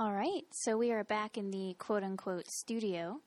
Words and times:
All 0.00 0.14
right, 0.14 0.46
so 0.50 0.78
we 0.78 0.92
are 0.92 1.04
back 1.04 1.36
in 1.36 1.50
the 1.50 1.76
quote 1.78 2.02
unquote 2.02 2.46
studio, 2.48 3.20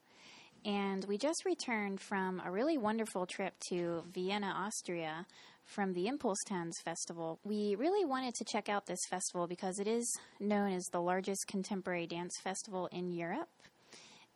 and 0.66 1.06
we 1.06 1.20
just 1.20 1.46
returned 1.46 2.02
from 2.02 2.42
a 2.44 2.50
really 2.50 2.80
wonderful 2.80 3.28
trip 3.28 3.54
to 3.70 4.02
Vienna, 4.12 4.48
Austria 4.48 5.28
from 5.66 5.94
the 5.94 6.08
ImPulsTanz 6.08 6.82
Festival. 6.84 7.38
We 7.44 7.76
really 7.76 8.06
wanted 8.06 8.34
to 8.34 8.44
check 8.44 8.70
out 8.70 8.88
this 8.88 9.06
festival 9.08 9.46
because 9.46 9.78
it 9.78 9.86
is 9.88 10.12
known 10.40 10.74
as 10.74 10.86
the 10.86 11.00
largest 11.00 11.46
contemporary 11.46 12.08
dance 12.08 12.40
festival 12.44 12.90
in 12.92 13.12
Europe. 13.12 13.50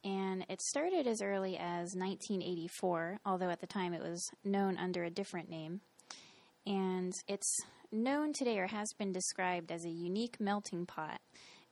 And 0.04 0.45
it 0.47 0.61
started 0.61 1.07
as 1.07 1.23
early 1.23 1.57
as 1.57 1.95
1984, 1.95 3.17
although 3.25 3.49
at 3.49 3.61
the 3.61 3.65
time 3.65 3.95
it 3.95 4.04
was 4.04 4.23
known 4.45 4.77
under 4.77 5.04
a 5.04 5.09
different 5.09 5.49
name. 5.49 5.81
And 6.67 7.13
it's 7.27 7.57
known 7.91 8.31
today 8.31 8.59
or 8.59 8.67
has 8.67 8.93
been 8.99 9.11
described 9.11 9.71
as 9.71 9.85
a 9.85 9.89
unique 9.89 10.39
melting 10.39 10.85
pot 10.85 11.19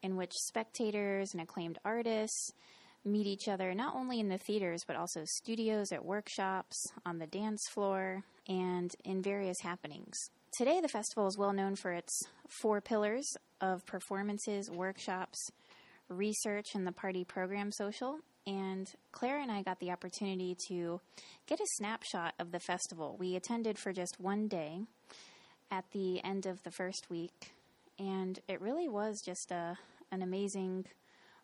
in 0.05 0.15
which 0.15 0.31
spectators 0.33 1.33
and 1.33 1.41
acclaimed 1.41 1.79
artists 1.83 2.51
meet 3.03 3.25
each 3.25 3.47
other 3.47 3.73
not 3.73 3.95
only 3.95 4.19
in 4.19 4.29
the 4.29 4.37
theaters 4.37 4.83
but 4.87 4.95
also 4.95 5.23
studios, 5.25 5.91
at 5.91 6.05
workshops, 6.05 6.77
on 7.05 7.17
the 7.17 7.25
dance 7.25 7.61
floor, 7.73 8.23
and 8.47 8.91
in 9.03 9.21
various 9.21 9.57
happenings. 9.61 10.15
Today, 10.57 10.79
the 10.79 10.87
festival 10.87 11.27
is 11.27 11.37
well 11.37 11.53
known 11.53 11.75
for 11.75 11.91
its 11.91 12.17
four 12.61 12.81
pillars 12.81 13.27
of 13.59 13.85
performances, 13.85 14.69
workshops, 14.69 15.39
research, 16.07 16.67
and 16.75 16.85
the 16.85 16.91
party 16.91 17.25
program 17.25 17.71
social. 17.71 18.19
And 18.47 18.87
Claire 19.11 19.41
and 19.41 19.51
I 19.51 19.63
got 19.63 19.79
the 19.79 19.91
opportunity 19.91 20.55
to 20.67 21.01
get 21.47 21.59
a 21.59 21.65
snapshot 21.77 22.35
of 22.39 22.51
the 22.51 22.59
festival. 22.59 23.17
We 23.19 23.35
attended 23.35 23.79
for 23.79 23.91
just 23.91 24.19
one 24.19 24.47
day 24.47 24.81
at 25.71 25.85
the 25.91 26.23
end 26.23 26.45
of 26.45 26.61
the 26.63 26.71
first 26.71 27.07
week, 27.09 27.53
and 27.97 28.39
it 28.47 28.61
really 28.61 28.87
was 28.87 29.19
just 29.25 29.51
a 29.51 29.77
an 30.11 30.21
amazing, 30.21 30.85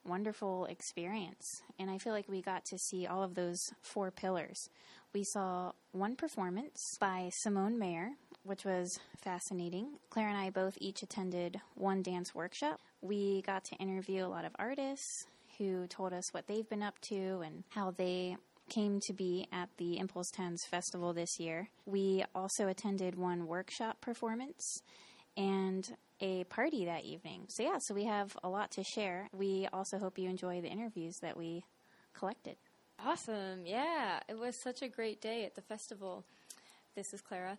wonderful 0.06 0.66
experience. 0.66 1.62
And 1.80 1.90
I 1.90 1.98
feel 1.98 2.14
like 2.14 2.30
we 2.30 2.42
got 2.42 2.66
to 2.66 2.78
see 2.78 3.06
all 3.06 3.24
of 3.24 3.36
those 3.36 3.60
four 3.82 4.12
pillars. 4.12 4.70
We 5.14 5.24
saw 5.24 5.74
one 5.92 6.16
performance 6.16 6.98
by 7.00 7.30
Simone 7.34 7.78
Mayer, 7.78 8.12
which 8.44 8.66
was 8.66 9.00
fascinating. 9.22 9.98
Claire 10.10 10.30
and 10.30 10.38
I 10.38 10.50
both 10.50 10.78
each 10.80 11.04
attended 11.04 11.60
one 11.76 12.02
dance 12.02 12.34
workshop. 12.34 12.80
We 13.02 13.42
got 13.42 13.66
to 13.66 13.76
interview 13.76 14.26
a 14.26 14.28
lot 14.28 14.46
of 14.46 14.56
artists 14.58 15.26
who 15.58 15.86
told 15.88 16.14
us 16.14 16.34
what 16.34 16.48
they've 16.48 16.70
been 16.70 16.84
up 16.84 17.00
to 17.02 17.42
and 17.46 17.64
how 17.70 17.92
they 17.92 18.38
came 18.70 19.00
to 19.02 19.14
be 19.14 19.48
at 19.52 19.70
the 19.78 20.00
ImPulsTanz 20.02 20.66
Festival 20.66 21.14
this 21.14 21.40
year. 21.40 21.70
We 21.86 22.24
also 22.34 22.68
attended 22.68 23.16
one 23.16 23.48
workshop 23.48 24.00
performance 24.00 24.82
and 25.38 25.96
a 26.20 26.44
party 26.46 26.86
that 26.86 27.04
evening. 27.04 27.46
So, 27.48 27.64
yeah, 27.64 27.80
so 27.80 27.94
we 27.94 28.06
have 28.06 28.38
a 28.44 28.50
lot 28.50 28.72
to 28.72 28.84
share. 28.84 29.30
We 29.34 29.68
also 29.74 29.98
hope 29.98 30.18
you 30.20 30.30
enjoy 30.30 30.62
the 30.62 30.68
interviews 30.68 31.20
that 31.20 31.36
we 31.36 31.66
collected. 32.14 32.58
Awesome. 33.04 33.66
Yeah, 33.66 34.20
it 34.30 34.38
was 34.38 34.56
such 34.56 34.82
a 34.82 34.88
great 34.88 35.22
day 35.22 35.46
at 35.46 35.56
the 35.56 35.62
festival. 35.62 36.24
This 36.96 37.14
is 37.14 37.22
Clara. 37.22 37.58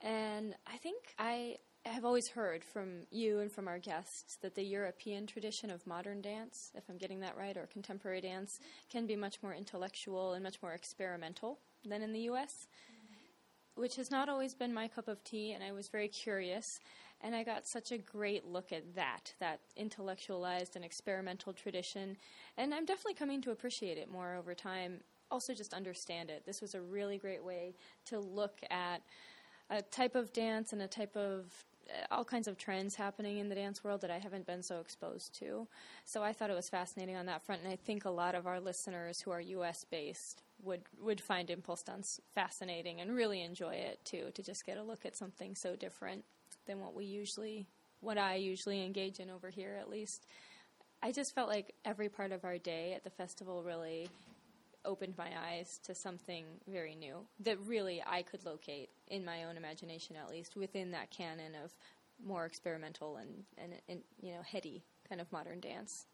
And 0.00 0.54
I 0.66 0.76
think 0.78 1.14
I 1.18 1.58
have 1.86 2.04
always 2.04 2.28
heard 2.28 2.64
from 2.64 3.06
you 3.10 3.40
and 3.40 3.50
from 3.50 3.68
our 3.68 3.78
guests 3.78 4.36
that 4.42 4.54
the 4.54 4.64
European 4.64 5.26
tradition 5.26 5.70
of 5.70 5.86
modern 5.86 6.20
dance, 6.20 6.72
if 6.74 6.84
I'm 6.90 6.98
getting 6.98 7.20
that 7.20 7.36
right, 7.36 7.56
or 7.56 7.66
contemporary 7.66 8.20
dance, 8.20 8.58
can 8.90 9.06
be 9.06 9.16
much 9.16 9.42
more 9.42 9.54
intellectual 9.54 10.32
and 10.32 10.42
much 10.42 10.60
more 10.62 10.72
experimental 10.72 11.58
than 11.88 12.02
in 12.02 12.12
the 12.12 12.20
US, 12.20 12.66
which 13.76 13.96
has 13.96 14.10
not 14.10 14.28
always 14.28 14.54
been 14.54 14.74
my 14.74 14.88
cup 14.88 15.08
of 15.08 15.22
tea, 15.24 15.52
and 15.52 15.64
I 15.64 15.72
was 15.72 15.88
very 15.88 16.08
curious 16.08 16.80
and 17.22 17.34
I 17.34 17.42
got 17.42 17.66
such 17.66 17.92
a 17.92 17.98
great 17.98 18.46
look 18.46 18.72
at 18.72 18.94
that, 18.94 19.34
that 19.40 19.60
intellectualized 19.76 20.76
and 20.76 20.84
experimental 20.84 21.52
tradition. 21.52 22.16
And 22.56 22.74
I'm 22.74 22.86
definitely 22.86 23.14
coming 23.14 23.42
to 23.42 23.50
appreciate 23.50 23.98
it 23.98 24.10
more 24.10 24.36
over 24.36 24.54
time. 24.54 25.00
Also, 25.30 25.54
just 25.54 25.74
understand 25.74 26.30
it. 26.30 26.44
This 26.46 26.60
was 26.60 26.74
a 26.74 26.80
really 26.80 27.18
great 27.18 27.44
way 27.44 27.74
to 28.06 28.18
look 28.18 28.60
at 28.70 29.02
a 29.68 29.82
type 29.82 30.14
of 30.14 30.32
dance 30.32 30.72
and 30.72 30.82
a 30.82 30.88
type 30.88 31.16
of 31.16 31.44
uh, 31.88 32.06
all 32.10 32.24
kinds 32.24 32.48
of 32.48 32.56
trends 32.56 32.94
happening 32.94 33.38
in 33.38 33.48
the 33.48 33.54
dance 33.54 33.84
world 33.84 34.00
that 34.00 34.10
I 34.10 34.18
haven't 34.18 34.46
been 34.46 34.62
so 34.62 34.80
exposed 34.80 35.34
to. 35.40 35.68
So 36.04 36.22
I 36.22 36.32
thought 36.32 36.50
it 36.50 36.56
was 36.56 36.68
fascinating 36.68 37.16
on 37.16 37.26
that 37.26 37.42
front, 37.42 37.62
and 37.62 37.72
I 37.72 37.76
think 37.76 38.04
a 38.04 38.10
lot 38.10 38.34
of 38.34 38.46
our 38.46 38.60
listeners 38.60 39.20
who 39.20 39.30
are 39.30 39.40
U.S. 39.40 39.84
based 39.84 40.42
would 40.62 40.82
would 41.00 41.20
find 41.20 41.48
ImPulsTanz 41.48 42.20
fascinating 42.34 43.00
and 43.00 43.14
really 43.14 43.42
enjoy 43.42 43.74
it 43.74 44.00
too. 44.04 44.30
To 44.34 44.42
just 44.42 44.66
get 44.66 44.78
a 44.78 44.82
look 44.82 45.06
at 45.06 45.16
something 45.16 45.54
so 45.54 45.76
different 45.76 46.24
than 46.70 46.80
what 46.80 46.94
we 46.94 47.04
usually, 47.04 47.66
what 48.00 48.16
I 48.16 48.36
usually 48.36 48.84
engage 48.84 49.18
in 49.18 49.28
over 49.28 49.50
here 49.50 49.76
at 49.80 49.90
least. 49.90 50.26
I 51.02 51.10
just 51.10 51.34
felt 51.34 51.48
like 51.48 51.74
every 51.84 52.08
part 52.08 52.30
of 52.30 52.44
our 52.44 52.58
day 52.58 52.92
at 52.94 53.02
the 53.02 53.10
festival 53.10 53.64
really 53.64 54.08
opened 54.84 55.14
my 55.18 55.30
eyes 55.50 55.80
to 55.84 55.94
something 55.94 56.44
very 56.68 56.94
new 56.94 57.26
that 57.40 57.58
really 57.66 58.02
I 58.06 58.22
could 58.22 58.44
locate 58.46 58.90
in 59.08 59.24
my 59.24 59.44
own 59.44 59.56
imagination, 59.56 60.16
at 60.16 60.30
least 60.30 60.56
within 60.56 60.92
that 60.92 61.10
canon 61.10 61.52
of 61.62 61.74
more 62.24 62.46
experimental 62.46 63.16
and, 63.16 63.44
and, 63.58 63.72
and 63.88 64.00
you 64.22 64.32
know 64.32 64.42
heady 64.42 64.84
kind 65.08 65.20
of 65.20 65.30
modern 65.32 65.58
dance. 65.58 66.06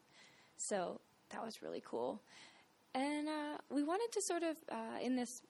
So 0.57 0.99
that 1.29 1.45
was 1.45 1.61
really 1.61 1.83
cool. 1.85 2.21
And 2.95 3.27
uh, 3.27 3.57
we 3.69 3.83
wanted 3.83 4.11
to 4.13 4.21
sort 4.21 4.41
of, 4.41 4.57
uh, 4.71 4.99
in 5.03 5.15
this 5.15 5.43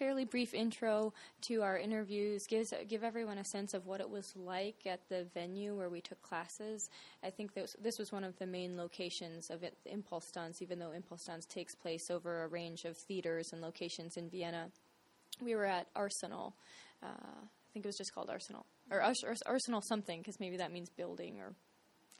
fairly 0.00 0.24
brief 0.24 0.54
intro 0.54 1.12
to 1.42 1.62
our 1.62 1.76
interviews, 1.76 2.46
gives 2.48 2.72
give 2.88 3.04
everyone 3.04 3.36
a 3.36 3.44
sense 3.44 3.74
of 3.74 3.86
what 3.86 4.00
it 4.00 4.08
was 4.08 4.32
like 4.34 4.86
at 4.86 5.06
the 5.10 5.26
venue 5.34 5.76
where 5.76 5.90
we 5.90 6.00
took 6.00 6.20
classes. 6.22 6.88
I 7.22 7.28
think 7.28 7.52
this, 7.52 7.76
this 7.78 7.98
was 7.98 8.10
one 8.10 8.24
of 8.24 8.38
the 8.38 8.46
main 8.46 8.78
locations 8.78 9.50
of 9.50 9.62
it, 9.62 9.76
ImPulsTanz, 9.86 10.62
even 10.62 10.78
though 10.78 10.90
ImPulsTanz 10.90 11.46
takes 11.46 11.74
place 11.74 12.10
over 12.10 12.44
a 12.44 12.48
range 12.48 12.86
of 12.86 12.96
theaters 12.96 13.52
and 13.52 13.60
locations 13.60 14.16
in 14.16 14.30
Vienna. 14.30 14.70
We 15.42 15.54
were 15.54 15.66
at 15.66 15.86
Arsenal. 15.94 16.54
Uh, 17.02 17.06
I 17.06 17.72
think 17.74 17.84
it 17.84 17.88
was 17.88 17.98
just 17.98 18.14
called 18.14 18.30
Arsenal 18.30 18.64
or 18.90 19.02
Arsenal 19.46 19.82
something 19.82 20.20
because 20.20 20.40
maybe 20.40 20.56
that 20.56 20.72
means 20.72 20.88
building 20.88 21.38
or 21.40 21.52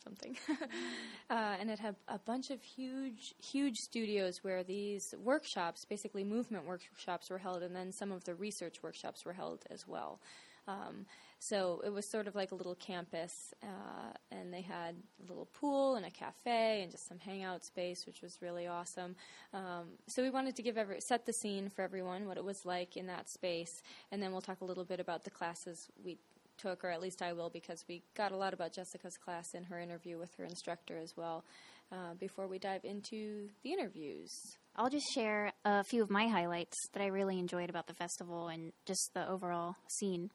something. 0.02 0.36
uh, 1.30 1.56
and 1.58 1.70
it 1.70 1.78
had 1.78 1.96
a 2.08 2.18
bunch 2.18 2.50
of 2.50 2.62
huge, 2.62 3.34
huge 3.38 3.76
studios 3.76 4.42
where 4.42 4.62
these 4.62 5.14
workshops, 5.22 5.84
basically 5.84 6.24
movement 6.24 6.66
workshops, 6.66 7.30
were 7.30 7.38
held, 7.38 7.62
and 7.62 7.74
then 7.74 7.92
some 7.92 8.12
of 8.12 8.24
the 8.24 8.34
research 8.34 8.82
workshops 8.82 9.24
were 9.24 9.32
held 9.32 9.64
as 9.70 9.86
well. 9.86 10.20
Um, 10.68 11.06
so 11.42 11.80
it 11.84 11.90
was 11.90 12.08
sort 12.08 12.26
of 12.26 12.34
like 12.34 12.52
a 12.52 12.54
little 12.54 12.74
campus, 12.74 13.54
uh, 13.62 14.12
and 14.30 14.52
they 14.52 14.60
had 14.60 14.94
a 15.24 15.26
little 15.26 15.46
pool 15.46 15.94
and 15.94 16.04
a 16.04 16.10
cafe 16.10 16.82
and 16.82 16.90
just 16.90 17.08
some 17.08 17.18
hangout 17.18 17.64
space, 17.64 18.04
which 18.04 18.20
was 18.20 18.42
really 18.42 18.66
awesome. 18.66 19.16
Um, 19.54 19.88
so 20.06 20.22
we 20.22 20.28
wanted 20.28 20.54
to 20.56 20.62
give 20.62 20.76
every, 20.76 21.00
set 21.00 21.24
the 21.24 21.32
scene 21.32 21.70
for 21.70 21.80
everyone, 21.80 22.26
what 22.26 22.36
it 22.36 22.44
was 22.44 22.66
like 22.66 22.96
in 22.96 23.06
that 23.06 23.30
space, 23.30 23.82
and 24.12 24.22
then 24.22 24.32
we'll 24.32 24.42
talk 24.42 24.60
a 24.60 24.66
little 24.66 24.84
bit 24.84 25.00
about 25.00 25.24
the 25.24 25.30
classes 25.30 25.88
we 26.04 26.18
took, 26.60 26.84
or 26.84 26.88
at 26.88 27.00
least 27.00 27.22
I 27.22 27.32
will, 27.32 27.50
because 27.50 27.84
we 27.88 28.02
got 28.14 28.32
a 28.32 28.36
lot 28.36 28.52
about 28.52 28.72
Jessica's 28.72 29.16
class 29.16 29.54
in 29.54 29.64
her 29.64 29.78
interview 29.80 30.18
with 30.18 30.34
her 30.36 30.44
instructor 30.44 30.98
as 30.98 31.16
well. 31.16 31.44
Uh, 31.92 32.14
before 32.18 32.46
we 32.46 32.58
dive 32.58 32.84
into 32.84 33.48
the 33.64 33.72
interviews, 33.72 34.30
I'll 34.76 34.90
just 34.90 35.12
share 35.12 35.52
a 35.64 35.82
few 35.82 36.02
of 36.02 36.10
my 36.10 36.28
highlights 36.28 36.76
that 36.92 37.02
I 37.02 37.06
really 37.06 37.38
enjoyed 37.38 37.68
about 37.68 37.88
the 37.88 37.94
festival 37.94 38.48
and 38.48 38.72
just 38.86 39.10
the 39.12 39.28
overall 39.28 39.74
scene. 39.88 40.30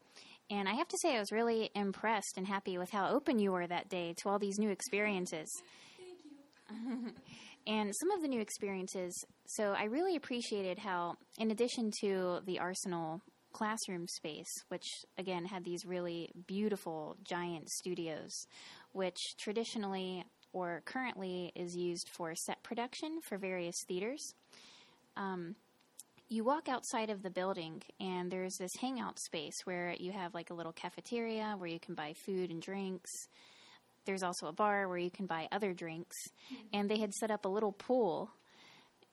And 0.49 0.69
I 0.69 0.73
have 0.73 0.87
to 0.89 0.97
say, 1.01 1.15
I 1.15 1.19
was 1.19 1.31
really 1.31 1.71
impressed 1.73 2.33
and 2.37 2.45
happy 2.45 2.77
with 2.77 2.91
how 2.91 3.09
open 3.09 3.39
you 3.39 3.51
were 3.51 3.65
that 3.65 3.89
day 3.89 4.13
to 4.21 4.29
all 4.29 4.37
these 4.37 4.59
new 4.59 4.69
experiences. 4.69 5.49
Thank 5.97 6.99
you. 7.05 7.11
and 7.67 7.93
some 7.95 8.11
of 8.11 8.21
the 8.21 8.27
new 8.27 8.41
experiences, 8.41 9.25
so 9.47 9.73
I 9.73 9.85
really 9.85 10.15
appreciated 10.15 10.77
how, 10.79 11.15
in 11.39 11.49
addition 11.49 11.91
to 12.01 12.41
the 12.45 12.59
Arsenal 12.59 13.21
classroom 13.55 14.05
space, 14.07 14.51
which 14.67 14.85
again 15.17 15.45
had 15.45 15.63
these 15.63 15.85
really 15.85 16.29
beautiful 16.45 17.15
giant 17.23 17.69
studios, 17.69 18.47
which 18.91 19.17
traditionally 19.39 20.25
or 20.51 20.81
currently 20.85 21.53
is 21.55 21.73
used 21.73 22.09
for 22.09 22.35
set 22.35 22.61
production 22.63 23.19
for 23.21 23.37
various 23.37 23.75
theaters. 23.87 24.33
Um, 25.15 25.55
you 26.27 26.43
walk 26.43 26.67
outside 26.67 27.09
of 27.09 27.23
the 27.23 27.29
building 27.29 27.81
and 27.97 28.29
there's 28.29 28.57
this 28.57 28.71
hangout 28.81 29.19
space 29.19 29.55
where 29.63 29.95
you 29.97 30.11
have 30.11 30.33
like 30.33 30.49
a 30.49 30.53
little 30.53 30.73
cafeteria 30.73 31.55
where 31.57 31.69
you 31.69 31.79
can 31.79 31.95
buy 31.95 32.13
food 32.25 32.51
and 32.51 32.61
drinks. 32.61 33.11
There's 34.05 34.23
also 34.23 34.47
a 34.47 34.53
bar 34.53 34.89
where 34.89 34.97
you 34.97 35.11
can 35.11 35.27
buy 35.27 35.47
other 35.53 35.71
drinks. 35.73 36.17
Mm-hmm. 36.51 36.67
And 36.73 36.89
they 36.89 36.99
had 36.99 37.13
set 37.13 37.31
up 37.31 37.45
a 37.45 37.49
little 37.49 37.71
pool 37.71 38.31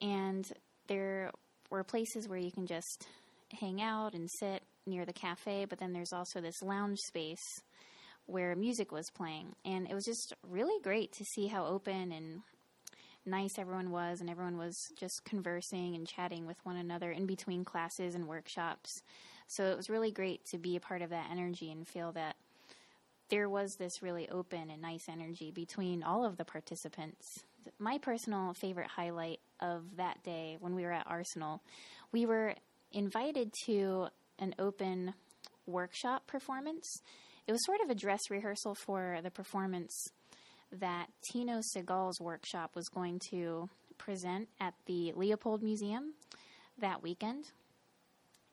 and 0.01 0.45
there 0.89 1.31
were 1.71 1.85
places 1.85 2.29
where 2.29 2.39
you 2.39 2.51
can 2.51 2.67
just 2.67 3.07
hang 3.61 3.81
out 3.81 4.15
and 4.15 4.31
sit 4.31 4.63
near 4.87 5.05
the 5.05 5.13
cafe, 5.13 5.65
but 5.65 5.79
then 5.79 5.93
there's 5.93 6.13
also 6.13 6.41
this 6.41 6.63
lounge 6.63 6.99
space 6.99 7.63
where 8.27 8.55
music 8.55 8.93
was 8.93 9.11
playing. 9.15 9.55
And 9.65 9.89
it 9.89 9.95
was 9.95 10.05
just 10.05 10.33
really 10.49 10.81
great 10.83 11.13
to 11.13 11.25
see 11.25 11.47
how 11.47 11.67
open 11.67 12.13
and 12.13 12.43
nice 13.25 13.59
everyone 13.59 13.91
was, 13.91 14.21
and 14.21 14.29
everyone 14.29 14.59
was 14.59 14.77
just 14.99 15.25
conversing 15.25 15.95
and 15.95 16.07
chatting 16.07 16.47
with 16.47 16.57
one 16.65 16.77
another 16.77 17.13
in 17.13 17.27
between 17.27 17.65
classes 17.65 18.15
and 18.15 18.27
workshops. 18.27 18.91
So 19.47 19.65
it 19.65 19.77
was 19.77 19.91
really 19.91 20.11
great 20.11 20.45
to 20.47 20.59
be 20.59 20.77
a 20.77 20.81
part 20.81 21.03
of 21.03 21.11
that 21.11 21.29
energy 21.31 21.71
and 21.71 21.87
feel 21.87 22.13
that 22.13 22.37
there 23.29 23.49
was 23.49 23.77
this 23.77 24.03
really 24.03 24.29
open 24.29 24.71
and 24.71 24.83
nice 24.83 25.09
energy 25.09 25.51
between 25.51 26.03
all 26.03 26.25
of 26.25 26.37
the 26.37 26.45
participants. 26.45 27.45
My 27.79 27.99
personal 27.99 28.55
favorite 28.55 28.89
highlight 28.89 29.41
of 29.61 29.97
that 29.97 30.23
day 30.23 30.57
when 30.61 30.75
we 30.75 30.83
were 30.83 30.93
at 30.93 31.07
Arsenal, 31.07 31.63
we 32.13 32.27
were 32.27 32.55
invited 32.93 33.53
to 33.67 34.09
an 34.39 34.55
open 34.59 35.15
workshop 35.67 36.27
performance. 36.27 36.87
It 37.47 37.53
was 37.53 37.65
sort 37.65 37.81
of 37.81 37.91
a 37.91 37.95
dress 37.95 38.21
rehearsal 38.31 38.75
for 38.75 39.19
the 39.23 39.31
performance 39.31 39.93
that 40.73 41.07
Tino 41.31 41.61
Sehgal's 41.75 42.21
workshop 42.21 42.75
was 42.75 42.89
going 42.89 43.21
to 43.31 43.69
present 43.99 44.49
at 44.61 44.75
the 44.87 45.13
Leopold 45.15 45.63
Museum 45.63 46.15
that 46.79 47.03
weekend. 47.03 47.45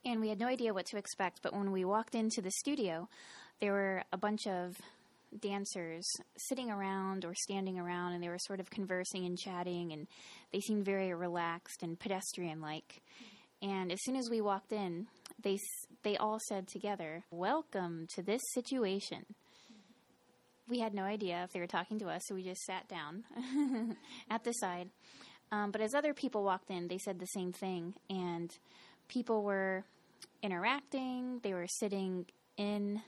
And 0.06 0.22
we 0.22 0.30
had 0.30 0.40
no 0.40 0.48
idea 0.48 0.74
what 0.74 0.86
to 0.88 0.98
expect, 0.98 1.42
but 1.42 1.54
when 1.54 1.72
we 1.72 1.86
walked 1.86 2.16
into 2.16 2.42
the 2.42 2.52
studio, 2.52 3.10
there 3.60 3.74
were 3.74 4.04
a 4.12 4.18
bunch 4.18 4.48
of 4.48 4.78
dancers 5.38 6.06
sitting 6.38 6.72
around 6.72 7.26
or 7.26 7.34
standing 7.36 7.78
around, 7.78 8.14
and 8.14 8.24
they 8.24 8.30
were 8.30 8.38
sort 8.40 8.60
of 8.60 8.70
conversing 8.70 9.26
and 9.26 9.38
chatting, 9.38 9.92
and 9.92 10.08
they 10.52 10.60
seemed 10.60 10.86
very 10.86 11.14
relaxed 11.14 11.84
and 11.84 12.00
pedestrian 12.00 12.62
like. 12.62 13.02
And 13.62 13.92
as 13.92 14.00
soon 14.04 14.16
as 14.16 14.30
we 14.30 14.42
walked 14.42 14.72
in, 14.72 15.08
they 15.42 15.58
they 16.04 16.18
all 16.18 16.40
said 16.48 16.68
together, 16.68 17.24
"Welcome 17.32 18.08
to 18.16 18.22
this 18.22 18.42
situation." 18.54 19.26
We 20.68 20.80
had 20.80 20.94
no 20.94 21.04
idea 21.04 21.44
if 21.44 21.52
they 21.52 21.60
were 21.60 21.68
talking 21.68 21.98
to 22.00 22.10
us, 22.10 22.22
so 22.28 22.36
we 22.36 22.44
just 22.44 22.62
sat 22.62 22.88
down 22.88 23.24
at 24.30 24.44
the 24.44 24.52
side. 24.54 24.90
Um, 25.52 25.72
but 25.72 25.82
as 25.82 25.96
other 25.96 26.14
people 26.14 26.44
walked 26.44 26.70
in, 26.70 26.88
they 26.88 27.00
said 27.00 27.20
the 27.20 27.26
same 27.26 27.52
thing, 27.52 27.96
and 28.08 28.52
people 29.08 29.44
were 29.44 29.84
interacting. 30.44 31.40
They 31.42 31.54
were 31.54 31.66
sitting 31.68 32.28
in 32.56 33.02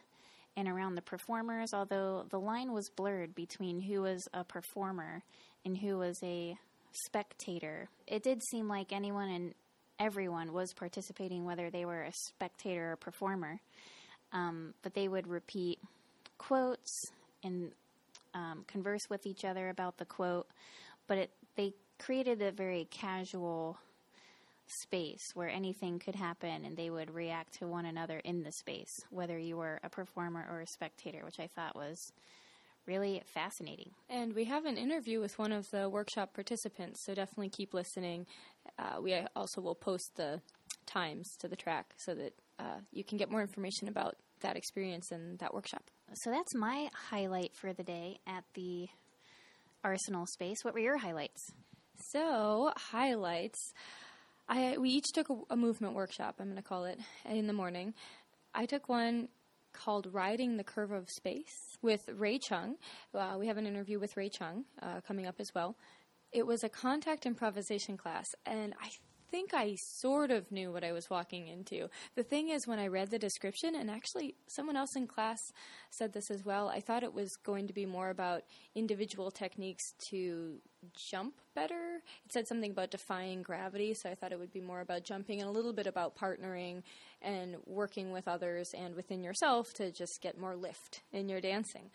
and 0.57 0.67
around 0.67 0.95
the 0.95 1.01
performers, 1.01 1.73
although 1.73 2.25
the 2.29 2.39
line 2.39 2.73
was 2.73 2.89
blurred 2.89 3.33
between 3.33 3.79
who 3.79 4.01
was 4.01 4.27
a 4.33 4.43
performer 4.43 5.23
and 5.63 5.77
who 5.77 5.97
was 5.97 6.19
a 6.23 6.57
spectator. 7.05 7.87
It 8.07 8.23
did 8.23 8.41
seem 8.43 8.67
like 8.67 8.91
anyone 8.91 9.29
and 9.29 9.53
everyone 10.01 10.51
was 10.51 10.73
participating, 10.73 11.45
whether 11.45 11.69
they 11.69 11.85
were 11.85 12.01
a 12.01 12.11
spectator 12.11 12.93
or 12.93 12.95
performer. 12.95 13.59
Um, 14.33 14.73
but 14.81 14.93
they 14.93 15.07
would 15.07 15.27
repeat 15.27 15.79
quotes 16.37 17.11
and 17.43 17.71
um, 18.33 18.63
converse 18.67 19.01
with 19.09 19.25
each 19.25 19.45
other 19.45 19.69
about 19.69 19.97
the 19.97 20.05
quote. 20.05 20.47
But 21.07 21.17
it, 21.17 21.31
they 21.55 21.73
created 21.99 22.41
a 22.41 22.51
very 22.51 22.87
casual 22.89 23.77
space 24.67 25.21
where 25.33 25.49
anything 25.49 25.99
could 25.99 26.15
happen 26.15 26.65
and 26.65 26.77
they 26.77 26.89
would 26.89 27.13
react 27.13 27.59
to 27.59 27.67
one 27.67 27.85
another 27.85 28.19
in 28.23 28.41
the 28.43 28.51
space, 28.53 29.01
whether 29.09 29.37
you 29.37 29.57
were 29.57 29.79
a 29.83 29.89
performer 29.89 30.47
or 30.49 30.61
a 30.61 30.67
spectator, 30.67 31.19
which 31.25 31.39
I 31.39 31.47
thought 31.47 31.75
was 31.75 32.11
really 32.87 33.21
fascinating. 33.25 33.91
And 34.09 34.33
we 34.33 34.45
have 34.45 34.65
an 34.65 34.77
interview 34.77 35.19
with 35.19 35.37
one 35.37 35.51
of 35.51 35.69
the 35.71 35.89
workshop 35.89 36.33
participants, 36.33 37.03
so 37.05 37.13
definitely 37.13 37.49
keep 37.49 37.73
listening. 37.73 38.25
Uh, 38.77 39.01
we 39.01 39.15
also 39.35 39.61
will 39.61 39.75
post 39.75 40.11
the 40.15 40.41
times 40.85 41.35
to 41.39 41.47
the 41.47 41.55
track 41.55 41.93
so 41.97 42.13
that 42.13 42.33
uh, 42.59 42.79
you 42.91 43.03
can 43.03 43.17
get 43.17 43.29
more 43.29 43.41
information 43.41 43.87
about 43.87 44.15
that 44.41 44.55
experience 44.55 45.11
and 45.11 45.39
that 45.39 45.53
workshop. 45.53 45.83
So 46.13 46.31
that's 46.31 46.53
my 46.55 46.89
highlight 47.09 47.55
for 47.55 47.73
the 47.73 47.83
day 47.83 48.19
at 48.27 48.43
the 48.53 48.87
Arsenal 49.83 50.25
space. 50.27 50.57
What 50.63 50.73
were 50.73 50.79
your 50.79 50.97
highlights? 50.97 51.51
So, 52.11 52.71
highlights. 52.75 53.73
I 54.49 54.77
we 54.77 54.89
each 54.89 55.11
took 55.13 55.29
a, 55.29 55.35
a 55.51 55.55
movement 55.55 55.93
workshop. 55.93 56.35
I'm 56.39 56.47
going 56.47 56.57
to 56.57 56.61
call 56.61 56.85
it 56.85 56.99
in 57.25 57.47
the 57.47 57.53
morning. 57.53 57.93
I 58.53 58.65
took 58.65 58.89
one 58.89 59.29
called 59.71 60.07
"Riding 60.11 60.57
the 60.57 60.63
Curve 60.63 60.91
of 60.91 61.09
Space" 61.09 61.77
with 61.81 62.01
Ray 62.13 62.39
Chung. 62.39 62.75
Uh, 63.13 63.37
we 63.39 63.47
have 63.47 63.57
an 63.57 63.65
interview 63.65 63.99
with 63.99 64.17
Ray 64.17 64.29
Chung 64.29 64.65
uh, 64.81 65.01
coming 65.07 65.25
up 65.25 65.35
as 65.39 65.51
well. 65.55 65.75
It 66.31 66.47
was 66.47 66.63
a 66.63 66.69
contact 66.69 67.25
improvisation 67.25 67.97
class, 67.97 68.33
and 68.45 68.73
I 68.81 68.89
think 69.31 69.53
I 69.53 69.75
sort 69.75 70.29
of 70.29 70.51
knew 70.51 70.71
what 70.71 70.83
I 70.83 70.91
was 70.91 71.09
walking 71.09 71.47
into. 71.47 71.89
The 72.15 72.23
thing 72.23 72.49
is, 72.49 72.67
when 72.67 72.79
I 72.79 72.87
read 72.87 73.09
the 73.09 73.17
description, 73.17 73.75
and 73.75 73.89
actually 73.89 74.35
someone 74.47 74.75
else 74.75 74.95
in 74.95 75.07
class 75.07 75.39
said 75.89 76.13
this 76.13 76.29
as 76.29 76.43
well, 76.43 76.67
I 76.69 76.81
thought 76.81 77.03
it 77.03 77.13
was 77.13 77.37
going 77.37 77.67
to 77.67 77.73
be 77.73 77.85
more 77.85 78.09
about 78.09 78.43
individual 78.75 79.31
techniques 79.31 79.93
to 80.09 80.57
jump 80.93 81.35
better. 81.55 82.01
It 82.25 82.33
said 82.33 82.47
something 82.47 82.71
about 82.71 82.91
defying 82.91 83.41
gravity, 83.41 83.93
so 83.93 84.09
I 84.09 84.15
thought 84.15 84.33
it 84.33 84.39
would 84.39 84.53
be 84.53 84.61
more 84.61 84.81
about 84.81 85.03
jumping 85.03 85.39
and 85.39 85.49
a 85.49 85.53
little 85.53 85.73
bit 85.73 85.87
about 85.87 86.17
partnering 86.17 86.83
and 87.21 87.55
working 87.65 88.11
with 88.11 88.27
others 88.27 88.73
and 88.77 88.95
within 88.95 89.23
yourself 89.23 89.73
to 89.75 89.91
just 89.91 90.21
get 90.21 90.37
more 90.37 90.55
lift 90.55 91.01
in 91.13 91.29
your 91.29 91.39
dancing. 91.39 91.89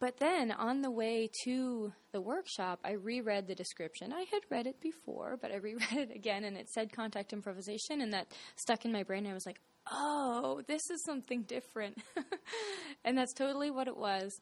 But 0.00 0.18
then 0.18 0.50
on 0.50 0.82
the 0.82 0.90
way 0.90 1.30
to 1.44 1.92
the 2.12 2.20
workshop, 2.20 2.80
I 2.84 2.92
reread 2.92 3.46
the 3.46 3.54
description. 3.54 4.12
I 4.12 4.24
had 4.30 4.42
read 4.50 4.66
it 4.66 4.80
before, 4.80 5.38
but 5.40 5.52
I 5.52 5.56
reread 5.62 5.92
it 5.92 6.14
again 6.14 6.44
and 6.44 6.56
it 6.56 6.68
said 6.68 6.92
contact 6.92 7.32
improvisation, 7.32 8.00
and 8.00 8.12
that 8.12 8.28
stuck 8.56 8.84
in 8.84 8.92
my 8.92 9.02
brain. 9.02 9.26
I 9.26 9.34
was 9.34 9.46
like, 9.46 9.60
oh, 9.90 10.62
this 10.66 10.82
is 10.90 11.04
something 11.04 11.42
different. 11.42 11.98
and 13.04 13.16
that's 13.16 13.32
totally 13.32 13.70
what 13.70 13.88
it 13.88 13.96
was. 13.96 14.40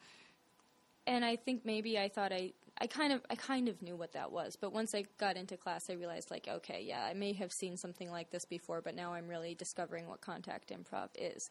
And 1.06 1.24
I 1.24 1.36
think 1.36 1.64
maybe 1.64 1.98
I 1.98 2.08
thought 2.08 2.32
I, 2.32 2.52
I 2.78 2.86
kind 2.86 3.12
of 3.12 3.22
I 3.28 3.34
kind 3.34 3.68
of 3.68 3.82
knew 3.82 3.96
what 3.96 4.12
that 4.12 4.30
was, 4.30 4.56
but 4.60 4.72
once 4.72 4.94
I 4.94 5.04
got 5.18 5.36
into 5.36 5.56
class, 5.56 5.90
I 5.90 5.94
realized 5.94 6.30
like, 6.30 6.48
okay, 6.48 6.84
yeah, 6.86 7.04
I 7.04 7.12
may 7.12 7.32
have 7.34 7.50
seen 7.52 7.76
something 7.76 8.10
like 8.10 8.30
this 8.30 8.44
before, 8.44 8.80
but 8.80 8.94
now 8.94 9.12
I'm 9.12 9.26
really 9.26 9.54
discovering 9.54 10.08
what 10.08 10.20
contact 10.20 10.70
improv 10.70 11.08
is 11.16 11.50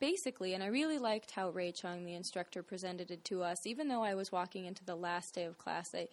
basically, 0.00 0.54
and 0.54 0.62
I 0.62 0.66
really 0.66 0.98
liked 0.98 1.32
how 1.32 1.50
Ray 1.50 1.72
Chung, 1.72 2.04
the 2.04 2.14
instructor, 2.14 2.62
presented 2.62 3.10
it 3.10 3.24
to 3.26 3.42
us. 3.42 3.66
Even 3.66 3.88
though 3.88 4.02
I 4.02 4.14
was 4.14 4.32
walking 4.32 4.64
into 4.64 4.84
the 4.84 4.96
last 4.96 5.34
day 5.34 5.44
of 5.44 5.58
class, 5.58 5.94
I, 5.94 6.08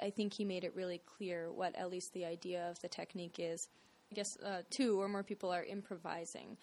I 0.00 0.10
think 0.10 0.34
he 0.34 0.44
made 0.44 0.64
it 0.64 0.74
really 0.74 1.00
clear 1.04 1.50
what 1.50 1.74
at 1.76 1.90
least 1.90 2.12
the 2.12 2.24
idea 2.24 2.68
of 2.70 2.80
the 2.80 2.88
technique 2.88 3.36
is. 3.38 3.68
I 4.10 4.14
guess 4.14 4.36
uh, 4.44 4.62
two 4.70 5.00
or 5.00 5.08
more 5.08 5.22
people 5.22 5.50
are 5.50 5.64
improvising, 5.64 6.56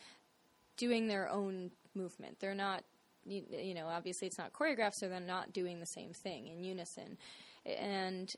doing 0.77 1.07
their 1.07 1.29
own 1.29 1.71
movement. 1.93 2.39
They're 2.39 2.55
not, 2.55 2.83
you, 3.25 3.43
you 3.51 3.73
know, 3.73 3.87
obviously 3.87 4.27
it's 4.27 4.37
not 4.37 4.53
choreographed, 4.53 4.95
so 4.95 5.09
they're 5.09 5.19
not 5.19 5.53
doing 5.53 5.79
the 5.79 5.85
same 5.85 6.13
thing 6.13 6.47
in 6.47 6.63
unison. 6.63 7.17
And 7.65 8.33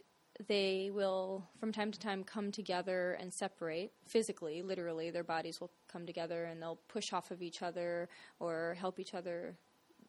they 0.47 0.91
will 0.93 1.47
from 1.59 1.71
time 1.71 1.91
to 1.91 1.99
time 1.99 2.23
come 2.23 2.51
together 2.51 3.13
and 3.19 3.33
separate 3.33 3.91
physically 4.05 4.61
literally 4.61 5.09
their 5.09 5.23
bodies 5.23 5.61
will 5.61 5.71
come 5.91 6.05
together 6.05 6.45
and 6.45 6.61
they'll 6.61 6.79
push 6.87 7.13
off 7.13 7.31
of 7.31 7.41
each 7.41 7.61
other 7.61 8.09
or 8.39 8.75
help 8.79 8.99
each 8.99 9.13
other 9.13 9.55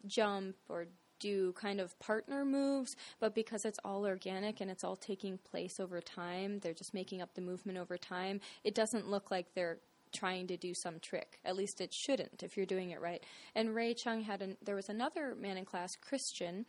jump 0.05 0.55
or 0.69 0.85
do 1.19 1.51
kind 1.53 1.79
of 1.79 1.97
partner 1.99 2.45
moves 2.45 2.95
but 3.19 3.33
because 3.33 3.65
it's 3.65 3.79
all 3.83 4.05
organic 4.05 4.61
and 4.61 4.69
it's 4.69 4.83
all 4.83 4.95
taking 4.95 5.37
place 5.37 5.79
over 5.79 5.99
time 6.01 6.59
they're 6.59 6.73
just 6.73 6.93
making 6.93 7.21
up 7.21 7.33
the 7.33 7.41
movement 7.41 7.77
over 7.77 7.97
time 7.97 8.39
it 8.63 8.75
doesn't 8.75 9.09
look 9.09 9.31
like 9.31 9.53
they're 9.55 9.79
trying 10.11 10.47
to 10.47 10.57
do 10.57 10.73
some 10.73 10.99
trick. 10.99 11.39
At 11.45 11.55
least 11.55 11.81
it 11.81 11.93
shouldn't 11.93 12.43
if 12.43 12.57
you're 12.57 12.65
doing 12.65 12.91
it 12.91 13.01
right. 13.01 13.23
And 13.55 13.75
Ray 13.75 13.93
Chung 13.93 14.21
had 14.21 14.41
an, 14.41 14.57
there 14.63 14.75
was 14.75 14.89
another 14.89 15.35
man 15.35 15.57
in 15.57 15.65
class, 15.65 15.95
Christian, 15.95 16.65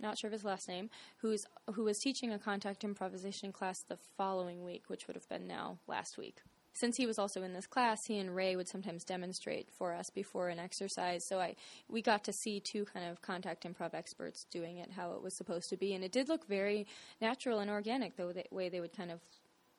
not 0.00 0.18
sure 0.18 0.28
of 0.28 0.32
his 0.32 0.44
last 0.44 0.68
name, 0.68 0.90
who's 1.18 1.46
who 1.74 1.84
was 1.84 1.98
teaching 1.98 2.32
a 2.32 2.38
contact 2.38 2.84
improvisation 2.84 3.52
class 3.52 3.80
the 3.80 3.98
following 4.16 4.64
week, 4.64 4.84
which 4.88 5.06
would 5.06 5.16
have 5.16 5.28
been 5.28 5.46
now 5.46 5.78
last 5.86 6.18
week. 6.18 6.42
Since 6.74 6.96
he 6.96 7.06
was 7.06 7.18
also 7.18 7.42
in 7.42 7.54
this 7.54 7.66
class, 7.66 8.04
he 8.04 8.18
and 8.18 8.36
Ray 8.36 8.54
would 8.54 8.68
sometimes 8.68 9.02
demonstrate 9.02 9.68
for 9.68 9.92
us 9.92 10.10
before 10.10 10.48
an 10.48 10.60
exercise. 10.60 11.24
So 11.24 11.40
I 11.40 11.56
we 11.88 12.02
got 12.02 12.22
to 12.24 12.32
see 12.32 12.60
two 12.60 12.84
kind 12.84 13.10
of 13.10 13.20
contact 13.20 13.64
improv 13.64 13.94
experts 13.94 14.44
doing 14.44 14.78
it 14.78 14.92
how 14.92 15.12
it 15.12 15.22
was 15.22 15.34
supposed 15.34 15.70
to 15.70 15.76
be, 15.76 15.94
and 15.94 16.04
it 16.04 16.12
did 16.12 16.28
look 16.28 16.46
very 16.46 16.86
natural 17.20 17.58
and 17.58 17.70
organic. 17.70 18.16
The 18.16 18.44
way 18.52 18.68
they 18.68 18.80
would 18.80 18.96
kind 18.96 19.10
of 19.10 19.20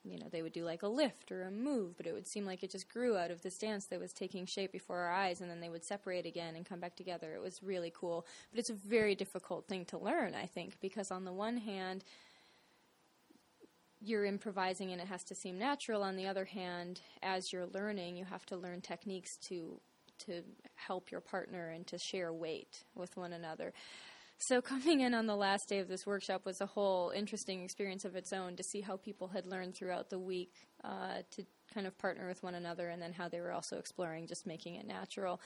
you 0.04 0.18
know, 0.18 0.28
they 0.32 0.42
would 0.42 0.54
do 0.54 0.64
like 0.64 0.84
a 0.84 0.88
lift 0.88 1.32
or 1.32 1.44
a 1.44 1.52
move, 1.52 1.98
but 1.98 2.08
it 2.08 2.14
would 2.14 2.28
seem 2.28 2.46
like 2.46 2.64
it 2.64 2.72
just 2.72 2.90
grew 2.90 3.18
out 3.18 3.32
of 3.32 3.42
this 3.42 3.58
dance 3.58 3.86
that 3.86 4.00
was 4.00 4.14
taking 4.14 4.46
shape 4.46 4.72
before 4.72 4.98
our 4.98 5.12
eyes, 5.12 5.42
and 5.42 5.50
then 5.50 5.60
they 5.60 5.70
would 5.70 5.84
separate 5.84 6.26
again 6.26 6.56
and 6.56 6.66
come 6.66 6.80
back 6.80 6.96
together. 6.96 7.34
It 7.34 7.42
was 7.42 7.62
really 7.62 7.92
cool, 7.94 8.26
but 8.52 8.60
it's 8.60 8.70
a 8.70 8.74
very 8.74 9.16
difficult 9.16 9.68
thing 9.68 9.86
to 9.86 9.98
learn, 9.98 10.36
I 10.36 10.46
think, 10.46 10.80
because 10.80 11.12
on 11.12 11.26
the 11.26 11.34
one 11.34 11.58
hand, 11.58 12.04
you're 14.02 14.26
improvising 14.26 14.92
and 14.92 15.02
it 15.02 15.08
has 15.08 15.24
to 15.26 15.36
seem 15.36 15.60
natural. 15.60 16.04
On 16.04 16.16
the 16.16 16.28
other 16.28 16.46
hand, 16.46 17.02
as 17.22 17.52
you're 17.52 17.68
learning, 17.68 18.16
you 18.16 18.26
have 18.26 18.46
to 18.48 18.56
learn 18.56 18.82
techniques 18.82 19.38
to 19.38 19.80
to 20.26 20.44
help 20.76 21.12
your 21.12 21.22
partner 21.22 21.70
and 21.70 21.88
to 21.88 21.98
share 21.98 22.34
weight 22.34 22.84
with 22.94 23.16
one 23.16 23.32
another. 23.32 23.74
So 24.40 24.62
coming 24.64 25.02
in 25.02 25.14
on 25.14 25.28
the 25.28 25.36
last 25.36 25.68
day 25.68 25.80
of 25.80 25.88
this 25.88 26.06
workshop 26.06 26.46
was 26.46 26.62
a 26.62 26.66
whole 26.66 27.12
interesting 27.12 27.64
experience 27.64 28.06
of 28.06 28.16
its 28.16 28.34
own 28.34 28.56
to 28.56 28.64
see 28.64 28.82
how 28.82 28.98
people 28.98 29.28
had 29.28 29.46
learned 29.46 29.76
throughout 29.76 30.10
the 30.10 30.20
week 30.20 30.54
uh, 30.84 31.22
to 31.32 31.46
kind 31.74 31.86
of 31.86 31.98
partner 32.00 32.28
with 32.28 32.42
one 32.42 32.56
another, 32.56 32.90
and 32.90 33.02
then 33.02 33.14
how 33.14 33.30
they 33.30 33.40
were 33.40 33.52
also 33.52 33.78
exploring 33.78 34.26
just 34.26 34.48
making 34.48 34.76
it 34.76 34.88
natural. 34.88 35.40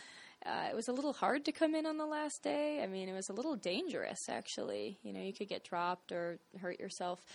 Uh, 0.46 0.68
it 0.70 0.76
was 0.76 0.88
a 0.88 0.94
little 0.94 1.12
hard 1.12 1.44
to 1.46 1.52
come 1.52 1.76
in 1.76 1.86
on 1.86 1.98
the 1.98 2.06
last 2.06 2.44
day. 2.44 2.82
I 2.82 2.88
mean, 2.88 3.10
it 3.10 3.14
was 3.14 3.30
a 3.30 3.34
little 3.34 3.56
dangerous 3.56 4.30
actually. 4.30 5.00
You 5.04 5.12
know, 5.12 5.22
you 5.22 5.34
could 5.34 5.50
get 5.50 5.64
dropped 5.64 6.12
or 6.12 6.40
hurt 6.62 6.80
yourself. 6.80 7.26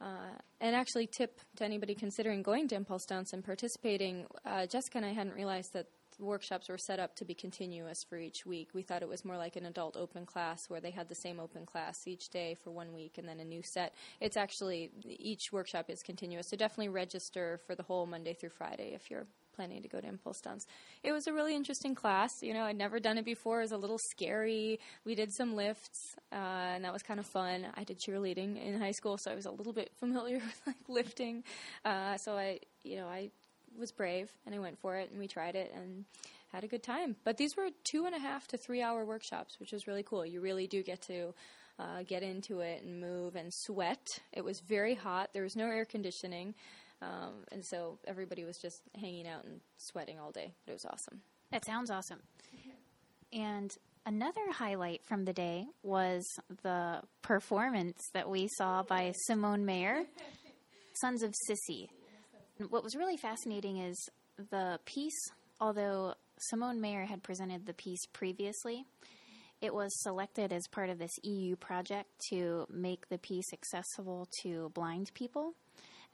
Uh, 0.00 0.36
and 0.60 0.76
actually, 0.76 1.06
tip 1.06 1.40
to 1.56 1.64
anybody 1.64 1.94
considering 1.94 2.42
going 2.42 2.68
to 2.68 2.78
ImPulsTanz 2.78 3.32
and 3.32 3.42
participating, 3.42 4.26
uh, 4.44 4.66
Jessica 4.66 4.98
and 4.98 5.06
I 5.06 5.12
hadn't 5.12 5.34
realized 5.34 5.72
that 5.72 5.86
workshops 6.18 6.68
were 6.68 6.78
set 6.78 6.98
up 6.98 7.14
to 7.16 7.24
be 7.24 7.34
continuous 7.34 8.04
for 8.04 8.16
each 8.16 8.46
week. 8.46 8.70
We 8.72 8.82
thought 8.82 9.02
it 9.02 9.08
was 9.08 9.24
more 9.24 9.36
like 9.36 9.56
an 9.56 9.66
adult 9.66 9.96
open 9.96 10.26
class 10.26 10.68
where 10.68 10.80
they 10.80 10.90
had 10.90 11.08
the 11.08 11.14
same 11.14 11.38
open 11.38 11.66
class 11.66 12.06
each 12.06 12.30
day 12.30 12.56
for 12.62 12.70
one 12.70 12.92
week 12.92 13.18
and 13.18 13.28
then 13.28 13.40
a 13.40 13.44
new 13.44 13.62
set. 13.62 13.94
It's 14.20 14.36
actually 14.36 14.90
each 15.04 15.52
workshop 15.52 15.90
is 15.90 16.02
continuous, 16.02 16.48
so 16.48 16.56
definitely 16.56 16.88
register 16.88 17.60
for 17.66 17.74
the 17.74 17.82
whole 17.82 18.06
Monday 18.06 18.34
through 18.34 18.50
Friday 18.50 18.92
if 18.94 19.10
you're 19.10 19.26
planning 19.56 19.82
to 19.82 19.88
go 19.88 20.00
to 20.00 20.06
ImPulsTanz. 20.06 20.66
It 21.02 21.12
was 21.12 21.26
a 21.26 21.32
really 21.32 21.56
interesting 21.56 21.94
class. 21.94 22.42
You 22.42 22.52
know, 22.52 22.64
I'd 22.64 22.76
never 22.76 23.00
done 23.00 23.16
it 23.18 23.24
before. 23.24 23.60
It 23.60 23.64
was 23.64 23.72
a 23.72 23.78
little 23.78 23.98
scary. 23.98 24.78
We 25.04 25.14
did 25.14 25.32
some 25.32 25.56
lifts, 25.56 26.14
uh, 26.30 26.74
and 26.74 26.84
that 26.84 26.92
was 26.92 27.02
kind 27.02 27.18
of 27.18 27.26
fun. 27.26 27.66
I 27.74 27.82
did 27.82 27.98
cheerleading 27.98 28.62
in 28.62 28.78
high 28.78 28.90
school, 28.92 29.16
so 29.16 29.30
I 29.30 29.34
was 29.34 29.46
a 29.46 29.50
little 29.50 29.72
bit 29.72 29.90
familiar 29.98 30.36
with 30.46 30.62
like 30.66 30.88
lifting. 30.88 31.42
Uh, 31.84 32.18
so 32.18 32.36
I, 32.36 32.60
you 32.84 32.96
know, 32.96 33.06
I 33.06 33.30
was 33.78 33.92
brave 33.92 34.30
and 34.44 34.54
I 34.54 34.58
went 34.58 34.78
for 34.78 34.96
it, 34.96 35.10
and 35.10 35.18
we 35.18 35.28
tried 35.28 35.54
it 35.54 35.72
and 35.74 36.04
had 36.52 36.64
a 36.64 36.68
good 36.68 36.82
time. 36.82 37.16
But 37.24 37.36
these 37.36 37.56
were 37.56 37.68
two 37.84 38.06
and 38.06 38.14
a 38.14 38.18
half 38.18 38.46
to 38.48 38.56
three 38.56 38.82
hour 38.82 39.04
workshops, 39.04 39.58
which 39.60 39.72
was 39.72 39.86
really 39.86 40.02
cool. 40.02 40.24
You 40.24 40.40
really 40.40 40.66
do 40.66 40.82
get 40.82 41.02
to. 41.02 41.34
Uh, 41.78 42.02
get 42.08 42.22
into 42.22 42.60
it 42.60 42.82
and 42.82 43.02
move 43.02 43.36
and 43.36 43.52
sweat. 43.52 44.00
It 44.32 44.42
was 44.42 44.60
very 44.60 44.94
hot. 44.94 45.34
There 45.34 45.42
was 45.42 45.56
no 45.56 45.66
air 45.66 45.84
conditioning. 45.84 46.54
Um, 47.02 47.44
and 47.52 47.62
so 47.62 47.98
everybody 48.06 48.44
was 48.44 48.56
just 48.56 48.80
hanging 48.98 49.28
out 49.28 49.44
and 49.44 49.60
sweating 49.76 50.18
all 50.18 50.30
day. 50.30 50.54
It 50.66 50.72
was 50.72 50.86
awesome. 50.86 51.20
That 51.52 51.66
sounds 51.66 51.90
awesome. 51.90 52.20
And 53.30 53.70
another 54.06 54.40
highlight 54.52 55.04
from 55.04 55.26
the 55.26 55.34
day 55.34 55.66
was 55.82 56.24
the 56.62 57.02
performance 57.20 58.00
that 58.14 58.30
we 58.30 58.48
saw 58.56 58.82
by 58.82 59.12
Simone 59.26 59.66
Mayer, 59.66 60.04
Sons 60.94 61.22
of 61.22 61.34
Sissy. 61.46 61.88
What 62.70 62.82
was 62.82 62.96
really 62.96 63.18
fascinating 63.18 63.78
is 63.78 64.08
the 64.50 64.78
piece, 64.86 65.30
although 65.60 66.14
Simone 66.38 66.80
Mayer 66.80 67.04
had 67.04 67.22
presented 67.22 67.66
the 67.66 67.74
piece 67.74 68.06
previously, 68.14 68.86
it 69.60 69.74
was 69.74 69.90
selected 70.02 70.54
as 70.54 70.66
part 70.68 70.88
of 70.88 70.98
this 70.98 71.10
EU 71.22 71.56
project 71.56 72.08
to 72.30 72.66
make 72.70 73.08
the 73.10 73.18
piece 73.18 73.52
accessible 73.52 74.26
to 74.42 74.70
blind 74.74 75.10
people 75.12 75.52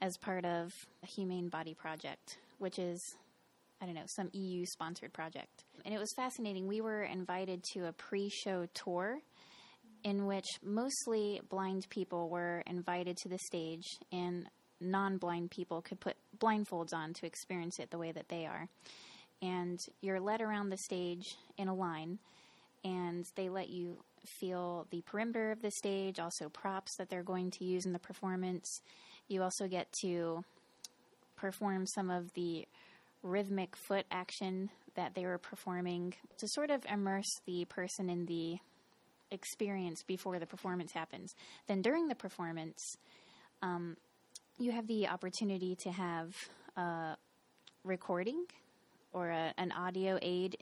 as 0.01 0.17
part 0.17 0.43
of 0.43 0.71
a 1.01 1.07
Humane 1.15 1.47
Body 1.47 1.73
Project, 1.73 2.37
which 2.57 2.77
is, 2.77 3.01
I 3.81 3.85
don't 3.85 3.95
know, 3.95 4.03
some 4.07 4.29
EU 4.33 4.65
sponsored 4.65 5.13
project. 5.13 5.63
And 5.85 5.93
it 5.93 5.99
was 5.99 6.11
fascinating. 6.13 6.67
We 6.67 6.81
were 6.81 7.03
invited 7.03 7.63
to 7.73 7.87
a 7.87 7.93
pre 7.93 8.29
show 8.29 8.67
tour 8.73 9.19
in 10.03 10.25
which 10.25 10.47
mostly 10.61 11.39
blind 11.49 11.87
people 11.89 12.29
were 12.29 12.63
invited 12.67 13.15
to 13.17 13.29
the 13.29 13.39
stage 13.39 13.85
and 14.11 14.49
non 14.79 15.17
blind 15.17 15.51
people 15.51 15.81
could 15.81 15.99
put 15.99 16.15
blindfolds 16.37 16.93
on 16.93 17.13
to 17.13 17.25
experience 17.25 17.79
it 17.79 17.91
the 17.91 17.97
way 17.97 18.11
that 18.11 18.29
they 18.29 18.45
are. 18.45 18.67
And 19.41 19.85
you're 20.01 20.19
led 20.19 20.41
around 20.41 20.69
the 20.69 20.77
stage 20.77 21.35
in 21.57 21.67
a 21.67 21.75
line, 21.75 22.19
and 22.83 23.25
they 23.35 23.49
let 23.49 23.69
you 23.69 23.97
feel 24.25 24.87
the 24.89 25.01
perimeter 25.01 25.51
of 25.51 25.61
the 25.61 25.71
stage, 25.71 26.19
also 26.19 26.49
props 26.49 26.95
that 26.95 27.09
they're 27.09 27.23
going 27.23 27.51
to 27.51 27.65
use 27.65 27.85
in 27.85 27.93
the 27.93 27.99
performance. 27.99 28.81
You 29.27 29.43
also 29.43 29.67
get 29.67 29.91
to 30.01 30.45
perform 31.35 31.85
some 31.85 32.09
of 32.09 32.33
the 32.33 32.65
rhythmic 33.21 33.75
foot 33.75 34.05
action 34.11 34.69
that 34.95 35.15
they 35.15 35.25
were 35.25 35.37
performing 35.37 36.13
to 36.37 36.47
sort 36.47 36.69
of 36.69 36.85
immerse 36.89 37.41
the 37.45 37.65
person 37.65 38.09
in 38.09 38.25
the 38.27 38.59
experience 39.31 40.03
before 40.03 40.39
the 40.39 40.45
performance 40.45 40.91
happens. 40.91 41.35
Then 41.67 41.81
during 41.81 42.07
the 42.07 42.15
performance, 42.15 42.97
um, 43.61 43.97
you 44.57 44.71
have 44.71 44.87
the 44.87 45.07
opportunity 45.07 45.75
to 45.75 45.91
have 45.91 46.35
a 46.77 47.15
recording 47.83 48.45
or 49.11 49.29
a, 49.29 49.53
an 49.57 49.71
audio 49.71 50.17
aid 50.21 50.57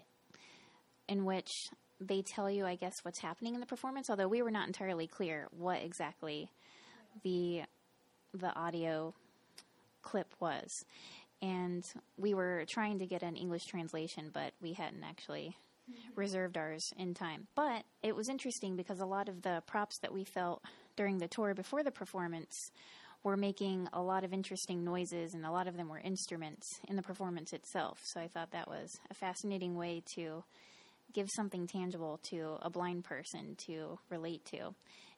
in 1.07 1.25
which 1.25 1.69
they 1.99 2.21
tell 2.21 2.49
you, 2.49 2.65
I 2.65 2.75
guess, 2.75 3.03
what's 3.03 3.19
happening 3.19 3.53
in 3.53 3.59
the 3.59 3.65
performance, 3.65 4.09
although 4.09 4.27
we 4.27 4.41
were 4.41 4.51
not 4.51 4.67
entirely 4.67 5.07
clear 5.07 5.47
what 5.51 5.81
exactly 5.81 6.49
the 7.23 7.61
the 8.33 8.55
audio 8.55 9.13
clip 10.01 10.33
was. 10.39 10.85
And 11.41 11.83
we 12.17 12.33
were 12.33 12.65
trying 12.67 12.99
to 12.99 13.05
get 13.05 13.23
an 13.23 13.35
English 13.35 13.65
translation, 13.65 14.29
but 14.31 14.53
we 14.61 14.73
hadn't 14.73 15.03
actually 15.03 15.57
mm-hmm. 15.89 16.19
reserved 16.19 16.57
ours 16.57 16.93
in 16.97 17.13
time. 17.13 17.47
But 17.55 17.83
it 18.01 18.15
was 18.15 18.29
interesting 18.29 18.75
because 18.75 18.99
a 18.99 19.05
lot 19.05 19.27
of 19.27 19.41
the 19.41 19.63
props 19.65 19.97
that 19.99 20.13
we 20.13 20.23
felt 20.23 20.61
during 20.95 21.17
the 21.17 21.27
tour 21.27 21.53
before 21.53 21.83
the 21.83 21.91
performance 21.91 22.71
were 23.23 23.37
making 23.37 23.87
a 23.93 24.01
lot 24.01 24.23
of 24.23 24.33
interesting 24.33 24.83
noises, 24.83 25.33
and 25.33 25.45
a 25.45 25.51
lot 25.51 25.67
of 25.67 25.77
them 25.77 25.89
were 25.89 25.99
instruments 25.99 26.67
in 26.87 26.95
the 26.95 27.03
performance 27.03 27.53
itself. 27.53 27.99
So 28.03 28.19
I 28.19 28.27
thought 28.27 28.51
that 28.51 28.67
was 28.67 28.99
a 29.09 29.13
fascinating 29.13 29.75
way 29.75 30.01
to 30.15 30.43
give 31.13 31.29
something 31.35 31.67
tangible 31.67 32.19
to 32.29 32.57
a 32.61 32.69
blind 32.69 33.03
person 33.03 33.55
to 33.67 33.99
relate 34.09 34.43
to. 34.45 34.73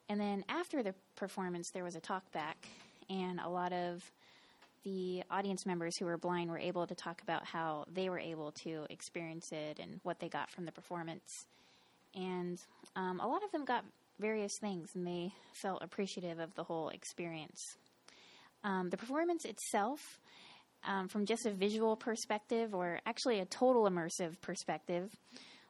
And 0.08 0.20
then 0.20 0.44
after 0.48 0.82
the 0.82 0.94
performance, 1.16 1.70
there 1.72 1.84
was 1.84 1.96
a 1.96 2.00
talk 2.00 2.30
back, 2.32 2.68
and 3.08 3.40
a 3.40 3.48
lot 3.48 3.72
of 3.72 4.02
the 4.84 5.22
audience 5.30 5.64
members 5.64 5.96
who 5.96 6.04
were 6.04 6.18
blind 6.18 6.50
were 6.50 6.58
able 6.58 6.86
to 6.86 6.94
talk 6.94 7.22
about 7.22 7.46
how 7.46 7.86
they 7.94 8.10
were 8.10 8.18
able 8.18 8.52
to 8.64 8.84
experience 8.90 9.50
it 9.50 9.78
and 9.80 9.98
what 10.02 10.20
they 10.20 10.28
got 10.28 10.50
from 10.50 10.66
the 10.66 10.72
performance. 10.72 11.46
And 12.14 12.58
um, 12.94 13.18
a 13.20 13.26
lot 13.26 13.42
of 13.42 13.50
them 13.50 13.64
got 13.64 13.82
various 14.20 14.52
things, 14.60 14.90
and 14.94 15.06
they 15.06 15.32
felt 15.54 15.82
appreciative 15.82 16.38
of 16.38 16.54
the 16.54 16.64
whole 16.64 16.90
experience. 16.90 17.76
Um, 18.64 18.90
the 18.90 18.96
performance 18.96 19.44
itself, 19.44 20.00
um, 20.84 21.08
from 21.08 21.26
just 21.26 21.46
a 21.46 21.50
visual 21.50 21.96
perspective, 21.96 22.74
or 22.74 23.00
actually 23.06 23.38
a 23.38 23.44
total 23.44 23.84
immersive 23.84 24.40
perspective, 24.40 25.10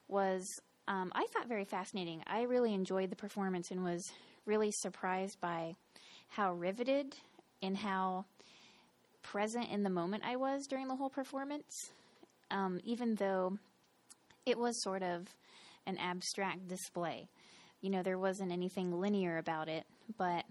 was 0.08 0.48
um, 0.88 1.12
I 1.14 1.26
thought 1.32 1.48
very 1.48 1.64
fascinating. 1.64 2.22
I 2.26 2.42
really 2.42 2.72
enjoyed 2.72 3.10
the 3.10 3.16
performance 3.16 3.70
and 3.70 3.84
was 3.84 4.10
really 4.46 4.70
surprised 4.70 5.40
by 5.40 5.74
how 6.28 6.54
riveted 6.54 7.14
and 7.62 7.76
how 7.76 8.24
present 9.22 9.70
in 9.70 9.82
the 9.82 9.90
moment 9.90 10.22
I 10.26 10.36
was 10.36 10.66
during 10.66 10.88
the 10.88 10.96
whole 10.96 11.10
performance. 11.10 11.90
Um, 12.50 12.80
even 12.84 13.14
though 13.16 13.58
it 14.46 14.58
was 14.58 14.82
sort 14.82 15.02
of 15.02 15.26
an 15.86 15.98
abstract 15.98 16.68
display. 16.68 17.28
You 17.80 17.90
know, 17.90 18.02
there 18.02 18.18
wasn't 18.18 18.52
anything 18.52 19.00
linear 19.00 19.38
about 19.38 19.68
it, 19.68 19.84
but 20.16 20.44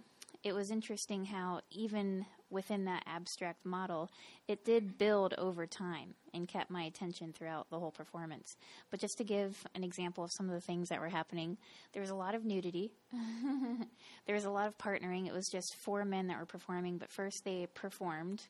it 0.44 0.54
was 0.54 0.72
interesting 0.72 1.26
how 1.26 1.62
even 1.72 2.26
within 2.50 2.86
that 2.86 3.04
abstract 3.08 3.66
model, 3.66 4.12
it 4.48 4.66
did 4.66 4.98
build 4.98 5.34
over 5.38 5.66
time 5.66 6.14
and 6.34 6.48
kept 6.48 6.70
my 6.70 6.84
attention 6.84 7.34
throughout 7.34 7.70
the 7.70 7.80
whole 7.80 7.92
performance. 7.92 8.58
But 8.92 9.00
just 9.00 9.18
to 9.18 9.24
give 9.24 9.66
an 9.74 9.84
example 9.84 10.24
of 10.24 10.32
some 10.32 10.50
of 10.50 10.54
the 10.54 10.62
things 10.62 10.90
that 10.90 11.00
were 11.00 11.10
happening, 11.10 11.58
there 11.94 12.02
was 12.02 12.10
a 12.10 12.16
lot 12.16 12.36
of 12.36 12.44
nudity. 12.44 12.92
there 14.28 14.36
was 14.36 14.46
a 14.46 14.52
lot 14.52 14.68
of 14.68 14.78
partnering. 14.78 15.28
It 15.28 15.34
was 15.34 15.48
just 15.48 15.76
four 15.76 16.04
men 16.04 16.28
that 16.28 16.38
were 16.38 16.46
performing, 16.46 16.98
but 16.98 17.10
first 17.10 17.46
they 17.46 17.68
performed 17.74 18.44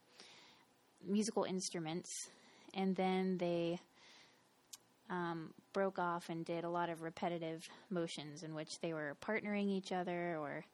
musical 1.07 1.43
instruments, 1.43 2.29
and 2.73 2.95
then 2.95 3.38
they 3.38 3.79
um, 5.09 5.53
broke 5.73 6.00
off 6.00 6.29
and 6.29 6.43
did 6.43 6.63
a 6.63 6.69
lot 6.69 6.89
of 6.89 7.03
repetitive 7.03 7.69
motions 7.89 8.41
in 8.41 8.55
which 8.55 8.79
they 8.79 8.93
were 8.93 9.15
partnering 9.21 9.69
each 9.69 9.91
other 9.91 10.38
or 10.39 10.65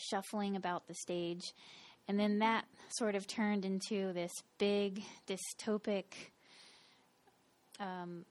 shuffling 0.00 0.56
about 0.56 0.86
the 0.86 0.94
stage. 0.94 1.52
And 2.08 2.18
then 2.18 2.40
that 2.40 2.64
sort 2.88 3.14
of 3.14 3.26
turned 3.26 3.64
into 3.64 4.12
this 4.12 4.32
big 4.58 5.02
dystopic, 5.28 6.04
um, 7.78 8.24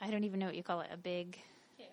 I 0.00 0.10
don't 0.10 0.24
even 0.24 0.40
know 0.40 0.46
what 0.46 0.56
you 0.56 0.62
call 0.62 0.80
it, 0.80 0.88
a 0.92 0.96
big. 0.96 1.38
Chaos. 1.76 1.90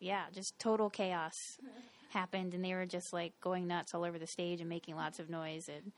Yeah, 0.00 0.24
just 0.32 0.58
total 0.58 0.90
chaos 0.90 1.34
happened, 2.10 2.54
and 2.54 2.64
they 2.64 2.74
were 2.74 2.86
just 2.86 3.12
like 3.12 3.32
going 3.40 3.66
nuts 3.66 3.94
all 3.94 4.04
over 4.04 4.18
the 4.18 4.26
stage 4.26 4.60
and 4.60 4.68
making 4.68 4.96
lots 4.96 5.18
of 5.18 5.28
noise. 5.28 5.68
And 5.68 5.92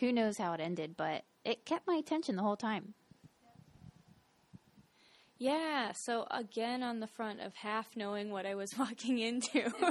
who 0.00 0.12
knows 0.12 0.38
how 0.38 0.52
it 0.52 0.60
ended, 0.60 0.96
but 0.96 1.22
it 1.44 1.64
kept 1.64 1.86
my 1.86 1.94
attention 1.94 2.36
the 2.36 2.42
whole 2.42 2.56
time. 2.56 2.94
Yeah, 5.38 5.90
so 5.92 6.28
again 6.30 6.84
on 6.84 7.00
the 7.00 7.08
front 7.08 7.40
of 7.40 7.52
half 7.54 7.96
knowing 7.96 8.30
what 8.30 8.46
I 8.46 8.54
was 8.54 8.70
walking 8.78 9.18
into. 9.18 9.72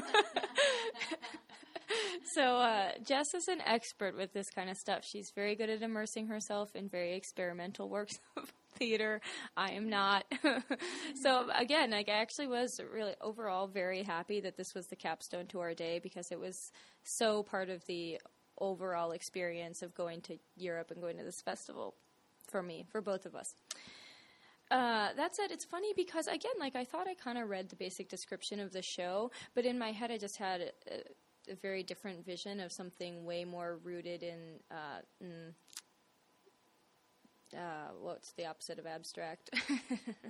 so 2.36 2.58
uh, 2.58 2.92
Jess 3.06 3.34
is 3.34 3.48
an 3.48 3.62
expert 3.62 4.16
with 4.18 4.34
this 4.34 4.50
kind 4.50 4.70
of 4.70 4.78
stuff. 4.78 5.04
She's 5.04 5.32
very 5.36 5.56
good 5.56 5.70
at 5.70 5.82
immersing 5.82 6.28
herself 6.28 6.76
in 6.76 6.90
very 6.90 7.14
experimental 7.14 7.90
works 7.90 8.20
of 8.38 8.52
theater. 8.78 9.22
I 9.56 9.72
am 9.72 9.90
not. 9.90 10.26
so 11.22 11.50
again, 11.56 11.92
like 11.92 12.10
I 12.10 12.22
actually 12.22 12.48
was 12.48 12.80
really 12.94 13.14
overall 13.22 13.68
very 13.68 14.04
happy 14.04 14.42
that 14.42 14.58
this 14.58 14.74
was 14.74 14.88
the 14.88 14.96
capstone 14.96 15.48
to 15.48 15.60
our 15.60 15.74
day 15.74 16.00
because 16.00 16.32
it 16.32 16.40
was 16.40 16.72
so 17.04 17.44
part 17.44 17.70
of 17.70 17.86
the 17.86 18.20
overall 18.60 19.12
experience 19.12 19.82
of 19.82 19.96
going 19.96 20.22
to 20.22 20.38
Europe 20.56 20.92
and 20.92 21.02
going 21.02 21.18
to 21.18 21.24
this 21.24 21.42
festival 21.42 21.96
for 22.48 22.62
me, 22.62 22.86
for 22.92 23.02
both 23.02 23.26
of 23.26 23.36
us. 23.36 23.56
Uh, 24.70 25.10
that 25.18 25.36
said, 25.36 25.52
it's 25.52 25.66
funny 25.66 25.92
because 25.98 26.28
again, 26.28 26.54
like 26.58 26.78
I 26.78 26.86
thought 26.86 27.06
I 27.06 27.14
kind 27.14 27.38
of 27.38 27.50
read 27.50 27.70
the 27.70 27.76
basic 27.76 28.08
description 28.08 28.62
of 28.62 28.72
the 28.72 28.82
show, 28.82 29.30
but 29.54 29.66
in 29.66 29.78
my 29.78 29.92
head 29.92 30.12
I 30.12 30.18
just 30.18 30.38
had 30.38 30.62
a, 30.62 31.02
a 31.50 31.56
very 31.56 31.84
different 31.84 32.26
vision 32.26 32.60
of 32.60 32.72
something 32.72 33.26
way 33.26 33.46
more 33.46 33.80
rooted 33.84 34.24
in, 34.24 34.60
uh, 34.70 35.02
in 35.20 35.54
uh, 37.58 37.90
what's 38.00 38.32
the 38.34 38.46
opposite 38.46 38.80
of 38.80 38.86
abstract? 38.86 39.50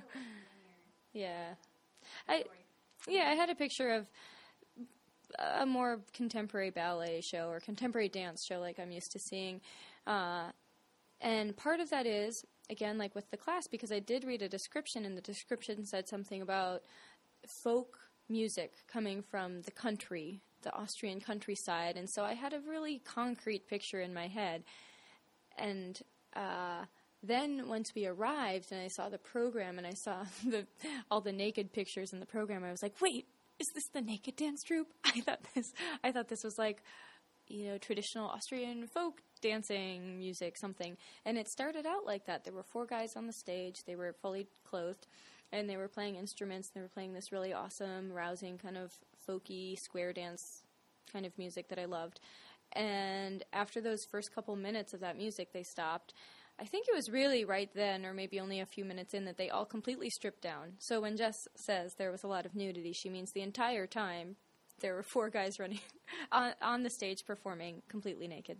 yeah, 1.13 1.53
I 2.27 2.45
yeah 3.07 3.29
I 3.29 3.35
had 3.35 3.49
a 3.49 3.55
picture 3.55 3.91
of 3.91 4.07
a 5.39 5.65
more 5.65 6.01
contemporary 6.13 6.71
ballet 6.71 7.21
show 7.21 7.49
or 7.49 7.59
contemporary 7.59 8.09
dance 8.09 8.43
show 8.43 8.59
like 8.59 8.79
I'm 8.79 8.91
used 8.91 9.11
to 9.13 9.19
seeing, 9.19 9.61
uh, 10.07 10.49
and 11.19 11.55
part 11.55 11.79
of 11.79 11.89
that 11.91 12.05
is 12.05 12.45
again 12.69 12.97
like 12.97 13.13
with 13.15 13.29
the 13.31 13.37
class 13.37 13.67
because 13.67 13.91
I 13.91 13.99
did 13.99 14.23
read 14.23 14.41
a 14.41 14.49
description 14.49 15.05
and 15.05 15.17
the 15.17 15.21
description 15.21 15.85
said 15.85 16.07
something 16.07 16.41
about 16.41 16.83
folk 17.47 17.99
music 18.29 18.73
coming 18.87 19.21
from 19.21 19.61
the 19.63 19.71
country, 19.71 20.41
the 20.61 20.73
Austrian 20.75 21.19
countryside, 21.19 21.97
and 21.97 22.09
so 22.09 22.23
I 22.23 22.33
had 22.33 22.53
a 22.53 22.59
really 22.59 22.99
concrete 22.99 23.67
picture 23.67 24.01
in 24.01 24.13
my 24.13 24.27
head, 24.27 24.63
and. 25.57 25.99
Uh, 26.35 26.85
then 27.23 27.67
once 27.67 27.93
we 27.93 28.07
arrived 28.07 28.71
and 28.71 28.81
I 28.81 28.87
saw 28.87 29.07
the 29.07 29.19
program 29.19 29.77
and 29.77 29.85
I 29.85 29.93
saw 29.93 30.25
the 30.43 30.65
all 31.11 31.21
the 31.21 31.31
naked 31.31 31.71
pictures 31.71 32.13
in 32.13 32.19
the 32.19 32.25
program, 32.25 32.63
I 32.63 32.71
was 32.71 32.81
like, 32.81 32.99
"Wait, 32.99 33.27
is 33.59 33.67
this 33.75 33.87
the 33.93 34.01
naked 34.01 34.35
dance 34.35 34.63
troupe?" 34.63 34.91
I 35.03 35.21
thought 35.21 35.45
this 35.53 35.71
I 36.03 36.11
thought 36.11 36.29
this 36.29 36.43
was 36.43 36.57
like 36.57 36.81
you 37.47 37.67
know 37.67 37.77
traditional 37.77 38.27
Austrian 38.27 38.87
folk 38.87 39.21
dancing 39.41 40.17
music 40.17 40.57
something. 40.57 40.97
And 41.25 41.37
it 41.37 41.49
started 41.49 41.85
out 41.85 42.05
like 42.05 42.25
that. 42.25 42.43
There 42.43 42.53
were 42.53 42.63
four 42.63 42.85
guys 42.85 43.15
on 43.15 43.27
the 43.27 43.33
stage. 43.33 43.83
They 43.85 43.95
were 43.95 44.13
fully 44.21 44.47
clothed 44.63 45.07
and 45.51 45.69
they 45.69 45.77
were 45.77 45.87
playing 45.87 46.15
instruments. 46.15 46.69
They 46.69 46.81
were 46.81 46.87
playing 46.87 47.13
this 47.13 47.31
really 47.31 47.51
awesome, 47.51 48.11
rousing 48.11 48.57
kind 48.57 48.77
of 48.77 48.93
folky 49.27 49.77
square 49.79 50.13
dance 50.13 50.63
kind 51.11 51.25
of 51.25 51.37
music 51.37 51.67
that 51.69 51.79
I 51.79 51.85
loved. 51.85 52.19
And 52.73 53.43
after 53.51 53.81
those 53.81 54.05
first 54.09 54.33
couple 54.33 54.55
minutes 54.55 54.93
of 54.93 55.01
that 55.01 55.17
music, 55.17 55.51
they 55.53 55.63
stopped 55.63 56.13
I 56.61 56.65
think 56.65 56.85
it 56.87 56.95
was 56.95 57.09
really 57.09 57.43
right 57.43 57.69
then, 57.73 58.05
or 58.05 58.13
maybe 58.13 58.39
only 58.39 58.59
a 58.59 58.67
few 58.67 58.85
minutes 58.85 59.15
in, 59.15 59.25
that 59.25 59.37
they 59.37 59.49
all 59.49 59.65
completely 59.65 60.11
stripped 60.11 60.41
down. 60.41 60.73
So 60.77 61.01
when 61.01 61.17
Jess 61.17 61.47
says 61.55 61.95
there 61.97 62.11
was 62.11 62.23
a 62.23 62.27
lot 62.27 62.45
of 62.45 62.55
nudity, 62.55 62.93
she 62.93 63.09
means 63.09 63.31
the 63.31 63.41
entire 63.41 63.87
time 63.87 64.35
there 64.79 64.93
were 64.93 65.03
four 65.03 65.31
guys 65.31 65.59
running 65.59 65.79
on, 66.31 66.53
on 66.61 66.83
the 66.83 66.91
stage 66.91 67.25
performing 67.25 67.81
completely 67.89 68.27
naked. 68.27 68.59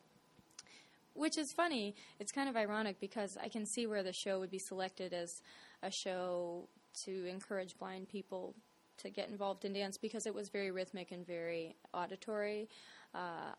Which 1.13 1.37
is 1.37 1.53
funny. 1.55 1.93
It's 2.19 2.31
kind 2.31 2.49
of 2.49 2.55
ironic 2.55 2.99
because 2.99 3.37
I 3.39 3.49
can 3.49 3.67
see 3.67 3.85
where 3.85 4.01
the 4.01 4.13
show 4.13 4.39
would 4.39 4.49
be 4.49 4.59
selected 4.59 5.13
as 5.13 5.41
a 5.83 5.91
show 5.91 6.69
to 7.03 7.25
encourage 7.27 7.77
blind 7.77 8.09
people 8.09 8.55
to 8.97 9.09
get 9.09 9.29
involved 9.29 9.65
in 9.65 9.73
dance 9.73 9.97
because 9.97 10.25
it 10.25 10.33
was 10.33 10.49
very 10.49 10.71
rhythmic 10.71 11.11
and 11.11 11.25
very 11.25 11.75
auditory. 11.93 12.69
Uh, 13.13 13.53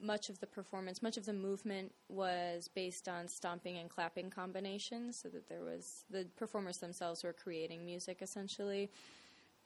much 0.00 0.28
of 0.28 0.38
the 0.40 0.46
performance, 0.46 1.02
much 1.02 1.16
of 1.16 1.24
the 1.24 1.32
movement 1.32 1.92
was 2.08 2.68
based 2.68 3.08
on 3.08 3.28
stomping 3.28 3.78
and 3.78 3.88
clapping 3.88 4.30
combinations, 4.30 5.16
so 5.16 5.28
that 5.28 5.48
there 5.48 5.62
was 5.62 6.04
the 6.10 6.26
performers 6.36 6.78
themselves 6.78 7.22
were 7.22 7.32
creating 7.32 7.84
music 7.84 8.18
essentially. 8.20 8.90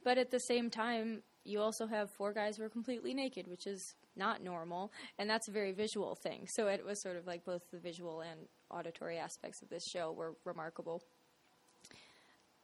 But 0.04 0.18
at 0.18 0.30
the 0.30 0.40
same 0.40 0.70
time, 0.70 1.22
you 1.44 1.60
also 1.60 1.86
have 1.86 2.10
four 2.10 2.32
guys 2.32 2.56
who 2.56 2.62
are 2.62 2.68
completely 2.68 3.14
naked, 3.14 3.48
which 3.48 3.66
is 3.66 3.94
not 4.16 4.42
normal, 4.42 4.92
and 5.18 5.28
that's 5.28 5.48
a 5.48 5.50
very 5.50 5.72
visual 5.72 6.14
thing. 6.14 6.46
So 6.46 6.68
it 6.68 6.84
was 6.84 7.00
sort 7.00 7.16
of 7.16 7.26
like 7.26 7.44
both 7.44 7.70
the 7.70 7.78
visual 7.78 8.20
and 8.20 8.40
auditory 8.70 9.18
aspects 9.18 9.62
of 9.62 9.68
this 9.68 9.86
show 9.86 10.12
were 10.12 10.36
remarkable. 10.44 11.02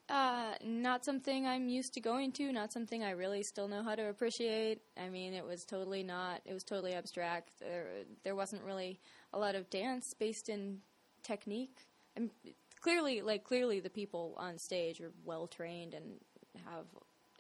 Uh, 0.09 0.53
not 0.63 1.03
something 1.05 1.47
I'm 1.47 1.69
used 1.69 1.95
to 1.95 2.01
going 2.01 2.33
to, 2.33 2.53
not 2.53 2.73
something 2.73 3.03
I 3.03 3.11
really 3.13 3.43
still 3.43 3.69
know 3.69 3.83
how 3.83 3.95
to 3.95 4.11
appreciate. 4.11 4.83
I 4.99 5.09
mean, 5.09 5.33
it 5.33 5.45
was 5.45 5.65
totally 5.65 6.03
not, 6.03 6.43
it 6.45 6.53
was 6.53 6.63
totally 6.63 6.93
abstract. 6.93 7.59
There, 7.59 7.87
there 8.23 8.37
wasn't 8.37 8.63
really 8.65 9.01
a 9.33 9.39
lot 9.39 9.55
of 9.55 9.71
dance 9.71 10.13
based 10.13 10.51
in 10.51 10.81
technique. 11.23 11.79
And 12.17 12.31
clearly, 12.81 13.23
like, 13.23 13.45
clearly 13.45 13.81
the 13.81 13.89
people 13.91 14.35
on 14.37 14.59
stage 14.59 15.01
are 15.01 15.11
well 15.25 15.47
trained 15.47 15.95
and 15.95 16.05
have 16.67 16.85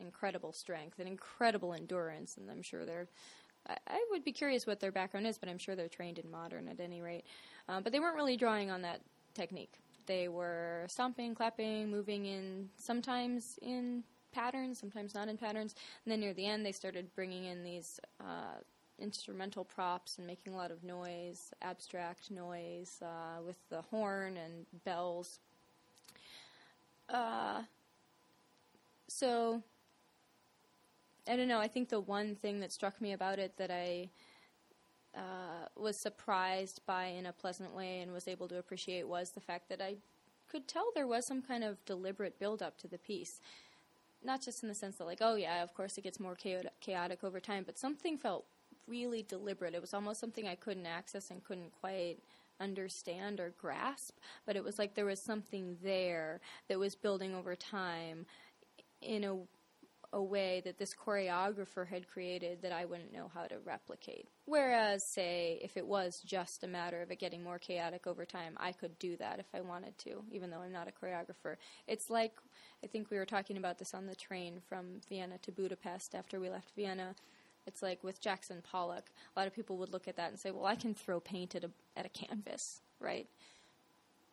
incredible 0.00 0.52
strength 0.52 0.98
and 0.98 1.08
incredible 1.08 1.74
endurance, 1.74 2.36
and 2.36 2.50
I'm 2.50 2.62
sure 2.62 2.84
they're. 2.84 3.08
I, 3.66 4.04
would 4.10 4.24
be 4.24 4.32
curious 4.32 4.66
what 4.66 4.80
their 4.80 4.92
background 4.92 5.26
is, 5.26 5.38
but 5.38 5.48
I'm 5.48 5.56
sure 5.56 5.74
they're 5.74 5.88
trained 5.88 6.18
in 6.18 6.30
modern 6.30 6.68
at 6.68 6.80
any 6.80 7.00
rate. 7.00 7.24
Um, 7.66 7.82
but 7.82 7.92
they 7.92 8.00
weren't 8.00 8.14
really 8.14 8.36
drawing 8.36 8.70
on 8.70 8.82
that 8.82 9.00
technique. 9.32 9.80
They 10.06 10.28
were 10.28 10.84
stomping, 10.88 11.34
clapping, 11.34 11.90
moving 11.90 12.26
in 12.26 12.68
sometimes 12.76 13.58
in 13.62 14.04
patterns, 14.32 14.78
sometimes 14.78 15.14
not 15.14 15.28
in 15.28 15.36
patterns. 15.36 15.74
And 16.04 16.12
then 16.12 16.20
near 16.20 16.34
the 16.34 16.46
end, 16.46 16.66
they 16.66 16.72
started 16.72 17.14
bringing 17.14 17.44
in 17.44 17.62
these 17.62 18.00
uh, 18.20 18.58
instrumental 18.98 19.64
props 19.64 20.18
and 20.18 20.26
making 20.26 20.52
a 20.52 20.56
lot 20.56 20.70
of 20.70 20.82
noise, 20.84 21.52
abstract 21.62 22.30
noise 22.30 23.00
uh, 23.02 23.42
with 23.42 23.58
the 23.70 23.82
horn 23.82 24.36
and 24.36 24.66
bells. 24.84 25.40
Uh, 27.08 27.62
so, 29.08 29.62
I 31.28 31.36
don't 31.36 31.48
know. 31.48 31.60
I 31.60 31.68
think 31.68 31.88
the 31.88 32.00
one 32.00 32.34
thing 32.34 32.60
that 32.60 32.72
struck 32.72 33.00
me 33.00 33.12
about 33.12 33.38
it 33.38 33.56
that 33.56 33.70
I 33.70 34.10
uh, 35.16 35.68
was 35.76 35.96
surprised 35.96 36.80
by 36.86 37.06
in 37.06 37.26
a 37.26 37.32
pleasant 37.32 37.74
way 37.74 38.00
and 38.00 38.12
was 38.12 38.28
able 38.28 38.48
to 38.48 38.58
appreciate 38.58 39.06
was 39.06 39.30
the 39.30 39.40
fact 39.40 39.68
that 39.68 39.80
I 39.80 39.96
could 40.48 40.66
tell 40.68 40.90
there 40.94 41.06
was 41.06 41.26
some 41.26 41.42
kind 41.42 41.64
of 41.64 41.84
deliberate 41.84 42.38
build 42.38 42.62
up 42.62 42.78
to 42.78 42.88
the 42.88 42.98
piece. 42.98 43.40
Not 44.22 44.42
just 44.42 44.62
in 44.62 44.68
the 44.68 44.74
sense 44.74 44.96
that, 44.96 45.04
like, 45.04 45.18
oh 45.20 45.34
yeah, 45.34 45.62
of 45.62 45.74
course 45.74 45.98
it 45.98 46.04
gets 46.04 46.18
more 46.18 46.36
chaotic 46.80 47.22
over 47.22 47.40
time, 47.40 47.64
but 47.64 47.78
something 47.78 48.16
felt 48.16 48.46
really 48.86 49.22
deliberate. 49.22 49.74
It 49.74 49.80
was 49.80 49.94
almost 49.94 50.20
something 50.20 50.46
I 50.46 50.54
couldn't 50.54 50.86
access 50.86 51.30
and 51.30 51.44
couldn't 51.44 51.72
quite 51.80 52.18
understand 52.60 53.40
or 53.40 53.52
grasp, 53.60 54.18
but 54.46 54.56
it 54.56 54.64
was 54.64 54.78
like 54.78 54.94
there 54.94 55.04
was 55.04 55.20
something 55.20 55.76
there 55.82 56.40
that 56.68 56.78
was 56.78 56.94
building 56.94 57.34
over 57.34 57.54
time 57.54 58.26
in 59.02 59.24
a 59.24 59.36
a 60.14 60.22
way 60.22 60.62
that 60.64 60.78
this 60.78 60.94
choreographer 60.94 61.86
had 61.86 62.06
created 62.06 62.62
that 62.62 62.70
I 62.70 62.84
wouldn't 62.84 63.12
know 63.12 63.30
how 63.34 63.46
to 63.46 63.58
replicate. 63.58 64.28
Whereas, 64.44 65.04
say, 65.04 65.58
if 65.60 65.76
it 65.76 65.84
was 65.84 66.22
just 66.24 66.62
a 66.62 66.68
matter 66.68 67.02
of 67.02 67.10
it 67.10 67.18
getting 67.18 67.42
more 67.42 67.58
chaotic 67.58 68.06
over 68.06 68.24
time, 68.24 68.54
I 68.56 68.70
could 68.70 68.96
do 69.00 69.16
that 69.16 69.40
if 69.40 69.46
I 69.52 69.60
wanted 69.60 69.98
to, 69.98 70.22
even 70.30 70.50
though 70.50 70.60
I'm 70.60 70.72
not 70.72 70.88
a 70.88 70.92
choreographer. 70.92 71.56
It's 71.88 72.10
like, 72.10 72.32
I 72.82 72.86
think 72.86 73.10
we 73.10 73.18
were 73.18 73.26
talking 73.26 73.56
about 73.56 73.78
this 73.78 73.92
on 73.92 74.06
the 74.06 74.14
train 74.14 74.60
from 74.68 75.00
Vienna 75.08 75.36
to 75.38 75.50
Budapest 75.50 76.14
after 76.14 76.38
we 76.38 76.48
left 76.48 76.76
Vienna. 76.76 77.16
It's 77.66 77.82
like 77.82 78.04
with 78.04 78.20
Jackson 78.20 78.62
Pollock, 78.62 79.10
a 79.34 79.40
lot 79.40 79.48
of 79.48 79.54
people 79.54 79.78
would 79.78 79.92
look 79.92 80.06
at 80.06 80.16
that 80.16 80.30
and 80.30 80.38
say, 80.38 80.52
well, 80.52 80.66
I 80.66 80.76
can 80.76 80.94
throw 80.94 81.18
paint 81.18 81.56
at 81.56 81.64
a, 81.64 81.70
at 81.96 82.06
a 82.06 82.10
canvas, 82.10 82.82
right? 83.00 83.26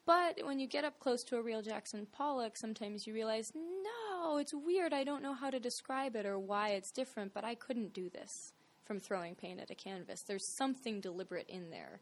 But 0.05 0.41
when 0.45 0.59
you 0.59 0.67
get 0.67 0.83
up 0.83 0.99
close 0.99 1.23
to 1.25 1.37
a 1.37 1.41
real 1.41 1.61
Jackson 1.61 2.05
Pollock, 2.11 2.57
sometimes 2.57 3.07
you 3.07 3.13
realize, 3.13 3.53
no, 3.55 4.00
Oh, 4.33 4.37
it's 4.37 4.53
weird. 4.53 4.93
I 4.93 5.03
don't 5.03 5.21
know 5.21 5.33
how 5.33 5.49
to 5.49 5.59
describe 5.59 6.15
it 6.15 6.25
or 6.25 6.39
why 6.39 6.69
it's 6.69 6.89
different, 6.89 7.33
but 7.33 7.43
I 7.43 7.53
couldn't 7.53 7.91
do 7.91 8.09
this 8.09 8.53
from 8.85 8.97
throwing 8.97 9.35
paint 9.35 9.59
at 9.59 9.69
a 9.69 9.75
canvas. 9.75 10.21
There's 10.21 10.47
something 10.47 11.01
deliberate 11.01 11.49
in 11.49 11.69
there, 11.69 11.99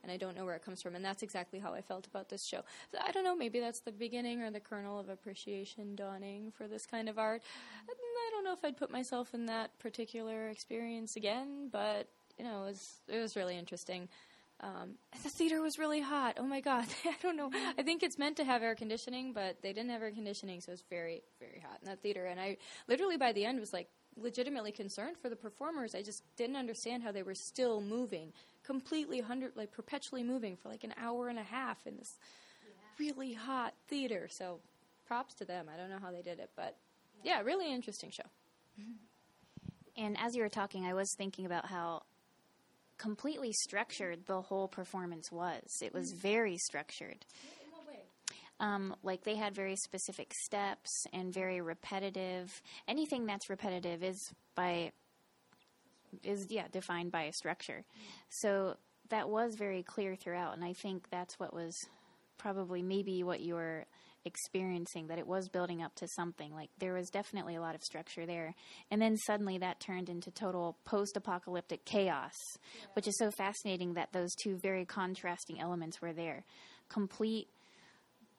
and 0.00 0.12
I 0.12 0.16
don't 0.16 0.36
know 0.36 0.44
where 0.44 0.54
it 0.54 0.64
comes 0.64 0.80
from. 0.80 0.94
And 0.94 1.04
that's 1.04 1.24
exactly 1.24 1.58
how 1.58 1.74
I 1.74 1.80
felt 1.80 2.06
about 2.06 2.28
this 2.28 2.44
show. 2.44 2.60
So 2.92 2.98
I 3.04 3.10
don't 3.10 3.24
know, 3.24 3.34
maybe 3.34 3.58
that's 3.58 3.80
the 3.80 3.90
beginning 3.90 4.42
or 4.42 4.52
the 4.52 4.60
kernel 4.60 5.00
of 5.00 5.08
appreciation 5.08 5.96
dawning 5.96 6.52
for 6.56 6.68
this 6.68 6.86
kind 6.86 7.08
of 7.08 7.18
art. 7.18 7.42
I 7.88 8.30
don't 8.30 8.44
know 8.44 8.52
if 8.52 8.64
I'd 8.64 8.76
put 8.76 8.92
myself 8.92 9.34
in 9.34 9.46
that 9.46 9.76
particular 9.80 10.50
experience 10.50 11.16
again, 11.16 11.68
but 11.72 12.06
you 12.38 12.44
know, 12.44 12.62
it 12.62 12.66
was 12.66 12.92
it 13.08 13.18
was 13.18 13.34
really 13.34 13.58
interesting. 13.58 14.08
Um, 14.62 14.94
the 15.24 15.28
theater 15.28 15.60
was 15.60 15.78
really 15.78 16.00
hot. 16.00 16.36
Oh 16.38 16.46
my 16.46 16.60
god! 16.60 16.86
I 17.04 17.14
don't 17.20 17.36
know. 17.36 17.50
I 17.76 17.82
think 17.82 18.02
it's 18.02 18.18
meant 18.18 18.36
to 18.36 18.44
have 18.44 18.62
air 18.62 18.74
conditioning, 18.74 19.32
but 19.32 19.60
they 19.60 19.72
didn't 19.72 19.90
have 19.90 20.02
air 20.02 20.12
conditioning, 20.12 20.60
so 20.60 20.70
it 20.70 20.74
was 20.74 20.84
very, 20.88 21.22
very 21.40 21.60
hot 21.66 21.78
in 21.82 21.88
that 21.88 22.00
theater. 22.00 22.26
And 22.26 22.40
I 22.40 22.58
literally 22.86 23.16
by 23.16 23.32
the 23.32 23.44
end 23.44 23.58
was 23.58 23.72
like 23.72 23.88
legitimately 24.16 24.72
concerned 24.72 25.16
for 25.16 25.28
the 25.28 25.36
performers. 25.36 25.94
I 25.94 26.02
just 26.02 26.22
didn't 26.36 26.56
understand 26.56 27.02
how 27.02 27.10
they 27.10 27.24
were 27.24 27.34
still 27.34 27.80
moving, 27.80 28.32
completely 28.62 29.20
hundred, 29.20 29.56
like 29.56 29.72
perpetually 29.72 30.22
moving 30.22 30.56
for 30.56 30.68
like 30.68 30.84
an 30.84 30.94
hour 30.96 31.28
and 31.28 31.38
a 31.38 31.44
half 31.44 31.84
in 31.86 31.96
this 31.96 32.18
yeah. 32.64 33.04
really 33.04 33.32
hot 33.32 33.74
theater. 33.88 34.28
So 34.30 34.60
props 35.06 35.34
to 35.34 35.44
them. 35.44 35.66
I 35.72 35.76
don't 35.76 35.90
know 35.90 35.98
how 36.00 36.12
they 36.12 36.22
did 36.22 36.38
it, 36.38 36.50
but 36.54 36.76
yeah, 37.24 37.38
yeah 37.38 37.42
really 37.42 37.72
interesting 37.72 38.10
show. 38.10 38.22
And 39.96 40.16
as 40.18 40.34
you 40.34 40.42
were 40.42 40.48
talking, 40.48 40.86
I 40.86 40.94
was 40.94 41.12
thinking 41.14 41.44
about 41.44 41.66
how 41.66 42.02
completely 43.02 43.52
structured 43.52 44.24
the 44.26 44.40
whole 44.40 44.68
performance 44.68 45.30
was. 45.32 45.64
It 45.82 45.92
was 45.92 46.12
mm. 46.12 46.16
very 46.18 46.56
structured. 46.56 47.26
Um, 48.60 48.94
like 49.02 49.24
they 49.24 49.34
had 49.34 49.56
very 49.56 49.74
specific 49.74 50.32
steps 50.44 51.04
and 51.12 51.34
very 51.34 51.60
repetitive. 51.60 52.62
Anything 52.86 53.26
that's 53.26 53.50
repetitive 53.50 54.04
is 54.04 54.32
by 54.54 54.92
is 56.22 56.46
yeah 56.48 56.68
defined 56.70 57.10
by 57.10 57.24
a 57.24 57.32
structure. 57.32 57.82
So 58.28 58.76
that 59.08 59.28
was 59.28 59.56
very 59.56 59.82
clear 59.82 60.14
throughout, 60.14 60.54
and 60.54 60.64
I 60.64 60.74
think 60.74 61.10
that's 61.10 61.40
what 61.40 61.52
was 61.52 61.76
probably 62.38 62.82
maybe 62.82 63.24
what 63.24 63.40
you 63.40 63.54
were 63.54 63.84
experiencing 64.24 65.08
that 65.08 65.18
it 65.18 65.26
was 65.26 65.48
building 65.48 65.82
up 65.82 65.94
to 65.96 66.08
something. 66.16 66.54
Like 66.54 66.70
there 66.78 66.94
was 66.94 67.08
definitely 67.10 67.56
a 67.56 67.60
lot 67.60 67.74
of 67.74 67.82
structure 67.82 68.26
there. 68.26 68.54
And 68.90 69.00
then 69.00 69.16
suddenly 69.16 69.58
that 69.58 69.80
turned 69.80 70.08
into 70.08 70.30
total 70.30 70.76
post 70.84 71.16
apocalyptic 71.16 71.84
chaos, 71.84 72.32
yeah. 72.74 72.86
which 72.94 73.08
is 73.08 73.16
so 73.18 73.30
fascinating 73.30 73.94
that 73.94 74.12
those 74.12 74.34
two 74.42 74.56
very 74.56 74.84
contrasting 74.84 75.60
elements 75.60 76.00
were 76.00 76.12
there. 76.12 76.44
Complete 76.88 77.48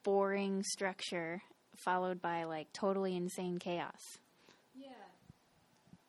boring 0.04 0.64
structure 0.64 1.42
followed 1.76 2.22
by 2.22 2.44
like 2.44 2.72
totally 2.74 3.16
insane 3.16 3.58
chaos. 3.58 4.00
Yeah. 4.76 4.90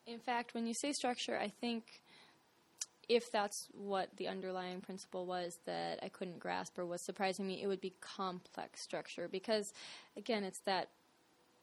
In 0.05 0.19
fact, 0.19 0.53
when 0.53 0.67
you 0.67 0.73
say 0.73 0.91
structure, 0.91 1.37
I 1.37 1.51
think 1.61 1.83
if 3.09 3.31
that's 3.31 3.67
what 3.73 4.09
the 4.17 4.27
underlying 4.27 4.81
principle 4.81 5.25
was 5.25 5.59
that 5.65 5.99
I 6.03 6.09
couldn't 6.09 6.39
grasp 6.39 6.77
or 6.77 6.85
was 6.85 7.01
surprising 7.01 7.47
me, 7.47 7.61
it 7.61 7.67
would 7.67 7.81
be 7.81 7.93
complex 8.01 8.81
structure 8.81 9.27
because, 9.27 9.73
again, 10.17 10.43
it's 10.43 10.61
that 10.61 10.89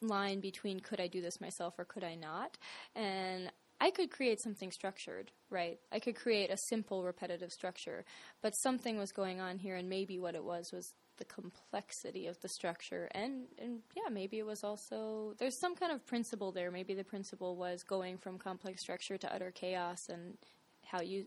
line 0.00 0.40
between 0.40 0.80
could 0.80 1.00
I 1.00 1.06
do 1.06 1.20
this 1.20 1.40
myself 1.40 1.78
or 1.78 1.84
could 1.84 2.04
I 2.04 2.14
not? 2.14 2.58
And 2.94 3.50
I 3.80 3.90
could 3.90 4.10
create 4.10 4.40
something 4.40 4.70
structured, 4.70 5.32
right? 5.50 5.78
I 5.90 5.98
could 5.98 6.14
create 6.14 6.50
a 6.50 6.56
simple 6.68 7.02
repetitive 7.02 7.50
structure, 7.50 8.04
but 8.40 8.52
something 8.52 8.96
was 8.96 9.10
going 9.10 9.40
on 9.40 9.58
here, 9.58 9.74
and 9.74 9.88
maybe 9.88 10.20
what 10.20 10.36
it 10.36 10.44
was 10.44 10.70
was 10.72 10.92
the 11.18 11.24
complexity 11.24 12.26
of 12.26 12.40
the 12.40 12.48
structure 12.48 13.08
and 13.14 13.44
and 13.58 13.80
yeah 13.94 14.08
maybe 14.10 14.38
it 14.38 14.46
was 14.46 14.64
also 14.64 15.34
there's 15.38 15.58
some 15.60 15.76
kind 15.76 15.92
of 15.92 16.04
principle 16.06 16.52
there 16.52 16.70
maybe 16.70 16.94
the 16.94 17.04
principle 17.04 17.54
was 17.54 17.82
going 17.82 18.16
from 18.16 18.38
complex 18.38 18.80
structure 18.80 19.18
to 19.18 19.32
utter 19.32 19.50
chaos 19.50 20.08
and 20.08 20.38
how 20.84 21.00
you 21.00 21.26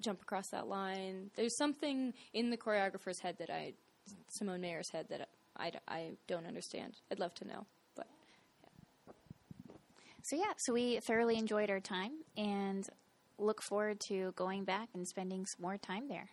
jump 0.00 0.22
across 0.22 0.48
that 0.48 0.68
line. 0.68 1.30
There's 1.36 1.56
something 1.56 2.12
in 2.32 2.50
the 2.50 2.56
choreographer's 2.56 3.20
head 3.20 3.36
that 3.38 3.50
I 3.50 3.74
Simone 4.28 4.60
Mayer's 4.60 4.90
head 4.90 5.06
that 5.10 5.28
I, 5.56 5.72
I 5.88 6.10
don't 6.26 6.46
understand. 6.46 6.94
I'd 7.10 7.18
love 7.18 7.34
to 7.36 7.46
know 7.46 7.66
but 7.96 8.06
yeah. 9.66 9.74
so 10.22 10.36
yeah 10.36 10.52
so 10.58 10.72
we 10.72 11.00
thoroughly 11.00 11.36
enjoyed 11.36 11.70
our 11.70 11.80
time 11.80 12.12
and 12.36 12.88
look 13.38 13.62
forward 13.62 14.00
to 14.00 14.32
going 14.36 14.64
back 14.64 14.88
and 14.94 15.06
spending 15.06 15.46
some 15.46 15.62
more 15.62 15.76
time 15.76 16.08
there. 16.08 16.28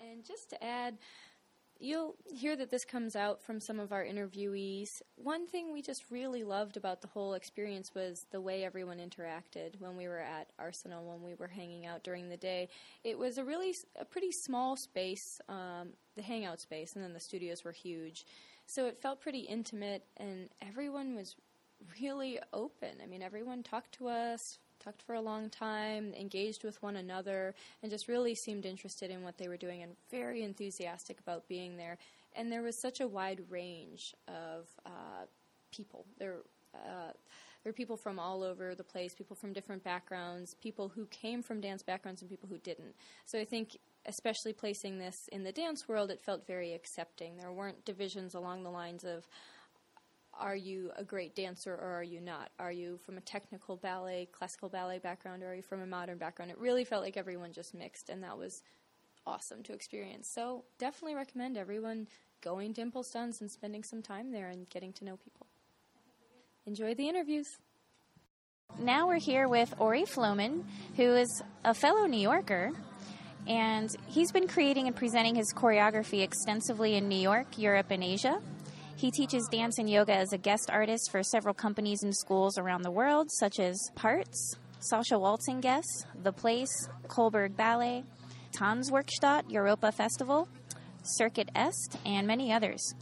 And 0.00 0.24
just 0.24 0.50
to 0.50 0.64
add 0.64 0.98
You'll 1.80 2.16
hear 2.34 2.56
that 2.56 2.70
this 2.70 2.84
comes 2.84 3.14
out 3.14 3.40
from 3.40 3.60
some 3.60 3.78
of 3.78 3.92
our 3.92 4.04
interviewees. 4.04 5.00
One 5.14 5.46
thing 5.46 5.72
we 5.72 5.80
just 5.80 6.10
really 6.10 6.42
loved 6.42 6.76
about 6.76 7.02
the 7.02 7.06
whole 7.08 7.34
experience 7.34 7.94
was 7.94 8.26
the 8.32 8.40
way 8.40 8.64
everyone 8.64 8.98
interacted 8.98 9.78
when 9.78 9.96
we 9.96 10.08
were 10.08 10.18
at 10.18 10.48
Arsenal, 10.58 11.04
when 11.04 11.22
we 11.22 11.36
were 11.36 11.46
hanging 11.46 11.86
out 11.86 12.02
during 12.02 12.28
the 12.28 12.36
day. 12.36 12.68
It 13.04 13.16
was 13.16 13.38
a 13.38 13.44
really, 13.44 13.76
a 13.98 14.04
pretty 14.04 14.32
small 14.32 14.74
space, 14.74 15.40
um, 15.48 15.90
the 16.16 16.22
hangout 16.22 16.60
space, 16.60 16.96
and 16.96 17.04
then 17.04 17.12
the 17.12 17.20
studios 17.20 17.62
were 17.62 17.70
huge. 17.70 18.26
So 18.66 18.86
it 18.86 19.00
felt 19.00 19.20
pretty 19.20 19.40
intimate, 19.40 20.04
and 20.16 20.48
everyone 20.60 21.14
was 21.14 21.36
really 22.00 22.40
open. 22.52 22.96
I 23.00 23.06
mean, 23.06 23.22
everyone 23.22 23.62
talked 23.62 23.92
to 23.92 24.08
us, 24.08 24.58
talked 24.78 25.02
for 25.02 25.14
a 25.14 25.20
long 25.20 25.50
time, 25.50 26.14
engaged 26.14 26.64
with 26.64 26.82
one 26.82 26.96
another, 26.96 27.54
and 27.82 27.90
just 27.90 28.08
really 28.08 28.34
seemed 28.34 28.64
interested 28.64 29.10
in 29.10 29.22
what 29.22 29.38
they 29.38 29.48
were 29.48 29.56
doing 29.56 29.82
and 29.82 29.92
very 30.10 30.42
enthusiastic 30.42 31.18
about 31.20 31.48
being 31.48 31.76
there. 31.76 31.98
And 32.34 32.52
there 32.52 32.62
was 32.62 32.80
such 32.80 33.00
a 33.00 33.08
wide 33.08 33.40
range 33.48 34.14
of 34.28 34.68
uh, 34.86 35.26
people. 35.70 36.04
There, 36.18 36.36
uh, 36.74 37.12
there 37.62 37.72
were 37.72 37.72
people 37.72 37.96
from 37.96 38.18
all 38.18 38.42
over 38.42 38.74
the 38.74 38.84
place, 38.84 39.14
people 39.14 39.36
from 39.36 39.52
different 39.52 39.82
backgrounds, 39.82 40.54
people 40.54 40.88
who 40.88 41.06
came 41.06 41.42
from 41.42 41.60
dance 41.60 41.82
backgrounds, 41.82 42.20
and 42.22 42.30
people 42.30 42.48
who 42.48 42.58
didn't. 42.58 42.94
So 43.26 43.38
I 43.38 43.44
think, 43.44 43.78
especially 44.06 44.52
placing 44.52 44.98
this 44.98 45.28
in 45.32 45.42
the 45.42 45.52
dance 45.52 45.88
world, 45.88 46.10
it 46.10 46.20
felt 46.20 46.46
very 46.46 46.72
accepting. 46.72 47.36
There 47.36 47.52
weren't 47.52 47.84
divisions 47.84 48.34
along 48.34 48.62
the 48.62 48.70
lines 48.70 49.04
of, 49.04 49.26
are 50.38 50.56
you 50.56 50.90
a 50.96 51.04
great 51.04 51.34
dancer 51.34 51.74
or 51.74 51.98
are 51.98 52.02
you 52.02 52.20
not? 52.20 52.50
Are 52.58 52.72
you 52.72 52.98
from 53.04 53.18
a 53.18 53.20
technical 53.20 53.76
ballet, 53.76 54.28
classical 54.32 54.68
ballet 54.68 54.98
background, 54.98 55.42
or 55.42 55.48
are 55.48 55.54
you 55.54 55.62
from 55.62 55.80
a 55.80 55.86
modern 55.86 56.18
background? 56.18 56.50
It 56.50 56.58
really 56.58 56.84
felt 56.84 57.02
like 57.02 57.16
everyone 57.16 57.52
just 57.52 57.74
mixed, 57.74 58.08
and 58.08 58.22
that 58.22 58.38
was 58.38 58.62
awesome 59.26 59.62
to 59.64 59.72
experience. 59.72 60.30
So, 60.34 60.64
definitely 60.78 61.16
recommend 61.16 61.56
everyone 61.56 62.06
going 62.40 62.72
to 62.74 62.82
ImPulsTanz 62.82 63.40
and 63.40 63.50
spending 63.50 63.82
some 63.82 64.00
time 64.00 64.30
there 64.30 64.48
and 64.48 64.68
getting 64.70 64.92
to 64.94 65.04
know 65.04 65.16
people. 65.16 65.46
Enjoy 66.66 66.94
the 66.94 67.08
interviews. 67.08 67.46
Now 68.78 69.08
we're 69.08 69.18
here 69.18 69.48
with 69.48 69.74
Ori 69.78 70.04
Flomin, 70.04 70.64
who 70.96 71.14
is 71.14 71.42
a 71.64 71.74
fellow 71.74 72.06
New 72.06 72.20
Yorker, 72.20 72.70
and 73.46 73.90
he's 74.06 74.30
been 74.30 74.46
creating 74.46 74.86
and 74.86 74.94
presenting 74.94 75.34
his 75.34 75.52
choreography 75.54 76.22
extensively 76.22 76.94
in 76.94 77.08
New 77.08 77.18
York, 77.18 77.58
Europe, 77.58 77.90
and 77.90 78.04
Asia. 78.04 78.40
He 78.98 79.12
teaches 79.12 79.46
dance 79.46 79.78
and 79.78 79.88
yoga 79.88 80.12
as 80.12 80.32
a 80.32 80.38
guest 80.38 80.70
artist 80.72 81.12
for 81.12 81.22
several 81.22 81.54
companies 81.54 82.02
and 82.02 82.12
schools 82.12 82.58
around 82.58 82.82
the 82.82 82.90
world, 82.90 83.30
such 83.30 83.60
as 83.60 83.92
Parts, 83.94 84.56
Sasha 84.80 85.16
Waltz 85.16 85.46
and 85.46 85.62
Guests, 85.62 86.04
The 86.20 86.32
Place, 86.32 86.88
Cullberg 87.06 87.56
Ballet, 87.56 88.02
Tanzwerkstatt 88.50 89.48
Europa 89.48 89.92
Festival, 89.92 90.48
Circuit 91.04 91.48
Est, 91.54 91.96
and 92.04 92.26
many 92.26 92.52
others. 92.52 92.96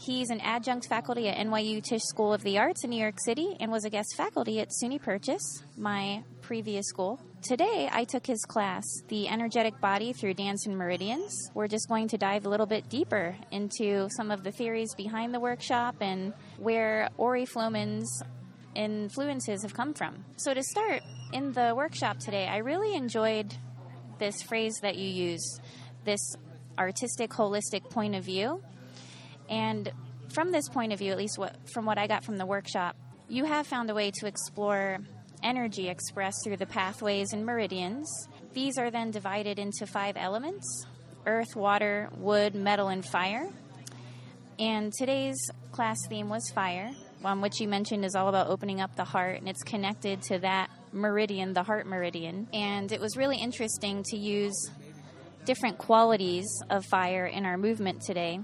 He's 0.00 0.30
an 0.30 0.40
adjunct 0.40 0.86
faculty 0.88 1.28
at 1.28 1.36
NYU 1.36 1.82
Tisch 1.82 2.04
School 2.04 2.32
of 2.32 2.42
the 2.42 2.56
Arts 2.58 2.82
in 2.82 2.88
New 2.88 3.00
York 3.00 3.20
City 3.20 3.54
and 3.60 3.70
was 3.70 3.84
a 3.84 3.90
guest 3.90 4.14
faculty 4.16 4.60
at 4.60 4.70
SUNY 4.70 5.02
Purchase, 5.02 5.62
my 5.76 6.24
previous 6.46 6.86
school. 6.86 7.18
Today, 7.40 7.88
I 7.90 8.04
took 8.04 8.26
his 8.26 8.44
class, 8.44 8.84
The 9.08 9.28
Energetic 9.28 9.80
Body 9.80 10.12
Through 10.12 10.34
Dance 10.34 10.66
and 10.66 10.76
Meridians. 10.76 11.50
We're 11.54 11.68
just 11.68 11.88
going 11.88 12.08
to 12.08 12.18
dive 12.18 12.44
a 12.44 12.50
little 12.50 12.66
bit 12.66 12.88
deeper 12.90 13.34
into 13.50 14.08
some 14.10 14.30
of 14.30 14.44
the 14.44 14.52
theories 14.52 14.94
behind 14.94 15.32
the 15.32 15.40
workshop 15.40 15.96
and 16.00 16.34
where 16.58 17.08
Ori 17.16 17.46
Flomin's 17.46 18.22
influences 18.74 19.62
have 19.62 19.72
come 19.72 19.94
from. 19.94 20.24
So, 20.36 20.52
to 20.52 20.62
start, 20.62 21.00
in 21.32 21.52
the 21.52 21.72
workshop 21.74 22.18
today, 22.18 22.46
I 22.46 22.58
really 22.58 22.94
enjoyed 22.94 23.54
this 24.18 24.42
phrase 24.42 24.74
that 24.82 24.96
you 24.96 25.08
use 25.08 25.60
this 26.04 26.36
artistic, 26.78 27.30
holistic 27.30 27.88
point 27.88 28.14
of 28.14 28.24
view. 28.24 28.62
And 29.48 29.90
from 30.34 30.52
this 30.52 30.68
point 30.68 30.92
of 30.92 30.98
view, 30.98 31.10
at 31.10 31.18
least 31.18 31.38
what, 31.38 31.56
from 31.72 31.86
what 31.86 31.96
I 31.96 32.06
got 32.06 32.22
from 32.22 32.36
the 32.36 32.46
workshop, 32.46 32.96
you 33.28 33.46
have 33.46 33.66
found 33.66 33.88
a 33.88 33.94
way 33.94 34.10
to 34.10 34.26
explore 34.26 34.98
energy 35.44 35.88
expressed 35.88 36.42
through 36.42 36.56
the 36.56 36.66
pathways 36.66 37.32
and 37.32 37.44
meridians. 37.44 38.08
These 38.54 38.78
are 38.78 38.90
then 38.90 39.10
divided 39.10 39.58
into 39.58 39.86
five 39.86 40.16
elements 40.16 40.86
earth, 41.26 41.54
water, 41.56 42.10
wood, 42.16 42.54
metal, 42.54 42.88
and 42.88 43.04
fire. 43.04 43.48
And 44.58 44.92
today's 44.92 45.36
class 45.72 45.98
theme 46.08 46.28
was 46.28 46.50
fire, 46.54 46.90
one 47.20 47.40
which 47.40 47.60
you 47.60 47.68
mentioned 47.68 48.04
is 48.04 48.14
all 48.14 48.28
about 48.28 48.48
opening 48.48 48.80
up 48.80 48.94
the 48.96 49.04
heart, 49.04 49.38
and 49.38 49.48
it's 49.48 49.62
connected 49.62 50.22
to 50.22 50.38
that 50.40 50.70
meridian, 50.92 51.52
the 51.52 51.62
heart 51.62 51.86
meridian. 51.86 52.46
And 52.52 52.92
it 52.92 53.00
was 53.00 53.16
really 53.16 53.38
interesting 53.38 54.02
to 54.10 54.16
use 54.16 54.70
different 55.44 55.78
qualities 55.78 56.46
of 56.70 56.84
fire 56.86 57.26
in 57.26 57.44
our 57.44 57.58
movement 57.58 58.02
today. 58.02 58.40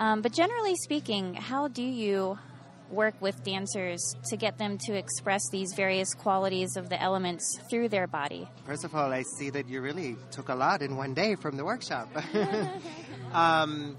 Um, 0.00 0.20
but 0.20 0.32
generally 0.32 0.74
speaking, 0.76 1.34
how 1.34 1.68
do 1.68 1.82
you 1.82 2.38
work 2.90 3.14
with 3.20 3.42
dancers 3.44 4.14
to 4.30 4.36
get 4.36 4.58
them 4.58 4.78
to 4.78 4.94
express 4.94 5.48
these 5.50 5.72
various 5.74 6.14
qualities 6.14 6.76
of 6.76 6.88
the 6.88 7.00
elements 7.00 7.58
through 7.68 7.88
their 7.88 8.06
body? 8.06 8.48
First 8.64 8.84
of 8.84 8.94
all, 8.94 9.12
I 9.12 9.22
see 9.22 9.50
that 9.50 9.68
you 9.68 9.80
really 9.80 10.16
took 10.30 10.48
a 10.48 10.54
lot 10.54 10.82
in 10.82 10.96
one 10.96 11.14
day 11.14 11.34
from 11.34 11.56
the 11.56 11.64
workshop. 11.64 12.08
um, 13.32 13.96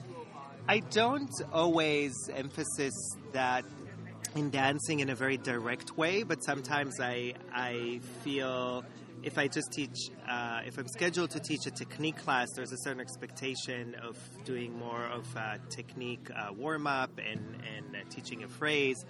I 0.68 0.80
don't 0.92 1.34
always 1.54 2.30
emphasize 2.34 3.16
that 3.32 3.64
in 4.36 4.50
dancing 4.50 5.00
in 5.00 5.10
a 5.10 5.16
very 5.16 5.38
direct 5.38 5.98
way, 5.98 6.24
but 6.24 6.44
sometimes 6.44 7.00
I 7.00 7.34
I 7.54 8.02
feel 8.24 8.84
if 9.28 9.38
I 9.38 9.50
just 9.50 9.74
teach, 9.74 10.10
uh, 10.26 10.62
if 10.66 10.78
I'm 10.78 10.88
scheduled 10.88 11.32
to 11.32 11.42
teach 11.42 11.66
a 11.66 11.72
technique 11.72 12.16
class, 12.16 12.48
there's 12.56 12.72
a 12.72 12.78
certain 12.78 13.02
expectation 13.02 13.94
of 13.96 14.18
doing 14.46 14.74
more 14.80 15.04
of 15.04 15.28
technique 15.70 16.30
uh, 16.34 16.54
warm 16.54 16.88
up 16.88 17.12
and, 17.20 17.58
and 17.76 17.94
uh, 17.94 18.00
teaching 18.10 18.46
a 18.46 18.48
phrase. 18.48 19.06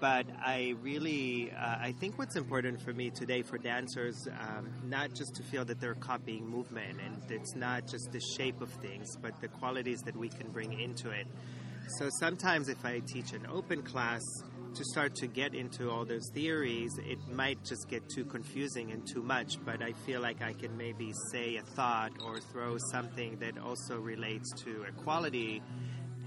But 0.00 0.26
I 0.44 0.74
really, 0.82 1.52
uh, 1.52 1.76
I 1.78 1.94
think 2.00 2.18
what's 2.18 2.34
important 2.34 2.82
for 2.82 2.92
me 2.92 3.10
today 3.10 3.42
for 3.42 3.56
dancers, 3.56 4.26
um, 4.40 4.68
not 4.84 5.14
just 5.14 5.36
to 5.36 5.44
feel 5.44 5.64
that 5.66 5.78
they're 5.80 5.94
copying 5.94 6.44
movement 6.44 6.98
and 7.00 7.30
it's 7.30 7.54
not 7.54 7.86
just 7.86 8.10
the 8.10 8.20
shape 8.36 8.60
of 8.60 8.68
things, 8.68 9.16
but 9.22 9.40
the 9.40 9.46
qualities 9.46 10.00
that 10.00 10.16
we 10.16 10.28
can 10.28 10.50
bring 10.50 10.72
into 10.80 11.10
it. 11.10 11.28
So 11.98 12.08
sometimes 12.18 12.68
if 12.68 12.84
I 12.84 13.00
teach 13.06 13.32
an 13.32 13.46
open 13.48 13.82
class, 13.82 14.22
to 14.74 14.84
start 14.84 15.14
to 15.16 15.26
get 15.26 15.54
into 15.54 15.90
all 15.90 16.04
those 16.04 16.30
theories, 16.32 16.92
it 16.98 17.18
might 17.28 17.62
just 17.64 17.88
get 17.88 18.08
too 18.08 18.24
confusing 18.24 18.90
and 18.92 19.06
too 19.06 19.22
much. 19.22 19.56
But 19.64 19.82
I 19.82 19.92
feel 20.06 20.20
like 20.20 20.42
I 20.42 20.52
can 20.52 20.76
maybe 20.76 21.12
say 21.30 21.56
a 21.56 21.62
thought 21.62 22.12
or 22.24 22.40
throw 22.40 22.78
something 22.90 23.38
that 23.38 23.58
also 23.58 23.98
relates 23.98 24.52
to 24.64 24.82
equality 24.82 25.62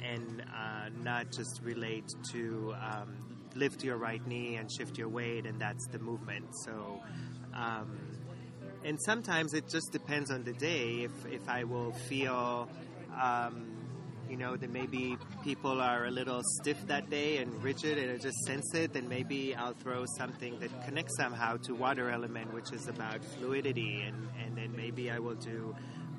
and 0.04 0.42
uh, 0.42 0.90
not 1.04 1.32
just 1.32 1.62
relate 1.64 2.14
to 2.32 2.76
um, 2.80 3.16
lift 3.56 3.84
your 3.84 3.98
right 3.98 4.26
knee 4.28 4.56
and 4.56 4.72
shift 4.72 4.98
your 4.98 5.10
weight, 5.10 5.46
and 5.46 5.60
that's 5.60 5.88
the 5.88 6.00
movement. 6.00 6.46
So, 6.66 7.02
um, 7.54 7.98
and 8.84 9.02
sometimes 9.02 9.54
it 9.54 9.68
just 9.70 9.92
depends 9.92 10.30
on 10.30 10.44
the 10.44 10.54
day 10.54 11.04
if, 11.04 11.26
if 11.26 11.50
I 11.50 11.64
will 11.64 11.92
feel. 11.92 12.70
Um, 13.20 13.85
you 14.30 14.38
know, 14.38 14.56
that 14.56 14.72
maybe 14.72 15.18
people 15.44 15.82
are 15.82 16.06
a 16.06 16.12
little 16.12 16.42
stiff 16.62 16.78
that 16.88 17.10
day 17.10 17.38
and 17.38 17.64
rigid 17.64 17.98
and 17.98 18.12
I 18.12 18.18
just 18.18 18.38
sense 18.46 18.74
it, 18.74 18.94
then 18.94 19.08
maybe 19.10 19.56
I'll 19.56 19.74
throw 19.74 20.06
something 20.18 20.60
that 20.60 20.86
connects 20.86 21.18
somehow 21.18 21.58
to 21.58 21.76
water 21.76 22.10
element, 22.10 22.54
which 22.54 22.72
is 22.72 22.88
about 22.88 23.24
fluidity, 23.24 24.04
and, 24.06 24.30
and 24.44 24.58
then 24.58 24.76
maybe 24.76 25.12
I 25.12 25.20
will 25.20 25.36
do 25.36 25.76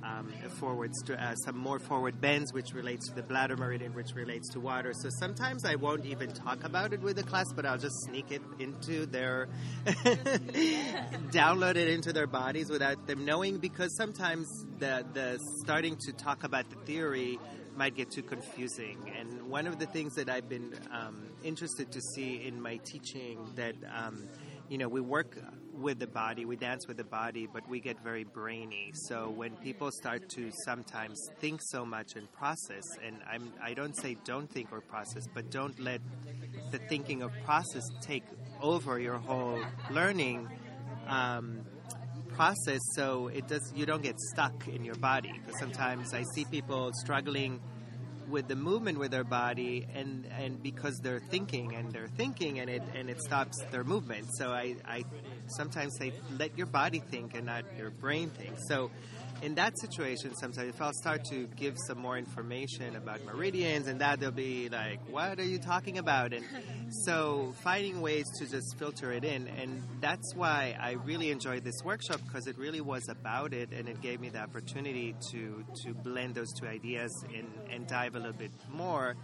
um, 0.07 0.33
forward, 0.61 0.93
st- 0.95 1.19
uh, 1.19 1.35
some 1.37 1.57
more 1.57 1.79
forward 1.79 2.21
bends, 2.21 2.53
which 2.53 2.73
relates 2.73 3.09
to 3.09 3.15
the 3.15 3.23
bladder 3.23 3.57
meridian, 3.57 3.95
which 3.95 4.15
relates 4.15 4.49
to 4.51 4.61
water. 4.61 4.93
So 4.95 5.09
sometimes 5.19 5.65
I 5.65 5.75
won't 5.77 6.05
even 6.07 6.31
talk 6.33 6.65
about 6.65 6.93
it 6.93 7.01
with 7.01 7.17
the 7.17 7.23
class, 7.23 7.47
but 7.55 7.67
I'll 7.67 7.79
just 7.79 7.97
sneak 8.05 8.31
it 8.31 8.43
into 8.59 9.07
their, 9.07 9.49
download 9.87 11.77
it 11.77 11.89
into 11.89 12.13
their 12.13 12.27
bodies 12.27 12.71
without 12.71 13.07
them 13.07 13.25
knowing, 13.25 13.59
because 13.59 13.97
sometimes 13.97 14.47
the 14.79 15.05
the 15.13 15.39
starting 15.65 15.97
to 16.07 16.13
talk 16.13 16.45
about 16.45 16.69
the 16.71 16.77
theory 16.85 17.39
might 17.77 17.95
get 17.95 18.11
too 18.11 18.23
confusing. 18.23 19.13
And 19.19 19.51
one 19.51 19.67
of 19.67 19.79
the 19.79 19.87
things 19.87 20.15
that 20.15 20.29
I've 20.29 20.49
been 20.49 20.75
um, 20.91 21.29
interested 21.45 21.93
to 21.93 22.01
see 22.01 22.47
in 22.47 22.61
my 22.61 22.79
teaching 22.85 23.53
that 23.57 23.75
um, 23.95 24.29
you 24.69 24.79
know 24.79 24.89
we 24.89 25.01
work 25.01 25.37
with 25.73 25.99
the 25.99 26.07
body, 26.07 26.45
we 26.45 26.57
dance 26.57 26.87
with 26.89 26.97
the 26.97 27.05
body, 27.05 27.47
but 27.53 27.69
we 27.69 27.81
get 27.81 28.03
very 28.03 28.25
brainy. 28.25 28.93
So 28.95 29.29
when 29.29 29.57
people 29.57 29.91
start 29.91 30.29
to 30.31 30.51
sometimes 30.65 31.21
think 31.39 31.61
so 31.63 31.85
much 31.85 32.17
and 32.17 32.31
process, 32.33 32.85
and 33.05 33.19
I'm, 33.31 33.53
I 33.63 33.75
don't 33.75 33.95
say 33.95 34.17
don't 34.25 34.51
think 34.51 34.73
or 34.73 34.81
process, 34.81 35.27
but 35.35 35.51
don't 35.51 35.79
let 35.79 36.01
the 36.71 36.79
thinking 36.79 37.23
of 37.23 37.31
process 37.45 37.85
take 38.01 38.25
over 38.61 38.99
your 38.99 39.19
whole 39.19 39.63
learning 39.91 40.49
um, 41.09 41.61
process. 42.37 42.81
So 42.95 43.29
it 43.29 43.49
does 43.49 43.73
you 43.75 43.87
don't 43.87 44.03
get 44.03 44.21
stuck 44.21 44.69
in 44.69 44.85
your 44.85 44.97
body. 44.97 45.33
Because 45.33 45.59
sometimes 45.59 46.13
I 46.13 46.23
see 46.35 46.45
people 46.45 46.91
struggling 46.95 47.61
with 48.29 48.49
the 48.49 48.57
movement 48.57 48.99
with 48.99 49.11
their 49.11 49.25
body 49.25 49.87
and 49.95 50.27
and 50.39 50.63
because 50.63 50.99
they're 51.03 51.23
thinking 51.31 51.75
and 51.75 51.93
they're 51.93 52.09
thinking 52.17 52.59
and 52.59 52.69
it 52.69 52.83
and 52.95 53.09
it 53.09 53.21
stops 53.23 53.57
their 53.71 53.85
movement 53.85 54.27
so 54.37 54.49
i 54.49 54.75
i 54.85 55.05
sometimes 55.47 55.97
say 55.97 56.13
let 56.37 56.57
your 56.59 56.67
body 56.67 56.99
think 56.99 57.37
and 57.37 57.47
not 57.47 57.65
your 57.79 57.91
brain 57.91 58.29
think 58.31 58.57
so 58.69 58.91
in 59.43 59.55
that 59.57 59.79
situation, 59.79 60.35
sometimes 60.35 60.69
if 60.75 60.81
I'll 60.81 60.93
start 60.93 61.25
to 61.27 61.47
give 61.57 61.77
some 61.87 61.99
more 61.99 62.17
information 62.17 62.97
about 62.97 63.25
meridians 63.25 63.87
and 63.87 64.01
that, 64.01 64.21
they'll 64.21 64.31
be 64.31 64.69
like, 64.69 65.01
"What 65.11 65.39
are 65.39 65.45
you 65.45 65.59
talking 65.59 65.99
about?" 65.99 66.33
And 66.33 66.45
so 67.05 67.55
finding 67.63 68.01
ways 68.01 68.25
to 68.39 68.49
just 68.49 68.79
filter 68.79 69.13
it 69.13 69.25
in, 69.25 69.49
and 69.49 69.83
that's 70.01 70.35
why 70.35 70.77
I 70.81 70.93
really 70.93 71.31
enjoyed 71.31 71.65
this 71.65 71.83
workshop 71.85 72.21
because 72.27 72.47
it 72.47 72.57
really 72.59 72.81
was 72.81 73.09
about 73.09 73.53
it, 73.53 73.73
and 73.73 73.89
it 73.89 74.01
gave 74.01 74.21
me 74.21 74.29
the 74.29 74.41
opportunity 74.41 75.15
to 75.33 75.65
to 75.85 75.95
blend 75.95 76.35
those 76.35 76.53
two 76.59 76.67
ideas 76.67 77.13
in, 77.33 77.47
and 77.71 77.87
dive 77.87 78.15
a 78.15 78.19
little 78.19 78.33
bit 78.33 78.53
more 78.71 79.17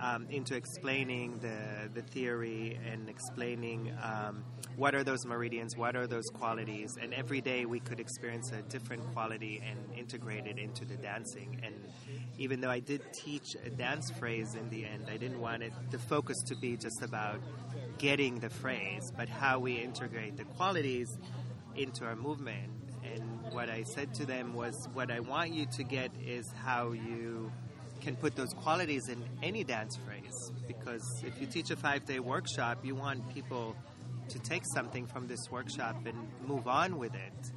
um, 0.00 0.26
into 0.30 0.54
explaining 0.54 1.38
the, 1.40 1.88
the 1.94 2.02
theory 2.02 2.78
and 2.90 3.08
explaining 3.08 3.92
um, 4.02 4.44
what 4.76 4.94
are 4.94 5.04
those 5.04 5.24
meridians, 5.24 5.76
what 5.76 5.96
are 5.96 6.06
those 6.06 6.28
qualities, 6.34 6.96
and 7.00 7.14
every 7.14 7.40
day 7.40 7.64
we 7.64 7.80
could 7.80 8.00
experience 8.00 8.52
a 8.52 8.62
different 8.62 9.02
quality 9.12 9.62
and 9.66 9.78
integrate 9.98 10.46
it 10.46 10.58
into 10.58 10.84
the 10.84 10.96
dancing. 10.96 11.60
And 11.62 11.74
even 12.38 12.60
though 12.60 12.70
I 12.70 12.80
did 12.80 13.00
teach 13.12 13.56
a 13.64 13.70
dance 13.70 14.10
phrase 14.10 14.54
in 14.54 14.68
the 14.70 14.84
end, 14.84 15.06
I 15.10 15.16
didn't 15.16 15.40
want 15.40 15.62
it 15.62 15.72
the 15.90 15.98
focus 15.98 16.36
to 16.46 16.56
be 16.56 16.76
just 16.76 17.02
about 17.02 17.40
getting 17.98 18.40
the 18.40 18.50
phrase, 18.50 19.10
but 19.16 19.28
how 19.28 19.58
we 19.58 19.74
integrate 19.74 20.36
the 20.36 20.44
qualities 20.44 21.08
into 21.74 22.04
our 22.04 22.16
movement. 22.16 22.72
And 23.14 23.52
what 23.52 23.70
I 23.70 23.84
said 23.84 24.12
to 24.14 24.26
them 24.26 24.52
was, 24.54 24.88
what 24.92 25.10
I 25.10 25.20
want 25.20 25.52
you 25.52 25.66
to 25.76 25.84
get 25.84 26.10
is 26.24 26.50
how 26.52 26.92
you 26.92 27.52
can 28.06 28.14
put 28.14 28.36
those 28.36 28.54
qualities 28.54 29.08
in 29.08 29.20
any 29.42 29.64
dance 29.64 29.98
phrase. 30.06 30.52
Because 30.68 31.02
if 31.26 31.40
you 31.40 31.46
teach 31.48 31.72
a 31.72 31.76
five 31.76 32.06
day 32.06 32.20
workshop, 32.20 32.84
you 32.84 32.94
want 32.94 33.34
people 33.34 33.74
to 34.28 34.38
take 34.38 34.62
something 34.74 35.08
from 35.08 35.26
this 35.26 35.50
workshop 35.50 35.96
and 36.06 36.16
move 36.46 36.68
on 36.68 36.98
with 36.98 37.12
it. 37.14 37.52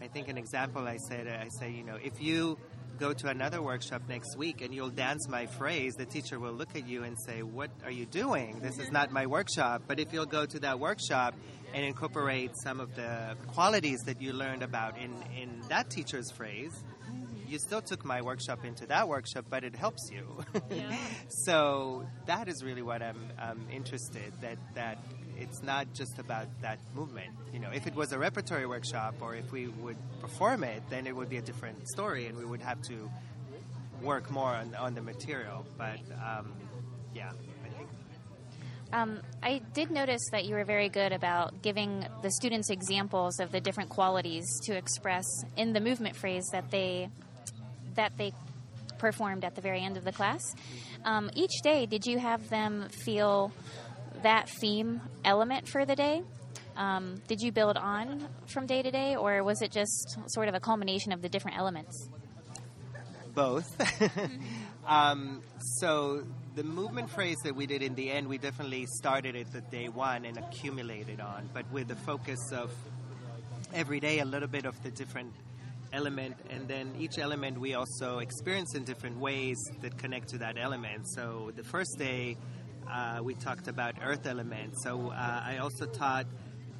I 0.00 0.06
think 0.06 0.28
an 0.28 0.38
example 0.38 0.88
I 0.88 0.96
said, 0.96 1.28
I 1.28 1.48
say, 1.60 1.72
you 1.72 1.84
know, 1.84 1.98
if 2.02 2.22
you 2.22 2.56
go 2.98 3.12
to 3.12 3.28
another 3.28 3.60
workshop 3.60 4.00
next 4.08 4.38
week 4.38 4.62
and 4.62 4.74
you'll 4.74 4.88
dance 4.88 5.28
my 5.28 5.44
phrase, 5.44 5.92
the 5.98 6.06
teacher 6.06 6.38
will 6.38 6.54
look 6.54 6.74
at 6.74 6.88
you 6.88 7.02
and 7.02 7.14
say, 7.26 7.42
What 7.42 7.70
are 7.84 7.90
you 7.90 8.06
doing? 8.06 8.60
This 8.60 8.78
is 8.78 8.90
not 8.90 9.10
my 9.10 9.26
workshop. 9.26 9.82
But 9.86 10.00
if 10.00 10.10
you'll 10.10 10.24
go 10.24 10.46
to 10.46 10.58
that 10.60 10.80
workshop 10.80 11.34
and 11.74 11.84
incorporate 11.84 12.52
some 12.64 12.80
of 12.80 12.96
the 12.96 13.36
qualities 13.48 14.00
that 14.06 14.22
you 14.22 14.32
learned 14.32 14.62
about 14.62 14.96
in, 14.96 15.12
in 15.38 15.60
that 15.68 15.90
teacher's 15.90 16.30
phrase, 16.30 16.72
you 17.48 17.58
still 17.58 17.82
took 17.82 18.04
my 18.04 18.22
workshop 18.22 18.64
into 18.64 18.86
that 18.86 19.08
workshop, 19.08 19.46
but 19.48 19.64
it 19.64 19.74
helps 19.74 20.10
you. 20.10 20.44
Yeah. 20.70 20.96
so 21.28 22.06
that 22.26 22.48
is 22.48 22.62
really 22.64 22.82
what 22.82 23.02
I'm, 23.02 23.30
I'm 23.38 23.66
interested 23.70 24.32
that 24.40 24.58
that 24.74 24.98
it's 25.38 25.62
not 25.62 25.92
just 25.92 26.18
about 26.18 26.48
that 26.62 26.78
movement. 26.94 27.34
You 27.52 27.60
know, 27.60 27.70
if 27.72 27.86
it 27.86 27.94
was 27.94 28.12
a 28.12 28.18
repertory 28.18 28.66
workshop 28.66 29.16
or 29.20 29.34
if 29.34 29.52
we 29.52 29.68
would 29.68 29.98
perform 30.20 30.64
it, 30.64 30.82
then 30.88 31.06
it 31.06 31.14
would 31.14 31.28
be 31.28 31.36
a 31.36 31.42
different 31.42 31.88
story, 31.88 32.26
and 32.26 32.36
we 32.36 32.44
would 32.44 32.62
have 32.62 32.80
to 32.82 33.10
work 34.02 34.30
more 34.30 34.54
on, 34.54 34.74
on 34.74 34.94
the 34.94 35.02
material. 35.02 35.66
But 35.76 36.00
um, 36.22 36.52
yeah. 37.14 37.32
Um, 38.92 39.20
I 39.42 39.60
did 39.74 39.90
notice 39.90 40.28
that 40.30 40.44
you 40.44 40.54
were 40.54 40.64
very 40.64 40.88
good 40.88 41.12
about 41.12 41.60
giving 41.60 42.06
the 42.22 42.30
students 42.30 42.70
examples 42.70 43.40
of 43.40 43.50
the 43.50 43.60
different 43.60 43.90
qualities 43.90 44.46
to 44.64 44.76
express 44.76 45.26
in 45.56 45.72
the 45.72 45.80
movement 45.80 46.14
phrase 46.14 46.48
that 46.52 46.70
they 46.70 47.10
that 47.96 48.16
they 48.16 48.32
performed 48.98 49.44
at 49.44 49.54
the 49.54 49.60
very 49.60 49.82
end 49.82 49.96
of 49.96 50.04
the 50.04 50.12
class. 50.12 50.54
Um, 51.04 51.30
each 51.34 51.62
day, 51.62 51.86
did 51.86 52.06
you 52.06 52.18
have 52.18 52.48
them 52.48 52.88
feel 53.04 53.52
that 54.22 54.48
theme 54.48 55.00
element 55.24 55.68
for 55.68 55.84
the 55.84 55.94
day? 55.94 56.22
Um, 56.76 57.22
did 57.26 57.40
you 57.40 57.52
build 57.52 57.76
on 57.76 58.28
from 58.46 58.66
day 58.66 58.82
to 58.82 58.90
day, 58.90 59.16
or 59.16 59.42
was 59.42 59.62
it 59.62 59.70
just 59.70 60.18
sort 60.28 60.48
of 60.48 60.54
a 60.54 60.60
culmination 60.60 61.12
of 61.12 61.22
the 61.22 61.28
different 61.28 61.58
elements? 61.58 62.08
Both. 63.34 63.66
um, 64.86 65.42
so 65.58 66.24
the 66.54 66.64
movement 66.64 67.10
phrase 67.10 67.36
that 67.44 67.54
we 67.54 67.66
did 67.66 67.82
in 67.82 67.94
the 67.94 68.10
end, 68.10 68.28
we 68.28 68.38
definitely 68.38 68.86
started 68.86 69.36
it 69.36 69.52
the 69.52 69.60
day 69.60 69.88
one 69.88 70.24
and 70.24 70.38
accumulated 70.38 71.20
on, 71.20 71.48
but 71.52 71.70
with 71.70 71.88
the 71.88 71.96
focus 71.96 72.52
of 72.52 72.70
every 73.74 74.00
day 74.00 74.20
a 74.20 74.24
little 74.24 74.48
bit 74.48 74.64
of 74.64 74.80
the 74.82 74.90
different 74.90 75.32
element, 75.96 76.36
and 76.50 76.68
then 76.68 76.94
each 76.98 77.18
element 77.18 77.58
we 77.58 77.74
also 77.74 78.18
experience 78.18 78.74
in 78.74 78.84
different 78.84 79.18
ways 79.18 79.56
that 79.80 79.96
connect 79.96 80.28
to 80.28 80.38
that 80.38 80.56
element. 80.58 81.08
So 81.08 81.50
the 81.56 81.64
first 81.64 81.98
day 81.98 82.36
uh, 82.88 83.20
we 83.22 83.34
talked 83.34 83.66
about 83.68 83.94
earth 84.02 84.26
element. 84.26 84.74
So 84.82 85.10
uh, 85.10 85.42
I 85.44 85.58
also 85.58 85.86
taught 85.86 86.26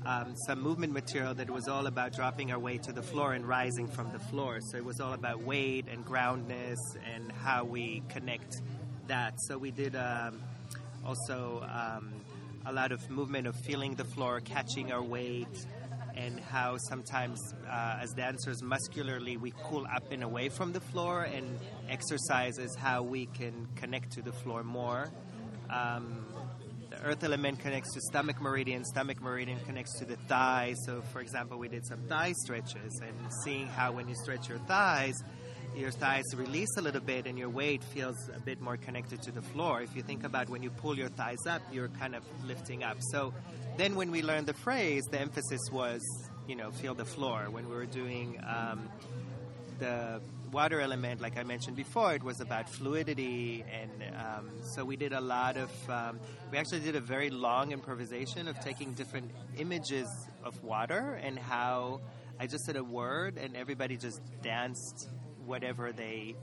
um, 0.05 0.35
some 0.46 0.61
movement 0.62 0.92
material 0.92 1.35
that 1.35 1.50
was 1.50 1.66
all 1.66 1.87
about 1.87 2.12
dropping 2.12 2.52
our 2.52 2.59
weight 2.59 2.83
to 2.85 2.92
the 2.92 3.02
floor 3.02 3.33
and 3.33 3.44
rising 3.46 3.88
from 3.88 4.12
the 4.12 4.20
floor. 4.20 4.61
So 4.61 4.76
it 4.76 4.85
was 4.85 5.00
all 5.00 5.14
about 5.14 5.42
weight 5.42 5.87
and 5.90 6.05
groundness 6.05 6.79
and 7.12 7.33
how 7.33 7.64
we 7.64 8.02
connect 8.09 8.61
that. 9.09 9.40
So 9.48 9.59
we 9.59 9.70
did 9.70 9.96
um, 9.96 10.40
also 11.05 11.66
um, 11.68 12.12
a 12.66 12.72
lot 12.72 12.92
of 12.92 13.11
movement 13.11 13.46
of 13.46 13.57
feeling 13.57 13.94
the 13.94 14.05
floor, 14.05 14.40
catching 14.40 14.92
our 14.92 15.02
weight, 15.02 15.66
and 16.16 16.40
how 16.40 16.76
sometimes 16.88 17.38
uh, 17.68 17.98
as 18.00 18.12
dancers 18.12 18.62
muscularly 18.62 19.37
we 19.37 19.52
pull 19.52 19.87
up 19.94 20.11
and 20.11 20.22
away 20.22 20.48
from 20.48 20.72
the 20.72 20.81
floor 20.81 21.24
and 21.24 21.59
exercises 21.88 22.74
how 22.74 23.02
we 23.02 23.26
can 23.26 23.68
connect 23.76 24.12
to 24.12 24.22
the 24.22 24.33
floor 24.33 24.62
more. 24.62 25.11
Um, 25.70 26.24
the 26.90 27.02
earth 27.02 27.24
element 27.24 27.59
connects 27.61 27.92
to 27.94 28.00
stomach 28.00 28.40
meridian 28.40 28.85
stomach 28.85 29.20
meridian 29.20 29.61
connects 29.61 29.98
to 29.98 30.05
the 30.05 30.16
thighs. 30.29 30.76
So 30.87 31.02
for 31.12 31.20
example 31.20 31.59
we 31.59 31.68
did 31.68 31.87
some 31.87 32.02
thigh 32.09 32.33
stretches 32.44 33.00
and 33.02 33.33
seeing 33.44 33.66
how 33.66 33.92
when 33.92 34.09
you 34.09 34.14
stretch 34.14 34.48
your 34.48 34.59
thighs 34.59 35.14
your 35.76 35.90
thighs 35.90 36.24
release 36.34 36.74
a 36.78 36.82
little 36.82 37.00
bit 37.00 37.26
and 37.26 37.38
your 37.38 37.50
weight 37.50 37.84
feels 37.84 38.16
a 38.34 38.40
bit 38.40 38.60
more 38.60 38.76
connected 38.78 39.20
to 39.22 39.30
the 39.30 39.42
floor. 39.42 39.82
If 39.82 39.94
you 39.94 40.02
think 40.02 40.24
about 40.24 40.48
when 40.48 40.62
you 40.62 40.70
pull 40.70 40.96
your 40.96 41.10
thighs 41.10 41.46
up, 41.46 41.62
you're 41.70 41.88
kind 41.88 42.14
of 42.14 42.22
lifting 42.46 42.82
up. 42.82 42.96
So 43.12 43.34
then 43.76 43.94
when 43.94 44.10
we 44.10 44.22
learned 44.22 44.46
the 44.46 44.54
phrase, 44.54 45.02
the 45.10 45.20
emphasis 45.20 45.60
was, 45.70 46.00
you 46.48 46.56
know, 46.56 46.70
feel 46.70 46.94
the 46.94 47.04
floor. 47.04 47.48
When 47.50 47.68
we 47.68 47.74
were 47.74 47.84
doing 47.84 48.40
um, 48.46 48.88
the 49.78 50.22
water 50.50 50.80
element, 50.80 51.20
like 51.20 51.36
I 51.36 51.42
mentioned 51.42 51.76
before, 51.76 52.14
it 52.14 52.22
was 52.22 52.40
about 52.40 52.70
fluidity, 52.70 53.62
and 53.70 53.90
um, 54.16 54.50
so 54.74 54.84
we 54.84 54.96
did 54.96 55.12
a 55.12 55.20
lot 55.20 55.56
of. 55.58 55.70
Um, 55.90 56.20
we 56.50 56.56
actually 56.56 56.80
did 56.80 56.96
a 56.96 57.00
very 57.00 57.28
long 57.28 57.72
improvisation 57.72 58.48
of 58.48 58.58
taking 58.60 58.94
different 58.94 59.30
images 59.58 60.06
of 60.42 60.62
water 60.62 61.20
and 61.22 61.38
how 61.38 62.00
I 62.40 62.46
just 62.46 62.64
said 62.64 62.76
a 62.76 62.84
word, 62.84 63.36
and 63.36 63.56
everybody 63.56 63.96
just 63.96 64.20
danced 64.42 65.08
whatever 65.46 65.92
they 65.92 66.35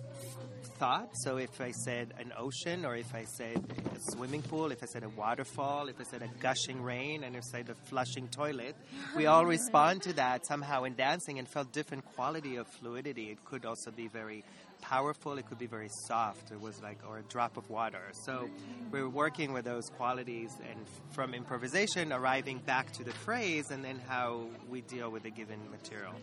thought. 0.79 1.09
So 1.13 1.37
if 1.37 1.61
I 1.61 1.71
said 1.71 2.13
an 2.19 2.33
ocean, 2.37 2.85
or 2.85 2.95
if 2.95 3.13
I 3.13 3.25
said 3.25 3.63
a 3.95 4.11
swimming 4.11 4.41
pool, 4.41 4.71
if 4.71 4.81
I 4.81 4.85
said 4.85 5.03
a 5.03 5.09
waterfall, 5.09 5.87
if 5.89 5.99
I 5.99 6.03
said 6.03 6.21
a 6.21 6.29
gushing 6.39 6.81
rain, 6.81 7.23
and 7.23 7.35
if 7.35 7.43
I 7.53 7.57
said 7.57 7.69
a 7.69 7.75
flushing 7.75 8.27
toilet, 8.27 8.75
we 9.15 9.25
all 9.31 9.45
respond 9.45 10.01
to 10.03 10.13
that 10.13 10.45
somehow 10.45 10.83
in 10.83 10.95
dancing 10.95 11.39
and 11.39 11.47
felt 11.47 11.71
different 11.71 12.05
quality 12.15 12.55
of 12.55 12.67
fluidity. 12.67 13.29
It 13.29 13.43
could 13.45 13.65
also 13.65 13.91
be 13.91 14.07
very 14.07 14.43
powerful. 14.81 15.37
It 15.37 15.47
could 15.47 15.59
be 15.59 15.67
very 15.67 15.89
soft. 16.07 16.51
It 16.51 16.59
was 16.59 16.81
like, 16.81 16.99
or 17.07 17.19
a 17.19 17.23
drop 17.23 17.55
of 17.57 17.69
water. 17.69 18.01
So 18.11 18.49
we're 18.91 19.09
working 19.09 19.53
with 19.53 19.65
those 19.65 19.89
qualities 19.89 20.51
and 20.69 20.85
from 21.11 21.33
improvisation 21.33 22.11
arriving 22.11 22.59
back 22.59 22.91
to 22.93 23.03
the 23.03 23.13
phrase 23.13 23.71
and 23.71 23.83
then 23.83 23.99
how 24.07 24.47
we 24.69 24.81
deal 24.81 25.09
with 25.09 25.23
a 25.25 25.29
given 25.29 25.59
material. 25.71 26.13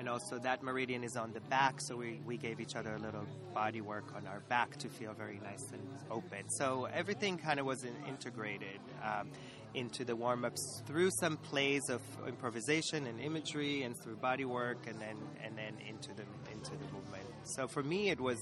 And 0.00 0.08
also 0.08 0.38
that 0.38 0.62
meridian 0.62 1.04
is 1.04 1.14
on 1.14 1.32
the 1.32 1.40
back, 1.42 1.80
so 1.80 1.94
we, 1.94 2.20
we 2.24 2.38
gave 2.38 2.58
each 2.58 2.74
other 2.74 2.94
a 2.94 2.98
little 2.98 3.26
body 3.54 3.82
work 3.82 4.14
on 4.16 4.26
our 4.26 4.40
back 4.48 4.76
to 4.78 4.88
feel 4.88 5.12
very 5.12 5.38
nice 5.44 5.70
and 5.72 5.82
open. 6.10 6.48
So 6.48 6.88
everything 6.92 7.36
kind 7.36 7.60
of 7.60 7.66
was 7.66 7.84
in, 7.84 7.94
integrated 8.08 8.80
um, 9.04 9.30
into 9.74 10.04
the 10.04 10.16
warm 10.16 10.44
ups 10.44 10.82
through 10.86 11.10
some 11.20 11.36
plays 11.36 11.90
of 11.90 12.00
improvisation 12.26 13.06
and 13.06 13.20
imagery, 13.20 13.82
and 13.82 13.96
through 13.96 14.16
body 14.16 14.44
work, 14.44 14.78
and 14.88 14.98
then 15.00 15.16
and 15.44 15.56
then 15.56 15.74
into 15.86 16.08
the 16.14 16.24
into 16.50 16.70
the 16.70 16.92
movement. 16.92 17.26
So 17.44 17.68
for 17.68 17.82
me, 17.82 18.10
it 18.10 18.20
was 18.20 18.38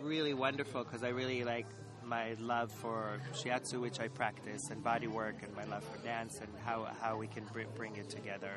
really 0.00 0.34
wonderful 0.34 0.82
because 0.82 1.04
I 1.04 1.10
really 1.10 1.44
like 1.44 1.66
my 2.10 2.34
love 2.40 2.72
for 2.72 3.20
shiatsu, 3.32 3.80
which 3.80 4.00
I 4.00 4.08
practice, 4.08 4.68
and 4.70 4.82
body 4.82 5.06
work, 5.06 5.36
and 5.42 5.54
my 5.54 5.64
love 5.64 5.84
for 5.84 5.98
dance, 6.04 6.40
and 6.40 6.48
how, 6.64 6.88
how 7.00 7.16
we 7.16 7.28
can 7.28 7.44
br- 7.52 7.70
bring 7.76 7.94
it 7.96 8.10
together. 8.10 8.50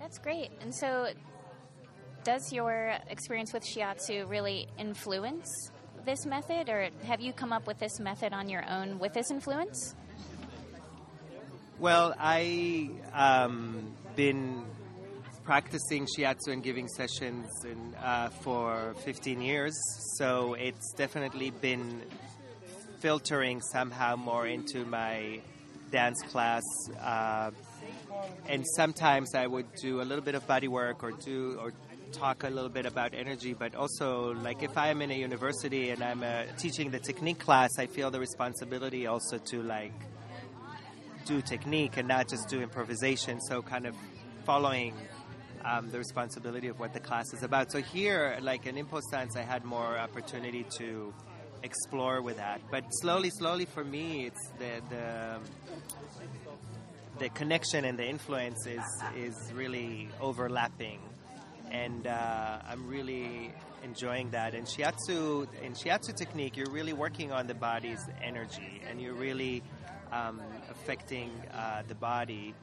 That's 0.00 0.18
great. 0.18 0.52
And 0.60 0.72
so, 0.72 1.08
does 2.22 2.52
your 2.52 2.94
experience 3.10 3.52
with 3.52 3.64
shiatsu 3.64 4.30
really 4.30 4.68
influence 4.78 5.72
this 6.04 6.24
method, 6.24 6.68
or 6.68 6.88
have 7.04 7.20
you 7.20 7.32
come 7.32 7.52
up 7.52 7.66
with 7.66 7.78
this 7.80 7.98
method 7.98 8.32
on 8.32 8.48
your 8.48 8.64
own 8.70 9.00
with 9.00 9.12
this 9.12 9.32
influence? 9.32 9.96
Well, 11.80 12.14
I 12.18 12.90
um, 13.12 13.92
been 14.14 14.64
practicing 15.44 16.06
shiatsu 16.06 16.48
and 16.48 16.62
giving 16.62 16.88
sessions 16.88 17.46
in, 17.64 17.94
uh, 18.02 18.28
for 18.28 18.94
15 19.04 19.40
years, 19.40 19.74
so 20.16 20.54
it's 20.54 20.92
definitely 20.92 21.50
been 21.50 22.02
filtering 23.06 23.60
somehow 23.60 24.16
more 24.16 24.48
into 24.48 24.84
my 24.84 25.38
dance 25.92 26.20
class. 26.22 26.64
Uh, 27.00 27.52
and 28.48 28.64
sometimes 28.74 29.32
I 29.32 29.46
would 29.46 29.66
do 29.80 30.00
a 30.00 30.06
little 30.08 30.24
bit 30.24 30.34
of 30.34 30.44
body 30.48 30.66
work 30.66 31.04
or 31.04 31.12
do 31.12 31.56
or 31.60 31.72
talk 32.10 32.42
a 32.42 32.48
little 32.48 32.68
bit 32.68 32.84
about 32.84 33.14
energy, 33.14 33.54
but 33.54 33.76
also 33.76 34.34
like 34.42 34.64
if 34.64 34.76
I'm 34.76 35.02
in 35.02 35.12
a 35.12 35.14
university 35.14 35.90
and 35.90 36.02
I'm 36.02 36.24
uh, 36.24 36.46
teaching 36.58 36.90
the 36.90 36.98
technique 36.98 37.38
class, 37.38 37.78
I 37.78 37.86
feel 37.86 38.10
the 38.10 38.18
responsibility 38.18 39.06
also 39.06 39.38
to 39.38 39.62
like 39.62 39.94
do 41.26 41.40
technique 41.42 41.98
and 41.98 42.08
not 42.08 42.26
just 42.26 42.48
do 42.48 42.60
improvisation. 42.60 43.40
So 43.40 43.62
kind 43.62 43.86
of 43.86 43.94
following 44.44 44.94
um, 45.64 45.90
the 45.92 45.98
responsibility 45.98 46.66
of 46.66 46.80
what 46.80 46.92
the 46.92 47.00
class 47.08 47.32
is 47.32 47.44
about. 47.44 47.70
So 47.70 47.80
here, 47.80 48.36
like 48.42 48.66
in 48.66 48.74
ImPulsTanz, 48.74 49.36
I 49.36 49.42
had 49.42 49.64
more 49.64 49.96
opportunity 49.96 50.66
to 50.78 51.14
explore 51.62 52.22
with 52.22 52.36
that. 52.36 52.60
But 52.70 52.84
slowly, 52.90 53.30
slowly, 53.30 53.64
for 53.64 53.84
me, 53.84 54.26
it's 54.26 54.50
the 54.58 54.80
the 54.90 55.38
the 57.18 57.28
connection 57.30 57.84
and 57.84 57.98
the 57.98 58.06
influence 58.06 58.66
is 58.66 58.84
is 59.16 59.52
really 59.54 60.08
overlapping, 60.20 61.00
and 61.70 62.06
uh, 62.06 62.58
I'm 62.68 62.86
really 62.86 63.52
enjoying 63.82 64.30
that. 64.30 64.54
And 64.54 64.66
shiatsu, 64.66 65.46
in 65.62 65.72
shiatsu 65.72 66.14
technique, 66.16 66.56
you're 66.56 66.70
really 66.70 66.92
working 66.92 67.32
on 67.32 67.46
the 67.46 67.54
body's 67.54 68.04
energy, 68.22 68.82
and 68.88 69.00
you're 69.00 69.14
really 69.14 69.62
um, 70.12 70.40
affecting 70.70 71.30
uh, 71.52 71.82
the 71.88 71.94
body 71.94 72.54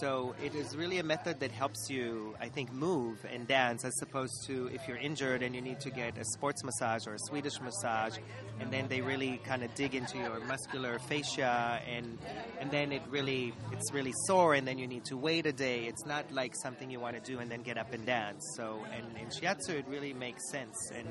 so 0.00 0.34
it 0.44 0.54
is 0.54 0.76
really 0.76 0.98
a 0.98 1.02
method 1.02 1.40
that 1.40 1.50
helps 1.50 1.88
you, 1.88 2.34
I 2.40 2.48
think, 2.48 2.72
move 2.72 3.24
and 3.30 3.46
dance 3.46 3.84
as 3.84 3.94
opposed 4.02 4.46
to 4.46 4.68
if 4.72 4.86
you're 4.88 4.96
injured 4.96 5.42
and 5.42 5.54
you 5.54 5.60
need 5.60 5.80
to 5.80 5.90
get 5.90 6.18
a 6.18 6.24
sports 6.24 6.64
massage 6.64 7.06
or 7.06 7.14
a 7.14 7.18
Swedish 7.18 7.60
massage, 7.60 8.18
and 8.60 8.70
then 8.72 8.88
they 8.88 9.00
really 9.00 9.40
kind 9.44 9.62
of 9.62 9.74
dig 9.74 9.94
into 9.94 10.18
your 10.18 10.40
muscular 10.40 10.98
fascia, 10.98 11.80
and 11.88 12.18
and 12.60 12.70
then 12.70 12.92
it 12.92 13.02
really 13.08 13.52
it's 13.72 13.92
really 13.92 14.12
sore, 14.26 14.54
and 14.54 14.66
then 14.66 14.78
you 14.78 14.86
need 14.86 15.04
to 15.06 15.16
wait 15.16 15.46
a 15.46 15.52
day. 15.52 15.84
It's 15.84 16.04
not 16.06 16.30
like 16.32 16.54
something 16.56 16.90
you 16.90 17.00
want 17.00 17.22
to 17.22 17.32
do 17.32 17.38
and 17.38 17.50
then 17.50 17.62
get 17.62 17.78
up 17.78 17.92
and 17.92 18.04
dance. 18.04 18.54
So 18.56 18.80
and 18.96 19.16
in 19.16 19.28
shiatsu, 19.28 19.78
it 19.78 19.86
really 19.88 20.12
makes 20.12 20.50
sense, 20.50 20.90
and 20.94 21.06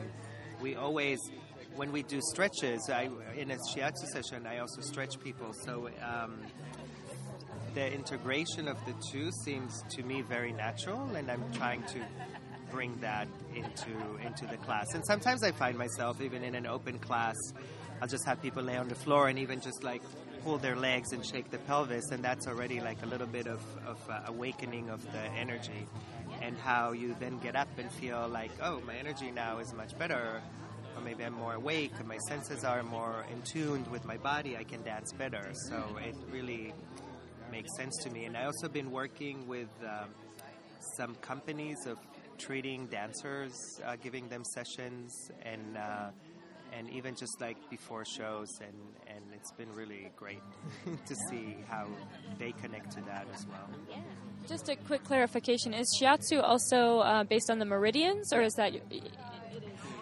we 0.62 0.75
always 0.75 1.19
when 1.77 1.91
we 1.91 2.01
do 2.01 2.19
stretches, 2.21 2.89
I, 2.89 3.10
in 3.36 3.51
a 3.51 3.56
shiatsu 3.56 4.08
session, 4.12 4.47
I 4.47 4.58
also 4.58 4.82
stretch 4.82 5.19
people. 5.19 5.53
So 5.53 5.89
um, 6.03 6.41
the 7.77 7.93
integration 7.93 8.67
of 8.67 8.83
the 8.87 8.93
two 9.11 9.29
seems 9.45 9.83
to 9.87 10.01
me 10.01 10.23
very 10.23 10.51
natural, 10.51 11.15
and 11.15 11.29
I'm 11.29 11.43
trying 11.53 11.83
to 11.83 11.99
bring 12.71 12.99
that 13.01 13.27
into 13.53 13.91
into 14.25 14.47
the 14.47 14.57
class. 14.57 14.87
And 14.95 15.05
sometimes 15.05 15.43
I 15.43 15.51
find 15.51 15.77
myself 15.77 16.19
even 16.19 16.43
in 16.43 16.55
an 16.55 16.65
open 16.65 16.97
class, 16.97 17.35
I'll 18.01 18.07
just 18.07 18.25
have 18.25 18.41
people 18.41 18.63
lay 18.63 18.77
on 18.77 18.87
the 18.87 18.95
floor 18.95 19.27
and 19.27 19.37
even 19.37 19.61
just 19.61 19.83
like 19.83 20.01
pull 20.43 20.57
their 20.57 20.75
legs 20.75 21.11
and 21.11 21.23
shake 21.23 21.51
the 21.51 21.59
pelvis, 21.59 22.09
and 22.09 22.23
that's 22.23 22.47
already 22.47 22.79
like 22.79 23.03
a 23.03 23.05
little 23.05 23.27
bit 23.27 23.45
of, 23.45 23.61
of 23.85 23.99
uh, 24.09 24.21
awakening 24.25 24.89
of 24.89 25.03
the 25.11 25.25
energy, 25.37 25.85
and 26.41 26.57
how 26.57 26.93
you 26.93 27.15
then 27.19 27.37
get 27.37 27.55
up 27.55 27.69
and 27.77 27.91
feel 27.91 28.27
like, 28.27 28.49
oh, 28.59 28.81
my 28.87 28.95
energy 28.95 29.29
now 29.29 29.59
is 29.59 29.71
much 29.75 29.95
better. 29.99 30.41
Or 30.95 31.03
maybe 31.03 31.23
I'm 31.23 31.33
more 31.33 31.53
awake, 31.53 31.91
and 31.99 32.07
my 32.07 32.17
senses 32.27 32.63
are 32.63 32.81
more 32.81 33.23
in 33.31 33.39
tune 33.43 33.85
with 33.91 34.03
my 34.03 34.17
body. 34.17 34.57
I 34.57 34.63
can 34.63 34.81
dance 34.81 35.13
better. 35.13 35.51
So 35.69 35.77
it 36.03 36.15
really 36.31 36.73
makes 37.51 37.75
sense 37.75 37.97
to 38.03 38.10
me. 38.10 38.25
And 38.25 38.38
I 38.38 38.45
also 38.45 38.67
been 38.67 38.91
working 38.91 39.47
with 39.47 39.69
um, 39.83 40.10
some 40.95 41.15
companies 41.15 41.86
of 41.86 41.97
treating 42.38 42.88
dancers, 42.88 43.81
uh, 43.86 43.95
giving 44.01 44.27
them 44.29 44.43
sessions, 44.43 45.31
and 45.43 45.77
uh, 45.77 46.10
and 46.73 46.89
even 46.89 47.15
just 47.15 47.39
like 47.41 47.57
before 47.69 48.05
shows, 48.05 48.60
and 48.62 48.77
and 49.07 49.23
it's 49.33 49.51
been 49.53 49.71
really 49.73 50.12
great 50.15 50.41
to 51.05 51.15
see 51.29 51.57
how 51.67 51.88
they 52.38 52.51
connect 52.53 52.91
to 52.91 53.01
that 53.01 53.25
as 53.33 53.45
well. 53.47 53.69
Yeah. 53.89 53.97
Just 54.47 54.69
a 54.69 54.75
quick 54.75 55.03
clarification: 55.03 55.73
Is 55.73 55.88
shiatsu 55.99 56.41
also 56.43 56.99
uh, 56.99 57.23
based 57.23 57.49
on 57.49 57.60
the 57.60 57.65
meridians, 57.65 58.31
or 58.33 58.41
is 58.41 58.53
that? 58.53 58.73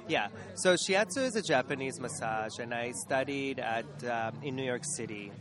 Yeah, 0.08 0.27
so 0.53 0.75
shiatsu 0.75 1.25
is 1.25 1.36
a 1.36 1.41
Japanese 1.41 1.99
massage, 1.99 2.60
and 2.60 2.73
I 2.73 2.91
studied 2.91 3.60
at 3.60 3.86
um, 4.03 4.36
in 4.43 4.55
New 4.55 4.63
York 4.63 4.84
City 4.86 5.31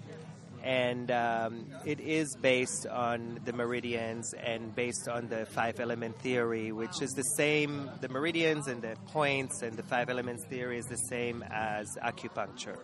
and 0.64 1.10
um, 1.10 1.66
it 1.84 2.00
is 2.00 2.34
based 2.40 2.86
on 2.86 3.38
the 3.44 3.52
meridians 3.52 4.32
and 4.32 4.74
based 4.74 5.08
on 5.08 5.28
the 5.28 5.44
five 5.44 5.78
element 5.78 6.18
theory, 6.20 6.72
which 6.72 7.02
is 7.02 7.10
the 7.10 7.22
same. 7.36 7.90
The 8.00 8.08
meridians 8.08 8.66
and 8.66 8.80
the 8.80 8.96
points 9.08 9.60
and 9.62 9.76
the 9.76 9.82
five 9.82 10.08
elements 10.08 10.44
theory 10.46 10.78
is 10.78 10.86
the 10.86 10.96
same 10.96 11.44
as 11.50 11.86
acupuncture. 12.02 12.78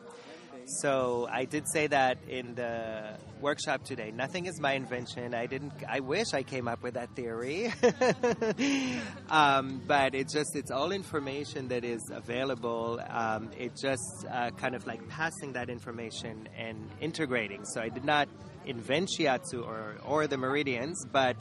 So 0.78 1.28
I 1.28 1.46
did 1.46 1.64
say 1.68 1.88
that 1.88 2.18
in 2.28 2.54
the 2.54 3.16
workshop 3.40 3.82
today. 3.84 4.12
Nothing 4.12 4.46
is 4.46 4.60
my 4.60 4.74
invention. 4.74 5.34
I 5.34 5.46
didn't. 5.46 5.72
I 5.88 5.98
wish 5.98 6.32
I 6.32 6.44
came 6.44 6.68
up 6.68 6.82
with 6.82 6.94
that 6.94 7.14
theory, 7.16 7.72
um, 9.30 9.82
but 9.86 10.14
it's 10.14 10.32
just 10.32 10.54
it's 10.54 10.70
all 10.70 10.92
information 10.92 11.68
that 11.68 11.84
is 11.84 12.08
available. 12.12 13.00
Um, 13.08 13.50
it 13.58 13.72
just 13.76 14.24
uh, 14.30 14.50
kind 14.50 14.76
of 14.76 14.86
like 14.86 15.06
passing 15.08 15.54
that 15.54 15.70
information 15.70 16.48
and 16.56 16.88
integrating. 17.00 17.64
So 17.64 17.80
I 17.80 17.88
did 17.88 18.04
not 18.04 18.28
invent 18.64 19.10
shiatsu 19.18 19.66
or 19.66 19.96
or 20.06 20.28
the 20.28 20.38
meridians, 20.38 21.04
but 21.10 21.36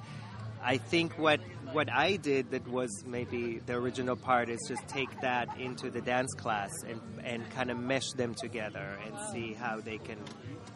I 0.63 0.77
think 0.77 1.17
what 1.19 1.39
what 1.71 1.91
I 1.91 2.15
did 2.15 2.51
that 2.51 2.67
was 2.67 3.03
maybe 3.05 3.59
the 3.65 3.73
original 3.73 4.15
part 4.15 4.49
is 4.49 4.59
just 4.67 4.87
take 4.87 5.09
that 5.21 5.47
into 5.59 5.89
the 5.89 6.01
dance 6.01 6.33
class 6.33 6.69
and 6.87 7.01
and 7.23 7.49
kind 7.51 7.69
of 7.71 7.77
mesh 7.77 8.09
them 8.15 8.35
together 8.35 8.97
and 9.05 9.15
see 9.31 9.53
how 9.53 9.79
they 9.79 9.97
can 9.97 10.17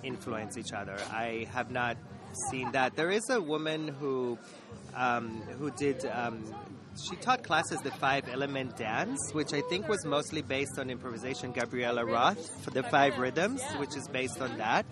influence 0.03 0.57
each 0.57 0.71
other. 0.73 0.97
I 1.11 1.47
have 1.51 1.71
not 1.71 1.97
seen 2.51 2.71
that. 2.71 2.95
There 2.95 3.11
is 3.11 3.29
a 3.29 3.41
woman 3.41 3.87
who 3.87 4.37
um, 4.95 5.41
who 5.59 5.71
did. 5.71 6.05
Um, 6.05 6.43
she 7.09 7.15
taught 7.15 7.43
classes 7.43 7.79
the 7.81 7.89
five 7.89 8.29
element 8.31 8.77
dance, 8.77 9.19
which 9.33 9.51
I 9.51 9.61
think 9.61 9.87
was 9.87 10.05
mostly 10.05 10.43
based 10.43 10.77
on 10.77 10.91
improvisation. 10.91 11.51
Gabriella 11.51 12.05
Roth 12.05 12.63
for 12.63 12.69
the 12.69 12.83
five 12.83 13.17
rhythms, 13.17 13.63
which 13.77 13.95
is 13.95 14.07
based 14.07 14.39
on 14.39 14.59
that. 14.59 14.85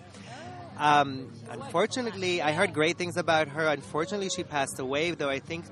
Um, 0.78 1.30
unfortunately, 1.48 2.42
I 2.42 2.52
heard 2.52 2.72
great 2.72 2.98
things 2.98 3.16
about 3.16 3.48
her. 3.48 3.68
Unfortunately, 3.68 4.30
she 4.30 4.42
passed 4.42 4.80
away, 4.80 5.12
though 5.12 5.28
I 5.28 5.38
think 5.38 5.64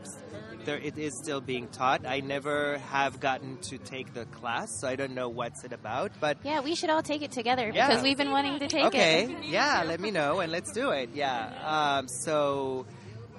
there, 0.64 0.78
it 0.78 0.98
is 0.98 1.16
still 1.22 1.40
being 1.40 1.68
taught. 1.68 2.06
I 2.06 2.20
never 2.20 2.78
have 2.78 3.20
gotten 3.20 3.58
to 3.68 3.78
take 3.78 4.14
the 4.14 4.24
class, 4.26 4.80
so 4.80 4.88
I 4.88 4.96
don't 4.96 5.14
know 5.14 5.28
what's 5.28 5.64
it 5.64 5.72
about. 5.72 6.12
But 6.20 6.38
yeah, 6.44 6.60
we 6.60 6.74
should 6.74 6.90
all 6.90 7.02
take 7.02 7.22
it 7.22 7.32
together 7.32 7.70
Yeah. 7.74 7.88
because 7.88 8.02
we've 8.02 8.16
been 8.18 8.30
wanting 8.30 8.58
to 8.58 8.68
take 8.68 8.84
okay, 8.86 9.24
it. 9.24 9.30
Okay, 9.30 9.46
yeah, 9.48 9.82
let 9.86 10.00
me 10.00 10.10
know 10.10 10.40
and 10.40 10.50
let's 10.52 10.72
do 10.72 10.90
it. 10.90 11.10
Yeah. 11.14 11.52
Um, 11.98 12.08
so, 12.08 12.86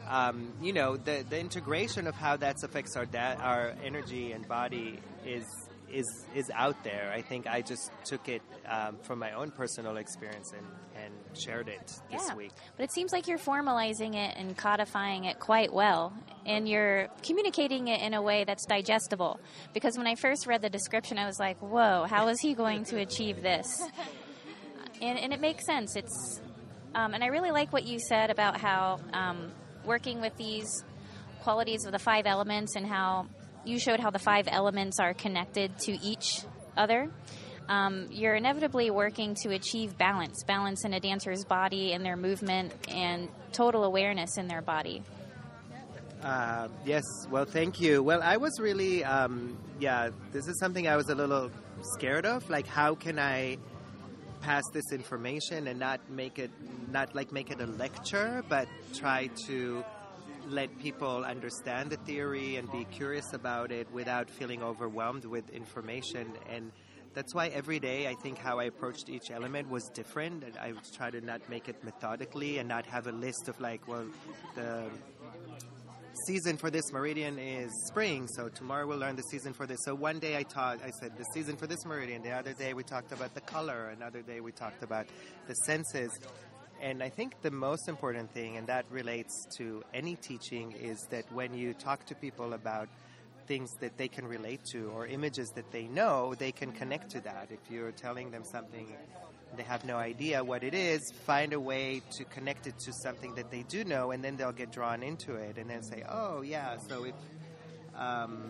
um, 0.10 0.54
you 0.62 0.74
know, 0.74 0.98
the 0.98 1.24
the 1.30 1.40
integration 1.40 2.08
of 2.08 2.16
how 2.16 2.38
that 2.38 2.64
affects 2.64 2.96
our 2.96 3.06
da- 3.06 3.36
our 3.40 3.74
energy 3.84 4.32
and 4.32 4.48
body 4.48 5.00
is 5.26 5.46
is 5.94 6.26
is 6.36 6.50
out 6.54 6.84
there. 6.84 7.12
I 7.14 7.22
think 7.22 7.48
I 7.48 7.62
just 7.62 7.92
took 8.06 8.28
it 8.30 8.42
um, 8.68 8.98
from 9.02 9.20
my 9.20 9.32
own 9.34 9.52
personal 9.52 9.98
experience 9.98 10.52
and, 10.58 10.66
and 11.04 11.14
shared 11.38 11.68
it 11.68 11.92
this 12.12 12.28
Yeah. 12.28 12.36
week. 12.36 12.52
But 12.78 12.84
it 12.84 12.92
seems 12.94 13.12
like 13.12 13.28
you're 13.28 13.38
formalizing 13.38 14.16
it 14.16 14.36
and 14.38 14.58
codifying 14.58 15.26
it 15.26 15.40
quite 15.40 15.74
well, 15.74 16.14
and 16.46 16.68
you're 16.68 17.08
communicating 17.24 17.88
it 17.90 18.02
in 18.02 18.14
a 18.14 18.22
way 18.22 18.44
that's 18.44 18.66
digestible. 18.66 19.40
Because 19.74 19.98
when 19.98 20.08
I 20.08 20.16
first 20.16 20.48
read 20.48 20.62
the 20.62 20.70
description, 20.70 21.18
I 21.18 21.26
was 21.26 21.40
like, 21.40 21.58
"Whoa, 21.62 22.06
how 22.10 22.28
is 22.30 22.40
he 22.42 22.54
going 22.54 22.86
to 22.86 22.98
achieve 23.00 23.42
this?" 23.42 23.68
And, 25.02 25.18
and 25.18 25.34
it 25.34 25.40
makes 25.42 25.66
sense. 25.66 25.96
It's, 25.96 26.40
um, 26.94 27.16
and 27.16 27.24
I 27.24 27.28
really 27.28 27.50
like 27.50 27.74
what 27.74 27.86
you 27.88 27.98
said 28.00 28.30
about 28.30 28.58
how 28.58 29.00
um, 29.14 29.52
working 29.84 30.22
with 30.22 30.38
these 30.38 30.84
qualities 31.42 31.86
of 31.86 31.92
the 31.92 31.98
five 31.98 32.28
elements 32.28 32.76
and 32.76 32.86
how 32.86 33.26
you 33.66 33.80
showed 33.80 34.00
how 34.00 34.10
the 34.10 34.20
five 34.20 34.48
elements 34.50 35.00
are 35.00 35.14
connected 35.14 35.78
to 35.80 35.92
each 36.04 36.44
other. 36.78 37.10
Um, 37.70 38.08
you're 38.12 38.36
inevitably 38.36 38.92
working 38.92 39.36
to 39.44 39.52
achieve 39.52 39.98
balance 39.98 40.44
balance 40.44 40.84
in 40.84 40.94
a 40.94 41.00
dancer's 41.00 41.46
body 41.46 41.94
and 41.94 42.04
their 42.04 42.18
movement 42.18 42.74
and 42.90 43.30
total 43.54 43.84
awareness 43.84 44.38
in 44.38 44.48
their 44.48 44.62
body. 44.62 45.04
Uh, 46.22 46.68
yes, 46.86 47.04
well, 47.30 47.46
thank 47.46 47.80
you. 47.80 48.04
Well, 48.04 48.22
I 48.22 48.38
was 48.38 48.60
really, 48.60 49.04
um, 49.04 49.58
yeah, 49.80 50.10
this 50.32 50.48
is 50.48 50.60
something 50.60 50.88
I 50.88 50.96
was 50.96 51.10
a 51.10 51.16
little 51.16 51.50
scared 51.96 52.26
of. 52.26 52.48
Like, 52.50 52.68
how 52.68 52.94
can 52.94 53.18
I 53.18 53.58
pass 54.42 54.64
this 54.74 54.92
information 54.92 55.68
and 55.68 55.80
not 55.80 56.00
make 56.10 56.40
it, 56.40 56.52
not 56.92 57.16
like 57.16 57.32
make 57.32 57.52
it 57.52 57.62
a 57.62 57.66
lecture, 57.66 58.44
but 58.50 58.68
try 58.94 59.30
to 59.48 59.84
let 60.50 60.78
people 60.80 61.24
understand 61.26 61.90
the 61.90 61.98
theory 61.98 62.56
and 62.58 62.72
be 62.72 62.86
curious 62.86 63.34
about 63.34 63.72
it 63.72 63.92
without 63.92 64.30
feeling 64.30 64.62
overwhelmed 64.64 65.26
with 65.26 65.50
information. 65.50 66.32
And 66.50 66.72
that's 67.14 67.34
why 67.36 67.48
every 67.48 67.80
day 67.80 68.08
I 68.08 68.16
think 68.16 68.38
how 68.38 68.60
I 68.60 68.66
approached 68.66 69.10
each 69.10 69.32
element 69.32 69.70
was 69.70 69.84
different. 69.94 70.44
And 70.44 70.58
I 70.58 70.74
try 70.96 71.12
to 71.12 71.22
not 71.22 71.48
make 71.50 71.68
it 71.70 71.84
methodically 71.84 72.58
and 72.58 72.68
not 72.68 72.86
have 72.86 73.08
a 73.08 73.12
list 73.12 73.48
of 73.48 73.60
like, 73.60 73.88
well, 73.88 74.06
the 74.56 74.90
season 76.28 76.58
for 76.58 76.70
this 76.70 76.92
meridian 76.92 77.40
is 77.40 77.72
spring, 77.88 78.28
so 78.36 78.50
tomorrow 78.50 78.86
we'll 78.86 78.98
learn 78.98 79.16
the 79.16 79.24
season 79.24 79.54
for 79.54 79.66
this. 79.66 79.80
So 79.86 79.96
one 79.96 80.20
day 80.20 80.38
I 80.38 80.44
taught, 80.44 80.80
I 80.84 80.92
said 81.02 81.18
the 81.18 81.24
season 81.34 81.56
for 81.56 81.68
this 81.68 81.86
meridian. 81.86 82.22
The 82.22 82.32
other 82.32 82.54
day 82.54 82.74
we 82.74 82.84
talked 82.84 83.12
about 83.12 83.34
the 83.34 83.42
color. 83.42 83.90
Another 83.96 84.22
day 84.22 84.40
we 84.42 84.52
talked 84.52 84.84
about 84.84 85.08
the 85.48 85.54
senses. 85.66 86.12
And 86.82 87.04
I 87.04 87.10
think 87.10 87.42
the 87.44 87.52
most 87.52 87.88
important 87.88 88.34
thing, 88.34 88.58
and 88.58 88.66
that 88.68 88.86
relates 88.90 89.46
to 89.58 89.84
any 89.94 90.16
teaching, 90.16 90.72
is 90.72 91.06
that 91.12 91.32
when 91.32 91.54
you 91.54 91.76
talk 91.76 92.06
to 92.08 92.16
people 92.16 92.54
about 92.54 92.90
things 93.46 93.72
that 93.82 93.98
they 93.98 94.08
can 94.08 94.26
relate 94.26 94.62
to 94.72 94.90
or 94.96 95.06
images 95.06 95.50
that 95.52 95.72
they 95.72 95.84
know, 95.84 96.34
they 96.34 96.52
can 96.52 96.72
connect 96.72 97.12
to 97.12 97.22
that. 97.22 97.50
If 97.52 97.60
you're 97.70 97.92
telling 97.92 98.32
them 98.32 98.44
something 98.44 98.88
they 99.58 99.64
have 99.64 99.86
no 99.86 99.98
idea 99.98 100.44
what 100.44 100.64
it 100.64 100.74
is, 100.74 101.12
find 101.26 101.54
a 101.54 101.60
way 101.60 102.02
to 102.12 102.24
connect 102.24 102.68
it 102.68 102.80
to 102.80 102.94
something 102.94 103.36
that 103.36 103.52
they 103.52 103.64
do 103.64 103.84
know, 103.84 104.12
and 104.12 104.24
then 104.24 104.38
they'll 104.38 104.52
get 104.52 104.72
drawn 104.72 105.04
into 105.04 105.36
it, 105.36 105.58
and 105.58 105.70
then 105.70 105.84
say, 105.84 106.04
"Oh, 106.08 106.42
yeah." 106.42 106.78
So 106.88 107.04
if 107.04 107.16
um, 107.96 108.50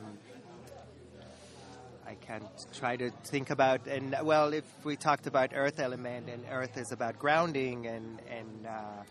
I 2.11 2.15
can't 2.15 2.43
try 2.73 2.97
to 2.97 3.09
think 3.23 3.51
about, 3.51 3.87
and 3.87 4.17
well, 4.23 4.51
if 4.53 4.65
we 4.83 4.97
talked 4.97 5.27
about 5.27 5.51
Earth 5.55 5.79
element, 5.79 6.27
and 6.27 6.43
Earth 6.51 6.77
is 6.77 6.91
about 6.91 7.17
grounding, 7.17 7.87
and 7.87 8.19
and 8.29 8.67
uh, 8.67 9.03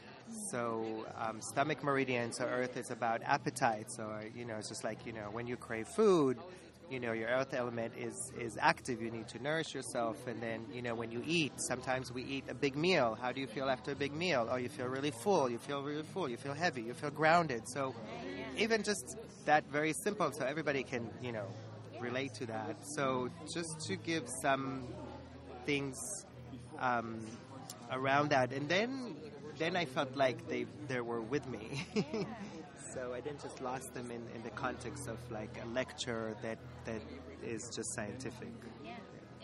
so 0.50 1.06
um, 1.18 1.40
stomach 1.40 1.82
meridian, 1.82 2.30
so 2.30 2.44
Earth 2.44 2.76
is 2.76 2.90
about 2.90 3.22
appetite. 3.24 3.90
So 3.90 4.06
you 4.36 4.44
know, 4.44 4.56
it's 4.56 4.68
just 4.68 4.84
like 4.84 5.06
you 5.06 5.14
know, 5.14 5.28
when 5.32 5.46
you 5.46 5.56
crave 5.56 5.88
food 5.88 6.36
you 6.90 6.98
know 6.98 7.12
your 7.12 7.28
earth 7.28 7.54
element 7.54 7.92
is 7.96 8.32
is 8.36 8.58
active. 8.60 9.00
You 9.00 9.12
need 9.12 9.28
to 9.28 9.40
nourish 9.40 9.74
yourself. 9.74 10.26
And 10.26 10.42
then 10.42 10.66
you 10.72 10.82
know 10.82 10.96
when 10.96 11.12
you 11.12 11.22
eat 11.24 11.52
sometimes 11.56 12.12
we 12.12 12.24
eat 12.24 12.44
a 12.48 12.54
big 12.54 12.74
meal. 12.74 13.16
How 13.22 13.30
do 13.30 13.40
you 13.40 13.46
feel 13.46 13.70
after 13.70 13.92
a 13.92 13.94
big 13.94 14.12
meal? 14.12 14.48
Oh 14.50 14.56
you 14.56 14.68
feel 14.68 14.86
really 14.86 15.12
full. 15.12 15.48
You 15.48 15.58
feel 15.58 15.82
really 15.82 16.02
full. 16.02 16.28
You 16.28 16.36
feel 16.36 16.52
heavy. 16.52 16.82
You 16.82 16.94
feel 16.94 17.10
grounded. 17.10 17.68
So 17.68 17.94
even 18.56 18.82
just 18.82 19.16
that 19.44 19.64
very 19.70 19.92
simple 19.92 20.32
so 20.32 20.44
everybody 20.44 20.82
can 20.82 21.08
you 21.22 21.30
know 21.30 21.46
relate 22.00 22.32
to 22.34 22.46
that 22.46 22.76
so 22.96 23.28
just 23.52 23.80
to 23.86 23.96
give 23.96 24.24
some 24.42 24.84
things 25.66 25.96
um, 26.78 27.20
around 27.92 28.30
that 28.30 28.52
and 28.52 28.68
then 28.68 29.14
then 29.58 29.76
I 29.76 29.84
felt 29.84 30.16
like 30.16 30.48
they 30.48 30.66
they 30.88 31.00
were 31.00 31.20
with 31.20 31.46
me 31.48 31.86
so 32.94 33.12
I 33.14 33.20
didn't 33.20 33.42
just 33.42 33.60
lost 33.60 33.94
them 33.94 34.10
in, 34.10 34.22
in 34.34 34.42
the 34.42 34.50
context 34.50 35.08
of 35.08 35.18
like 35.30 35.56
a 35.62 35.68
lecture 35.68 36.36
that 36.42 36.58
that 36.84 37.00
is 37.44 37.70
just 37.74 37.94
scientific. 37.94 38.48
Yeah. 38.84 38.92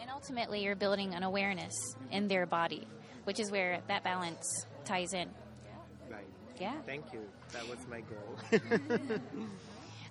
And 0.00 0.11
ultimately, 0.11 0.62
you're 0.62 0.76
building 0.76 1.14
an 1.14 1.22
awareness 1.22 1.74
in 2.11 2.28
their 2.28 2.46
body, 2.46 2.86
which 3.24 3.40
is 3.40 3.50
where 3.50 3.80
that 3.88 4.04
balance 4.04 4.66
ties 4.84 5.12
in. 5.12 5.28
Right. 6.11 6.26
Yeah. 6.61 6.80
Thank 6.84 7.12
you. 7.12 7.20
That 7.52 7.68
was 7.68 7.78
my 7.88 8.00
goal. 8.00 9.20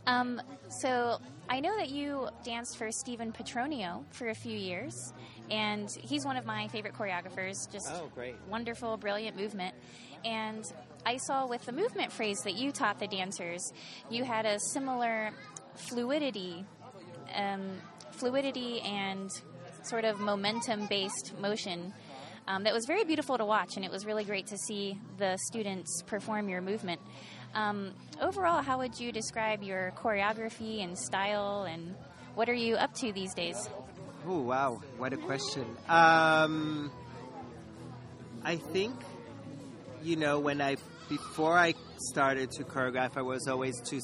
um, 0.07 0.41
so 0.81 1.19
I 1.49 1.59
know 1.59 1.75
that 1.77 1.89
you 1.89 2.27
danced 2.43 2.77
for 2.77 2.91
Stephen 2.91 3.31
Petronio 3.31 4.03
for 4.11 4.29
a 4.29 4.35
few 4.35 4.57
years, 4.57 5.13
and 5.51 5.89
he's 6.01 6.25
one 6.25 6.37
of 6.37 6.45
my 6.45 6.67
favorite 6.69 6.93
choreographers. 6.93 7.71
Just 7.71 7.91
oh, 7.91 8.09
great. 8.13 8.35
wonderful, 8.49 8.97
brilliant 8.97 9.37
movement. 9.37 9.75
And 10.23 10.65
I 11.05 11.17
saw 11.17 11.47
with 11.47 11.65
the 11.65 11.71
movement 11.71 12.11
phrase 12.11 12.39
that 12.45 12.55
you 12.55 12.71
taught 12.71 12.99
the 12.99 13.07
dancers, 13.07 13.71
you 14.09 14.23
had 14.23 14.45
a 14.45 14.59
similar 14.59 15.31
fluidity, 15.75 16.65
um, 17.35 17.77
fluidity 18.11 18.81
and 18.81 19.29
sort 19.83 20.03
of 20.03 20.19
momentum-based 20.19 21.33
motion 21.39 21.93
um, 22.47 22.63
that 22.63 22.73
was 22.73 22.85
very 22.85 23.03
beautiful 23.03 23.37
to 23.37 23.45
watch, 23.45 23.75
and 23.75 23.85
it 23.85 23.91
was 23.91 24.05
really 24.05 24.23
great 24.23 24.47
to 24.47 24.57
see 24.57 24.99
the 25.17 25.37
students 25.47 26.01
perform 26.03 26.49
your 26.49 26.61
movement. 26.61 27.01
Um, 27.55 27.93
overall, 28.21 28.61
how 28.61 28.79
would 28.79 28.99
you 28.99 29.13
describe 29.13 29.63
your 29.63 29.93
choreography 29.95 30.83
and 30.83 30.97
style, 30.97 31.63
and 31.63 31.95
what 32.35 32.49
are 32.49 32.53
you 32.53 32.75
up 32.75 32.93
to 32.95 33.13
these 33.13 33.33
days? 33.33 33.69
Oh 34.27 34.41
wow, 34.41 34.81
what 34.97 35.13
a 35.13 35.17
question! 35.17 35.65
Um, 35.87 36.91
I 38.43 38.57
think 38.57 38.93
you 40.03 40.17
know 40.17 40.39
when 40.39 40.61
I 40.61 40.75
before 41.07 41.57
I 41.57 41.73
started 42.11 42.51
to 42.51 42.63
choreograph, 42.63 43.15
I 43.15 43.21
was 43.21 43.47
always 43.47 43.79
too 43.81 44.01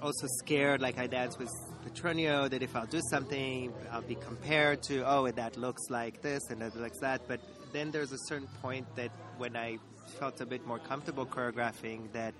also 0.00 0.26
scared. 0.38 0.80
Like 0.80 0.96
I 0.96 1.08
danced 1.08 1.38
with 1.38 1.50
Petronio, 1.84 2.48
that 2.48 2.62
if 2.62 2.76
I'll 2.76 2.86
do 2.86 3.00
something, 3.10 3.72
I'll 3.90 4.02
be 4.02 4.14
compared 4.14 4.84
to 4.84 5.02
oh 5.04 5.28
that 5.32 5.56
looks 5.56 5.82
like 5.90 6.22
this 6.22 6.48
and 6.50 6.60
that 6.60 6.76
looks 6.76 7.00
that. 7.00 7.22
But 7.26 7.40
then 7.72 7.90
there's 7.90 8.12
a 8.12 8.18
certain 8.28 8.48
point 8.62 8.86
that 8.94 9.10
when 9.36 9.56
I 9.56 9.78
felt 10.20 10.40
a 10.40 10.46
bit 10.46 10.64
more 10.64 10.78
comfortable 10.78 11.26
choreographing, 11.26 12.12
that 12.12 12.34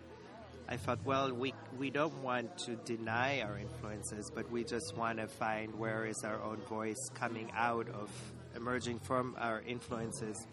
I 0.69 0.77
thought, 0.77 0.99
well 1.05 1.33
we 1.33 1.55
we 1.79 1.91
don't 1.91 2.23
want 2.23 2.57
to 2.67 2.77
deny 2.77 3.41
our 3.43 3.59
influences, 3.59 4.31
but 4.35 4.51
we 4.51 4.65
just 4.65 4.97
want 4.97 5.19
to 5.19 5.27
find 5.27 5.79
where 5.79 6.07
is 6.07 6.23
our 6.25 6.43
own 6.43 6.59
voice 6.69 7.09
coming 7.15 7.51
out 7.55 7.89
of 7.89 8.11
emerging 8.57 9.01
from 9.01 9.37
our 9.39 9.62
influences. 9.67 10.47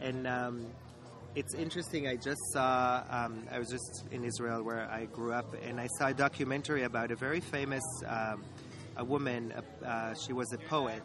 And 0.00 0.26
um, 0.26 0.66
it's 1.34 1.54
interesting. 1.54 2.08
I 2.08 2.16
just 2.16 2.40
saw. 2.52 3.02
Um, 3.08 3.46
I 3.50 3.58
was 3.58 3.68
just 3.68 4.04
in 4.10 4.24
Israel 4.24 4.62
where 4.62 4.88
I 4.90 5.06
grew 5.06 5.32
up, 5.32 5.54
and 5.64 5.80
I 5.80 5.86
saw 5.98 6.08
a 6.08 6.14
documentary 6.14 6.82
about 6.82 7.10
a 7.10 7.16
very 7.16 7.40
famous 7.40 7.82
um, 8.06 8.44
a 8.96 9.04
woman. 9.04 9.52
Uh, 9.84 10.14
she 10.26 10.32
was 10.32 10.52
a 10.52 10.58
poet, 10.68 11.02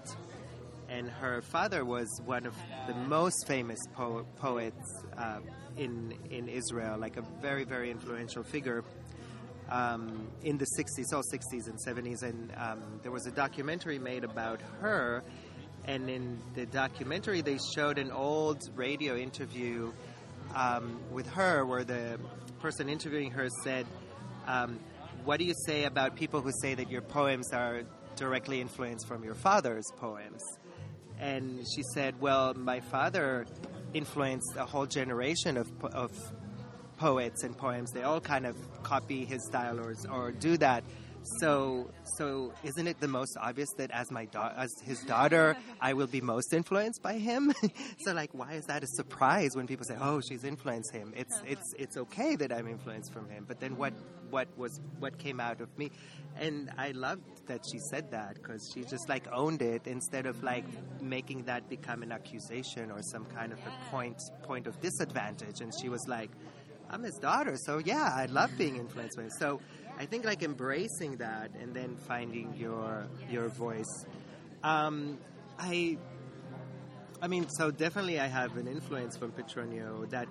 and 0.89 1.09
her 1.09 1.41
father 1.41 1.83
was 1.83 2.07
one 2.25 2.45
of 2.45 2.55
the 2.88 2.93
most 2.93 3.47
famous 3.47 3.79
po- 3.93 4.25
poets 4.38 5.03
uh, 5.17 5.39
in 5.77 6.13
in 6.29 6.47
Israel, 6.47 6.97
like 6.97 7.17
a 7.17 7.23
very 7.41 7.63
very 7.63 7.91
influential 7.91 8.43
figure. 8.43 8.83
Um, 9.67 10.27
in 10.43 10.59
the 10.59 10.67
60s, 10.77 11.11
all 11.11 11.23
60s 11.23 11.67
and 11.67 11.79
70s, 11.79 12.21
and 12.21 12.53
um, 12.55 12.83
there 13.01 13.11
was 13.11 13.25
a 13.25 13.31
documentary 13.31 13.97
made 13.97 14.23
about 14.23 14.61
her. 14.79 15.23
And 15.86 16.07
in 16.07 16.39
the 16.53 16.67
documentary, 16.67 17.41
they 17.41 17.57
showed 17.75 17.97
an 17.97 18.11
old 18.11 18.61
radio 18.75 19.15
interview 19.15 19.91
um, 20.55 20.99
with 21.11 21.27
her 21.29 21.65
where 21.65 21.83
the 21.83 22.19
person 22.59 22.89
interviewing 22.89 23.31
her 23.31 23.47
said, 23.63 23.86
um, 24.47 24.79
What 25.23 25.39
do 25.39 25.45
you 25.45 25.53
say 25.65 25.86
about 25.86 26.15
people 26.15 26.41
who 26.41 26.51
say 26.61 26.75
that 26.75 26.89
your 26.89 27.01
poems 27.01 27.51
are 27.51 27.81
directly 28.15 28.61
influenced 28.61 29.07
from 29.07 29.23
your 29.23 29.36
father's 29.36 29.86
poems? 29.97 30.41
And 31.20 31.66
she 31.76 31.84
said, 31.93 32.20
Well, 32.20 32.53
my 32.53 32.80
father 32.80 33.45
influenced 33.93 34.55
a 34.57 34.66
whole 34.66 34.86
generation 34.86 35.57
of, 35.57 35.68
of 35.86 36.11
poets 36.97 37.43
and 37.43 37.57
poems. 37.57 37.91
They 37.91 38.03
all 38.03 38.22
kind 38.22 38.45
of 38.45 38.55
copy 38.84 39.26
his 39.26 39.45
style 39.45 39.80
or, 39.80 39.95
or 40.11 40.32
do 40.32 40.57
that. 40.57 40.84
So, 41.39 41.91
so 42.17 42.53
isn't 42.63 42.88
it 42.88 42.99
the 42.99 43.07
most 43.07 43.36
obvious 43.41 43.69
that 43.78 43.91
as 43.91 44.11
my 44.11 44.26
da- 44.26 44.53
as 44.55 44.71
his 44.84 44.99
daughter, 45.01 45.57
I 45.82 45.93
will 45.93 46.07
be 46.07 46.21
most 46.21 46.53
influenced 46.53 47.01
by 47.01 47.13
him? 47.13 47.53
so, 48.05 48.13
like, 48.13 48.34
why 48.34 48.53
is 48.53 48.65
that 48.65 48.84
a 48.84 48.88
surprise 48.88 49.51
when 49.55 49.67
people 49.67 49.86
say, 49.86 49.97
"Oh, 49.99 50.21
she's 50.21 50.43
influenced 50.43 50.93
him"? 50.93 51.13
It's 51.15 51.36
uh-huh. 51.36 51.45
it's 51.47 51.73
it's 51.78 51.97
okay 51.97 52.36
that 52.36 52.51
I'm 52.51 52.67
influenced 52.67 53.11
from 53.11 53.30
him. 53.30 53.45
But 53.47 53.59
then 53.59 53.78
what 53.78 53.93
what 54.30 54.47
was 54.57 54.80
what 54.99 55.17
came 55.17 55.39
out 55.39 55.61
of 55.61 55.76
me? 55.78 55.91
And 56.38 56.69
I 56.78 56.91
loved 56.91 57.47
that 57.47 57.61
she 57.71 57.80
said 57.80 58.11
that 58.11 58.36
because 58.36 58.71
she 58.73 58.84
just 58.84 59.09
like 59.09 59.28
owned 59.32 59.61
it 59.61 59.88
instead 59.88 60.26
of 60.26 60.43
like 60.43 60.65
making 61.01 61.43
that 61.45 61.69
become 61.69 62.03
an 62.03 62.11
accusation 62.11 62.91
or 62.91 63.01
some 63.01 63.26
kind 63.26 63.51
of 63.51 63.59
a 63.59 63.91
point 63.91 64.21
point 64.43 64.67
of 64.67 64.80
disadvantage. 64.82 65.61
And 65.61 65.73
she 65.82 65.89
was 65.89 66.07
like, 66.07 66.30
"I'm 66.89 67.03
his 67.03 67.17
daughter, 67.17 67.55
so 67.57 67.80
yeah, 67.80 68.11
I 68.13 68.28
love 68.28 68.51
being 68.57 68.76
influenced 68.76 69.17
by 69.17 69.23
him." 69.23 69.32
So 69.39 69.59
I 69.98 70.06
think 70.06 70.26
like 70.26 70.43
embracing 70.43 71.18
that 71.18 71.52
and 71.60 71.74
then 71.74 71.96
finding 71.96 72.54
your 72.56 73.08
your 73.30 73.48
voice. 73.50 74.06
Um, 74.64 75.18
I 75.58 75.98
I 77.22 77.28
mean, 77.28 77.48
so 77.50 77.72
definitely 77.72 78.20
I 78.20 78.28
have 78.28 78.58
an 78.58 78.68
influence 78.68 79.18
from 79.18 79.32
Petronio 79.32 80.10
that 80.10 80.28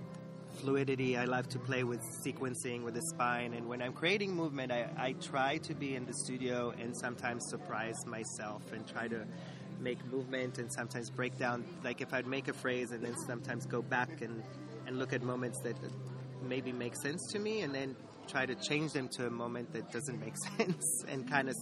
fluidity. 0.55 1.17
I 1.17 1.25
love 1.25 1.49
to 1.51 1.59
play 1.59 1.85
with 1.85 2.01
sequencing 2.25 2.83
with 2.83 2.95
the 2.95 3.03
spine. 3.03 3.55
And 3.55 3.69
when 3.69 3.83
I'm 3.83 3.93
creating 3.93 4.35
movement, 4.35 4.71
I, 4.71 4.89
I 4.97 5.13
try 5.13 5.59
to 5.59 5.75
be 5.75 5.97
in 5.97 6.07
the 6.07 6.15
studio 6.15 6.73
and 6.81 6.97
sometimes 6.97 7.45
surprise 7.49 7.97
myself 8.07 8.73
and 8.73 8.87
try 8.87 9.09
to 9.09 9.25
make 9.81 10.05
movement 10.07 10.59
and 10.59 10.73
sometimes 10.73 11.11
break 11.11 11.37
down. 11.39 11.65
Like 11.83 12.01
if 12.01 12.15
I'd 12.15 12.27
make 12.27 12.49
a 12.49 12.53
phrase 12.53 12.93
and 12.93 13.03
then 13.03 13.17
sometimes 13.27 13.67
go 13.67 13.83
back 13.83 14.21
and, 14.23 14.43
and 14.87 14.99
look 14.99 15.13
at 15.13 15.23
moments 15.23 15.61
that 15.61 15.77
maybe 16.43 16.73
make 16.73 16.95
sense 16.97 17.33
to 17.33 17.39
me 17.39 17.63
and 17.63 17.75
then 17.75 17.97
try 18.29 18.47
to 18.47 18.55
change 18.55 18.93
them 18.93 19.09
to 19.17 19.27
a 19.27 19.31
moment 19.31 19.73
that 19.73 19.91
doesn't 19.93 20.21
make 20.21 20.37
sense 20.59 21.05
and 21.09 21.29
kind 21.29 21.49
of 21.49 21.57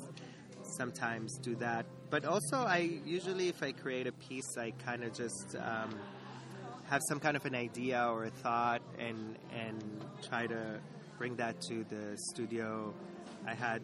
sometimes 0.76 1.38
do 1.38 1.54
that. 1.56 1.86
But 2.10 2.24
also, 2.24 2.58
I 2.58 3.00
usually, 3.04 3.48
if 3.48 3.62
I 3.62 3.72
create 3.72 4.06
a 4.06 4.12
piece, 4.12 4.56
I 4.58 4.72
kind 4.84 5.04
of 5.04 5.14
just 5.14 5.56
um, 5.56 5.90
have 6.88 7.00
some 7.08 7.20
kind 7.20 7.36
of 7.36 7.44
an 7.46 7.54
idea 7.54 8.06
or 8.06 8.24
a 8.24 8.30
thought 8.30 8.82
and 8.98 9.36
and 9.54 9.82
try 10.28 10.46
to 10.46 10.80
bring 11.18 11.36
that 11.36 11.60
to 11.62 11.84
the 11.84 12.16
studio. 12.16 12.92
I 13.46 13.54
had, 13.54 13.82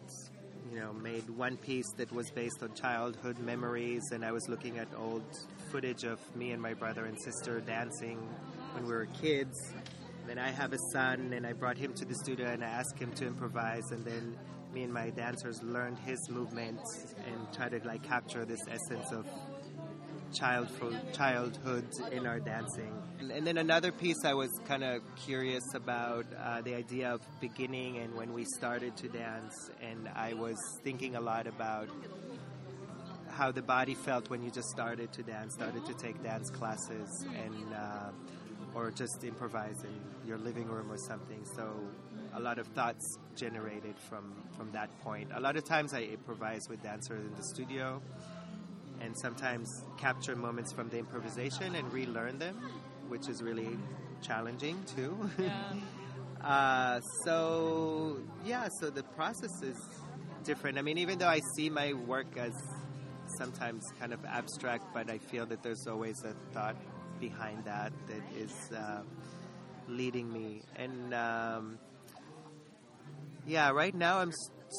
you 0.71 0.79
know, 0.79 0.93
made 0.93 1.29
one 1.29 1.57
piece 1.57 1.91
that 1.97 2.11
was 2.11 2.29
based 2.31 2.61
on 2.61 2.73
childhood 2.75 3.39
memories, 3.39 4.03
and 4.11 4.23
I 4.23 4.31
was 4.31 4.47
looking 4.47 4.77
at 4.77 4.87
old 4.97 5.23
footage 5.71 6.03
of 6.03 6.19
me 6.35 6.51
and 6.51 6.61
my 6.61 6.73
brother 6.73 7.05
and 7.05 7.19
sister 7.21 7.59
dancing 7.61 8.19
when 8.73 8.85
we 8.85 8.91
were 8.91 9.07
kids. 9.21 9.73
Then 10.29 10.37
I 10.37 10.51
have 10.51 10.73
a 10.73 10.77
son, 10.93 11.33
and 11.33 11.43
I 11.43 11.53
brought 11.53 11.75
him 11.75 11.91
to 11.95 12.05
the 12.05 12.13
studio 12.13 12.45
and 12.51 12.63
I 12.63 12.67
asked 12.67 12.99
him 12.99 13.11
to 13.13 13.25
improvise, 13.25 13.89
and 13.89 14.05
then 14.05 14.37
me 14.71 14.83
and 14.83 14.93
my 14.93 15.09
dancers 15.09 15.63
learned 15.63 15.97
his 15.97 16.19
movements 16.29 17.15
and 17.25 17.51
try 17.51 17.67
to 17.67 17.79
like 17.83 18.03
capture 18.03 18.45
this 18.45 18.59
essence 18.69 19.11
of 19.11 19.25
childhood 20.31 21.01
childhood 21.13 21.87
in 22.11 22.27
our 22.27 22.39
dancing. 22.39 22.93
And, 23.19 23.31
and 23.31 23.47
then 23.47 23.57
another 23.57 23.91
piece 23.91 24.23
I 24.23 24.35
was 24.35 24.51
kind 24.67 24.83
of 24.83 25.01
curious 25.15 25.63
about 25.73 26.27
uh, 26.37 26.61
the 26.61 26.75
idea 26.75 27.09
of 27.11 27.21
beginning 27.41 27.97
and 27.97 28.13
when 28.13 28.31
we 28.31 28.45
started 28.45 28.95
to 28.97 29.07
dance, 29.07 29.71
and 29.81 30.07
I 30.09 30.35
was 30.35 30.57
thinking 30.83 31.15
a 31.15 31.21
lot 31.21 31.47
about 31.47 31.89
how 33.29 33.51
the 33.51 33.63
body 33.63 33.95
felt 33.95 34.29
when 34.29 34.43
you 34.43 34.51
just 34.51 34.69
started 34.69 35.11
to 35.13 35.23
dance, 35.23 35.55
started 35.55 35.87
to 35.87 35.93
take 35.95 36.21
dance 36.21 36.51
classes, 36.51 37.25
and 37.25 37.73
uh, 37.73 38.11
or 38.75 38.91
just 38.91 39.23
improvise 39.23 39.83
in 39.83 40.27
your 40.27 40.37
living 40.37 40.67
room 40.67 40.91
or 40.91 40.97
something. 40.97 41.43
So 41.55 41.73
a 42.33 42.39
lot 42.39 42.59
of 42.59 42.67
thoughts 42.67 43.17
generated 43.35 43.95
from 44.09 44.33
from 44.57 44.71
that 44.71 44.89
point. 45.01 45.29
A 45.33 45.39
lot 45.39 45.55
of 45.57 45.63
times 45.63 45.93
I 45.93 46.01
improvise 46.01 46.61
with 46.69 46.81
dancers 46.83 47.25
in 47.25 47.35
the 47.35 47.43
studio, 47.43 48.01
and 49.01 49.17
sometimes 49.17 49.83
capture 49.97 50.35
moments 50.35 50.71
from 50.71 50.89
the 50.89 50.99
improvisation 50.99 51.75
and 51.75 51.91
relearn 51.91 52.39
them, 52.39 52.55
which 53.07 53.27
is 53.27 53.41
really 53.41 53.77
challenging 54.21 54.83
too. 54.95 55.17
Yeah. 55.37 55.73
uh, 56.43 57.01
so 57.23 58.17
yeah, 58.45 58.67
so 58.79 58.89
the 58.89 59.03
process 59.03 59.61
is 59.63 59.77
different. 60.43 60.77
I 60.77 60.81
mean, 60.81 60.97
even 60.97 61.17
though 61.17 61.27
I 61.27 61.41
see 61.55 61.69
my 61.69 61.93
work 61.93 62.37
as 62.37 62.53
sometimes 63.37 63.83
kind 63.99 64.13
of 64.13 64.23
abstract, 64.25 64.93
but 64.93 65.09
I 65.09 65.17
feel 65.17 65.45
that 65.47 65.63
there's 65.63 65.87
always 65.87 66.23
a 66.23 66.33
thought 66.53 66.75
behind 67.19 67.65
that 67.65 67.91
that 68.07 68.21
is 68.37 68.71
uh, 68.75 69.01
leading 69.87 70.31
me. 70.31 70.61
And 70.75 71.13
um, 71.13 71.79
yeah, 73.45 73.71
right 73.71 73.95
now 73.95 74.19
I'm 74.19 74.33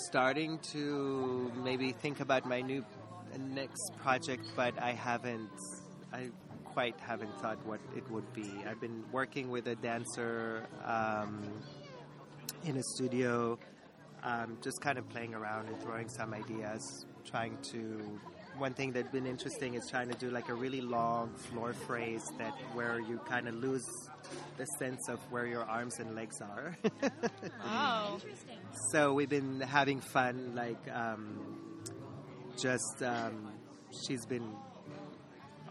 starting 0.09 0.59
to 0.73 1.53
maybe 1.63 1.93
think 1.93 2.21
about 2.21 2.47
my 2.47 2.61
new 2.61 2.85
next 3.39 3.93
project, 3.99 4.45
but 4.57 4.79
I 4.81 4.93
haven't. 4.93 5.51
I 6.13 6.31
quite 6.65 6.99
haven't 7.01 7.37
thought 7.41 7.59
what 7.67 7.81
it 7.97 8.09
would 8.11 8.33
be. 8.33 8.65
I've 8.67 8.81
been 8.81 9.05
working 9.13 9.51
with 9.51 9.67
a 9.67 9.75
dancer 9.77 10.67
um, 10.85 11.43
in 12.65 12.77
a 12.77 12.83
studio, 12.95 13.59
um, 14.23 14.57
just 14.63 14.81
kind 14.81 14.99
of 14.99 15.09
playing 15.09 15.35
around 15.35 15.69
and 15.69 15.81
throwing 15.83 16.09
some 16.09 16.33
ideas, 16.35 17.07
trying 17.25 17.57
to. 17.73 18.21
One 18.61 18.75
thing 18.75 18.93
that's 18.93 19.11
been 19.11 19.25
interesting 19.25 19.73
is 19.73 19.89
trying 19.89 20.11
to 20.11 20.19
do 20.19 20.29
like 20.31 20.51
a 20.51 20.55
really 20.55 20.83
long 20.83 21.33
floor 21.49 21.73
phrase 21.73 22.23
that 22.37 22.53
where 22.75 23.01
you 23.01 23.19
kind 23.27 23.49
of 23.49 23.55
lose 23.55 23.87
the 24.59 24.67
sense 24.79 25.09
of 25.09 25.19
where 25.33 25.47
your 25.47 25.65
arms 25.65 25.99
and 25.99 26.15
legs 26.15 26.43
are. 26.43 26.77
Wow. 27.65 28.19
so 28.93 29.15
we've 29.15 29.31
been 29.31 29.63
having 29.63 30.01
fun, 30.01 30.55
like 30.55 30.77
um, 30.93 31.81
just 32.61 33.03
um, 33.03 33.51
she's 34.07 34.27
been 34.27 34.55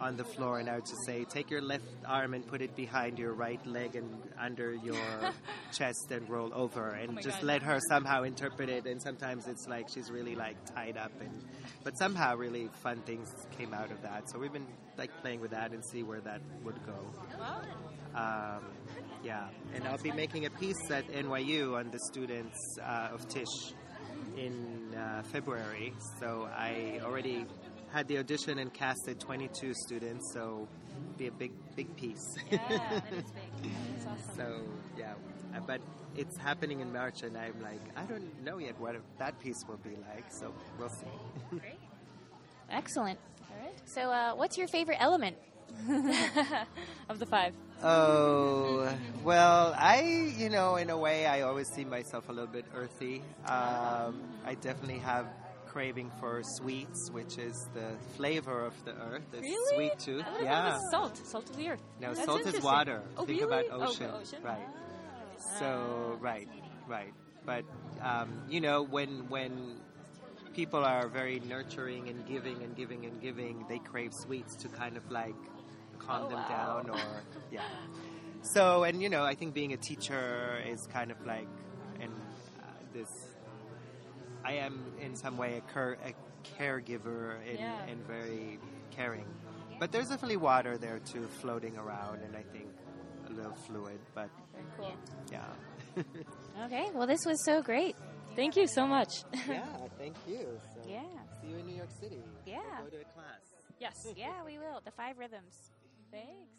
on 0.01 0.17
the 0.17 0.23
floor, 0.23 0.59
and 0.59 0.69
I 0.69 0.75
would 0.75 0.85
just 0.85 1.05
say, 1.05 1.25
take 1.25 1.49
your 1.49 1.61
left 1.61 1.83
arm 2.05 2.33
and 2.33 2.45
put 2.45 2.61
it 2.61 2.75
behind 2.75 3.19
your 3.19 3.33
right 3.33 3.63
leg 3.65 3.95
and 3.95 4.09
under 4.39 4.73
your 4.75 4.95
chest 5.73 6.11
and 6.11 6.29
roll 6.29 6.51
over, 6.53 6.89
and 6.89 7.15
my 7.15 7.21
just 7.21 7.39
God. 7.39 7.47
let 7.47 7.61
her 7.63 7.79
somehow 7.89 8.23
interpret 8.23 8.69
it. 8.69 8.85
And 8.85 9.01
sometimes 9.01 9.47
it's 9.47 9.67
like 9.67 9.89
she's 9.89 10.09
really 10.09 10.35
like 10.35 10.57
tied 10.73 10.97
up, 10.97 11.11
and 11.19 11.43
but 11.83 11.97
somehow 11.97 12.35
really 12.35 12.69
fun 12.81 13.01
things 13.05 13.29
came 13.57 13.73
out 13.73 13.91
of 13.91 14.01
that. 14.03 14.29
So 14.29 14.39
we've 14.39 14.53
been 14.53 14.67
like 14.97 15.11
playing 15.21 15.41
with 15.41 15.51
that 15.51 15.71
and 15.71 15.83
see 15.85 16.03
where 16.03 16.21
that 16.21 16.41
would 16.63 16.79
go. 16.85 16.97
Um, 18.15 18.63
yeah, 19.23 19.47
and 19.75 19.87
I'll 19.87 19.97
be 19.97 20.11
making 20.11 20.45
a 20.45 20.49
piece 20.49 20.89
at 20.89 21.07
NYU 21.09 21.77
on 21.77 21.91
the 21.91 21.99
students 22.11 22.57
uh, 22.81 23.09
of 23.13 23.27
Tisch 23.27 23.73
in 24.37 24.95
uh, 24.95 25.23
February. 25.23 25.93
So 26.19 26.49
I 26.55 26.99
already 27.03 27.45
had 27.91 28.07
the 28.07 28.17
audition 28.19 28.59
and 28.59 28.73
casted 28.73 29.19
22 29.19 29.73
students. 29.73 30.31
So 30.33 30.67
it'll 30.91 31.17
be 31.17 31.27
a 31.27 31.31
big, 31.31 31.51
big 31.75 31.95
piece. 31.95 32.35
Yeah, 32.51 32.59
that 32.69 33.13
is 33.13 33.23
big. 33.63 33.71
That's 33.95 34.05
awesome. 34.07 34.35
so 34.35 34.61
yeah, 34.97 35.13
uh, 35.55 35.59
but 35.65 35.81
it's 36.15 36.37
happening 36.37 36.79
in 36.81 36.91
March, 36.91 37.23
and 37.23 37.37
I'm 37.37 37.61
like, 37.61 37.81
I 37.95 38.03
don't 38.03 38.43
know 38.43 38.57
yet 38.57 38.79
what 38.79 38.95
that 39.19 39.39
piece 39.39 39.63
will 39.67 39.77
be 39.77 39.95
like. 40.13 40.25
So 40.29 40.53
we'll 40.77 40.89
see. 40.89 41.05
Great. 41.51 41.79
Excellent. 42.69 43.19
All 43.49 43.65
right. 43.65 43.73
So, 43.85 44.11
uh, 44.11 44.33
what's 44.35 44.57
your 44.57 44.67
favorite 44.67 44.97
element? 44.99 45.37
Of 47.09 47.17
the 47.19 47.25
five. 47.25 47.53
Oh, 47.83 48.91
well, 49.23 49.73
I, 49.77 50.33
you 50.37 50.49
know, 50.49 50.75
in 50.75 50.89
a 50.89 50.97
way, 50.97 51.25
I 51.25 51.41
always 51.41 51.67
see 51.69 51.85
myself 51.85 52.27
a 52.29 52.31
little 52.31 52.47
bit 52.51 52.65
earthy. 52.75 53.23
Um, 53.45 54.21
I 54.45 54.55
definitely 54.61 54.99
have 54.99 55.25
craving 55.69 56.11
for 56.19 56.41
sweets, 56.43 57.09
which 57.11 57.37
is 57.37 57.69
the 57.73 57.95
flavor 58.17 58.65
of 58.65 58.73
the 58.85 58.91
earth, 58.91 59.23
the 59.31 59.39
Really? 59.41 59.75
sweet 59.75 59.99
tooth. 59.99 60.25
I 60.27 60.43
Yeah. 60.43 60.79
salt. 60.91 61.15
Salt 61.17 61.49
of 61.49 61.55
the 61.55 61.69
earth. 61.69 61.81
No, 62.01 62.13
That's 62.13 62.25
salt 62.25 62.41
is 62.45 62.61
water. 62.61 63.01
Oh, 63.17 63.25
Think 63.25 63.41
really? 63.41 63.67
about 63.67 63.79
Oh, 63.81 63.87
ocean. 63.89 64.11
ocean. 64.11 64.43
Right. 64.43 64.67
So, 65.59 66.17
right, 66.19 66.47
right. 66.87 67.13
But, 67.45 67.65
um, 68.01 68.29
you 68.49 68.61
know, 68.61 68.83
when, 68.83 69.29
when 69.29 69.79
people 70.53 70.83
are 70.83 71.07
very 71.07 71.39
nurturing 71.39 72.09
and 72.09 72.25
giving 72.27 72.61
and 72.63 72.75
giving 72.75 73.05
and 73.05 73.21
giving, 73.21 73.65
they 73.69 73.79
crave 73.79 74.13
sweets 74.13 74.55
to 74.57 74.67
kind 74.69 74.97
of 74.97 75.09
like 75.11 75.35
calm 75.99 76.23
Oh, 76.25 76.29
them 76.29 76.39
wow. 76.39 76.81
down 76.83 76.89
or, 76.89 77.23
yeah. 77.51 77.61
So, 78.41 78.83
and 78.83 79.01
you 79.01 79.09
know, 79.09 79.23
I 79.23 79.35
think 79.35 79.53
being 79.53 79.73
a 79.73 79.77
teacher 79.77 80.61
is 80.67 80.87
kind 80.87 81.11
of 81.11 81.25
like, 81.25 81.47
and 81.99 82.11
uh, 82.59 82.63
this, 82.93 83.28
I 84.49 84.53
am 84.53 84.75
in 84.99 85.15
some 85.15 85.37
way 85.37 85.57
a, 85.57 85.61
cur- 85.73 85.97
a 86.09 86.11
caregiver 86.59 87.35
and, 87.47 87.59
Yeah. 87.59 87.83
and 87.89 87.97
very 88.07 88.57
caring. 88.89 89.25
But 89.79 89.91
there's 89.91 90.09
definitely 90.09 90.37
water 90.37 90.77
there 90.77 90.99
too, 90.99 91.27
floating 91.41 91.77
around, 91.77 92.23
and 92.25 92.35
I 92.35 92.43
think 92.53 92.67
a 93.29 93.31
little 93.31 93.53
fluid. 93.67 93.99
But 94.15 94.29
Very 94.53 94.65
cool. 94.77 94.93
yeah, 95.31 96.03
Okay, 96.65 96.85
well, 96.95 97.05
this 97.07 97.23
was 97.25 97.37
so 97.45 97.61
great. 97.61 97.95
Thank 98.35 98.55
you 98.55 98.67
so 98.67 98.87
much. 98.87 99.09
yeah. 99.47 99.65
Thank 99.99 100.15
you. 100.27 100.59
So 100.73 100.81
Yeah. 100.89 101.03
See 101.41 101.49
you 101.51 101.57
in 101.57 101.65
New 101.67 101.75
York 101.75 101.91
City. 102.01 102.21
Yeah. 102.45 102.59
Go 102.83 102.89
to 102.89 103.01
a 103.01 103.05
class. 103.15 103.43
yes. 103.79 103.93
Yeah, 104.17 104.43
we 104.45 104.57
will. 104.57 104.81
The 104.83 104.91
five 104.91 105.17
rhythms. 105.19 105.53
Thanks. 106.11 106.49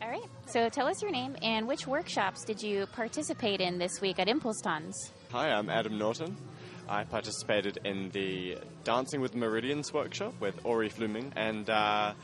All 0.00 0.08
right. 0.08 0.22
So, 0.46 0.68
tell 0.68 0.86
us 0.86 1.02
your 1.02 1.10
name 1.10 1.36
and 1.42 1.66
which 1.66 1.86
workshops 1.86 2.44
did 2.44 2.62
you 2.62 2.86
participate 2.86 3.60
in 3.60 3.78
this 3.78 4.00
week 4.00 4.18
at 4.18 4.28
ImPulsTanz? 4.28 4.92
Hi, 5.32 5.50
I'm 5.50 5.68
Adam 5.68 5.98
Norton. 5.98 6.36
I 6.88 7.04
participated 7.04 7.80
in 7.84 8.08
the 8.10 8.58
Dancing 8.84 9.20
with 9.20 9.34
Meridians 9.34 9.92
workshop 9.92 10.34
with 10.40 10.64
Ori 10.64 10.88
Flomin 10.88 11.32
and 11.36 11.68
uh, 11.68 12.14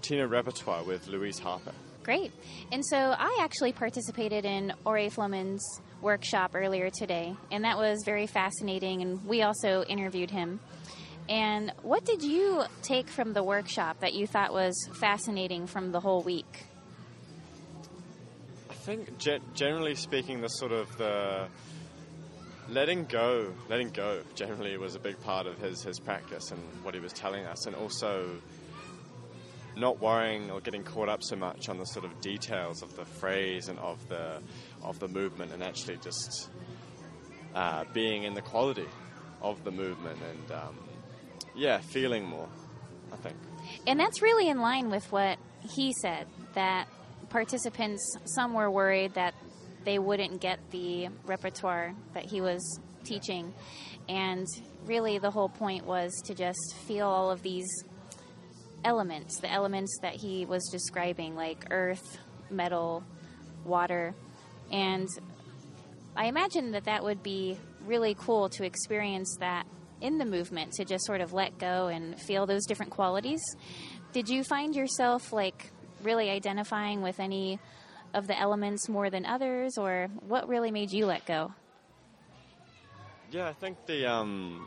Tino 0.00 0.26
Repertoire 0.26 0.84
with 0.84 1.08
Louise 1.08 1.38
Harper. 1.38 1.72
Great. 2.04 2.32
And 2.72 2.86
so 2.86 2.96
I 2.96 3.38
actually 3.42 3.72
participated 3.72 4.46
in 4.46 4.72
Ori 4.86 5.10
Flomin's 5.10 5.62
workshop 6.00 6.52
earlier 6.54 6.88
today, 6.88 7.34
and 7.50 7.64
that 7.64 7.76
was 7.76 8.02
very 8.04 8.26
fascinating, 8.26 9.02
and 9.02 9.24
we 9.26 9.42
also 9.42 9.82
interviewed 9.84 10.30
him. 10.30 10.60
And 11.28 11.72
what 11.82 12.06
did 12.06 12.22
you 12.22 12.62
take 12.80 13.08
from 13.08 13.34
the 13.34 13.42
workshop 13.42 14.00
that 14.00 14.14
you 14.14 14.26
thought 14.26 14.54
was 14.54 14.88
fascinating 14.94 15.66
from 15.66 15.92
the 15.92 16.00
whole 16.00 16.22
week? 16.22 16.64
I 18.88 18.96
think, 18.96 19.18
ge- 19.18 19.42
generally 19.52 19.94
speaking, 19.94 20.40
the 20.40 20.48
sort 20.48 20.72
of 20.72 20.96
the 20.96 21.46
letting 22.70 23.04
go, 23.04 23.52
letting 23.68 23.90
go, 23.90 24.22
generally 24.34 24.78
was 24.78 24.94
a 24.94 24.98
big 24.98 25.20
part 25.20 25.46
of 25.46 25.58
his 25.58 25.82
his 25.82 26.00
practice 26.00 26.50
and 26.50 26.60
what 26.82 26.94
he 26.94 27.00
was 27.00 27.12
telling 27.12 27.44
us, 27.44 27.66
and 27.66 27.76
also 27.76 28.30
not 29.76 30.00
worrying 30.00 30.50
or 30.50 30.62
getting 30.62 30.84
caught 30.84 31.10
up 31.10 31.22
so 31.22 31.36
much 31.36 31.68
on 31.68 31.76
the 31.76 31.84
sort 31.84 32.06
of 32.06 32.18
details 32.22 32.82
of 32.82 32.96
the 32.96 33.04
phrase 33.04 33.68
and 33.68 33.78
of 33.78 34.08
the 34.08 34.40
of 34.82 34.98
the 35.00 35.08
movement, 35.08 35.52
and 35.52 35.62
actually 35.62 35.98
just 35.98 36.48
uh, 37.54 37.84
being 37.92 38.22
in 38.22 38.32
the 38.32 38.42
quality 38.42 38.88
of 39.42 39.62
the 39.64 39.70
movement 39.70 40.18
and 40.30 40.52
um, 40.52 40.78
yeah, 41.54 41.76
feeling 41.76 42.24
more. 42.24 42.48
I 43.12 43.16
think. 43.16 43.36
And 43.86 44.00
that's 44.00 44.22
really 44.22 44.48
in 44.48 44.62
line 44.62 44.88
with 44.88 45.12
what 45.12 45.38
he 45.74 45.92
said 46.00 46.26
that 46.54 46.88
participants, 47.30 48.16
some 48.24 48.54
were 48.54 48.70
worried 48.70 49.14
that 49.14 49.34
they 49.84 49.98
wouldn't 49.98 50.40
get 50.40 50.58
the 50.70 51.08
repertoire 51.24 51.94
that 52.14 52.24
he 52.24 52.40
was 52.40 52.80
teaching. 53.04 53.54
And 54.08 54.46
really, 54.84 55.18
the 55.18 55.30
whole 55.30 55.48
point 55.48 55.86
was 55.86 56.12
to 56.26 56.34
just 56.34 56.76
feel 56.86 57.06
all 57.06 57.30
of 57.30 57.42
these 57.42 57.68
elements, 58.84 59.40
the 59.40 59.50
elements 59.50 59.98
that 60.02 60.14
he 60.14 60.46
was 60.46 60.68
describing, 60.70 61.34
like 61.34 61.66
earth, 61.70 62.18
metal, 62.50 63.04
water. 63.64 64.14
And 64.70 65.08
I 66.16 66.26
imagine 66.26 66.72
that 66.72 66.84
that 66.84 67.02
would 67.04 67.22
be 67.22 67.58
really 67.84 68.14
cool 68.14 68.48
to 68.50 68.64
experience 68.64 69.36
that 69.40 69.66
in 70.00 70.18
the 70.18 70.24
movement, 70.24 70.72
to 70.72 70.84
just 70.84 71.04
sort 71.06 71.20
of 71.20 71.32
let 71.32 71.58
go 71.58 71.88
and 71.88 72.18
feel 72.20 72.46
those 72.46 72.66
different 72.66 72.92
qualities. 72.92 73.40
Did 74.12 74.28
you 74.28 74.44
find 74.44 74.74
yourself 74.74 75.32
like 75.32 75.70
really 76.02 76.30
identifying 76.30 77.02
with 77.02 77.20
any 77.20 77.58
of 78.14 78.26
the 78.26 78.38
elements 78.38 78.88
more 78.88 79.10
than 79.10 79.26
others, 79.26 79.76
or 79.78 80.08
what 80.26 80.48
really 80.48 80.70
made 80.70 80.92
you 80.92 81.06
let 81.06 81.26
go? 81.26 81.52
Yeah, 83.30 83.48
I 83.48 83.52
think 83.52 83.76
the 83.86 84.06
um, 84.06 84.66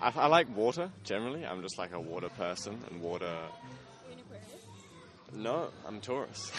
I, 0.00 0.12
I 0.14 0.26
like 0.26 0.54
water 0.54 0.90
generally. 1.04 1.44
I'm 1.44 1.62
just 1.62 1.78
like 1.78 1.92
a 1.92 2.00
water 2.00 2.28
person, 2.30 2.78
and 2.90 3.00
water. 3.02 3.34
No, 5.34 5.68
I'm 5.86 6.00
Taurus, 6.00 6.50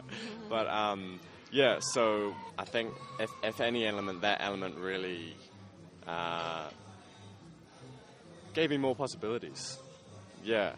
but 0.48 0.66
um, 0.68 1.18
yeah. 1.50 1.78
So 1.80 2.34
I 2.58 2.64
think 2.64 2.92
if, 3.20 3.30
if 3.42 3.60
any 3.60 3.86
element, 3.86 4.20
that 4.22 4.40
element 4.42 4.76
really 4.76 5.34
uh, 6.06 6.68
gave 8.54 8.70
me 8.70 8.76
more 8.76 8.94
possibilities. 8.94 9.78
Yeah. 10.44 10.72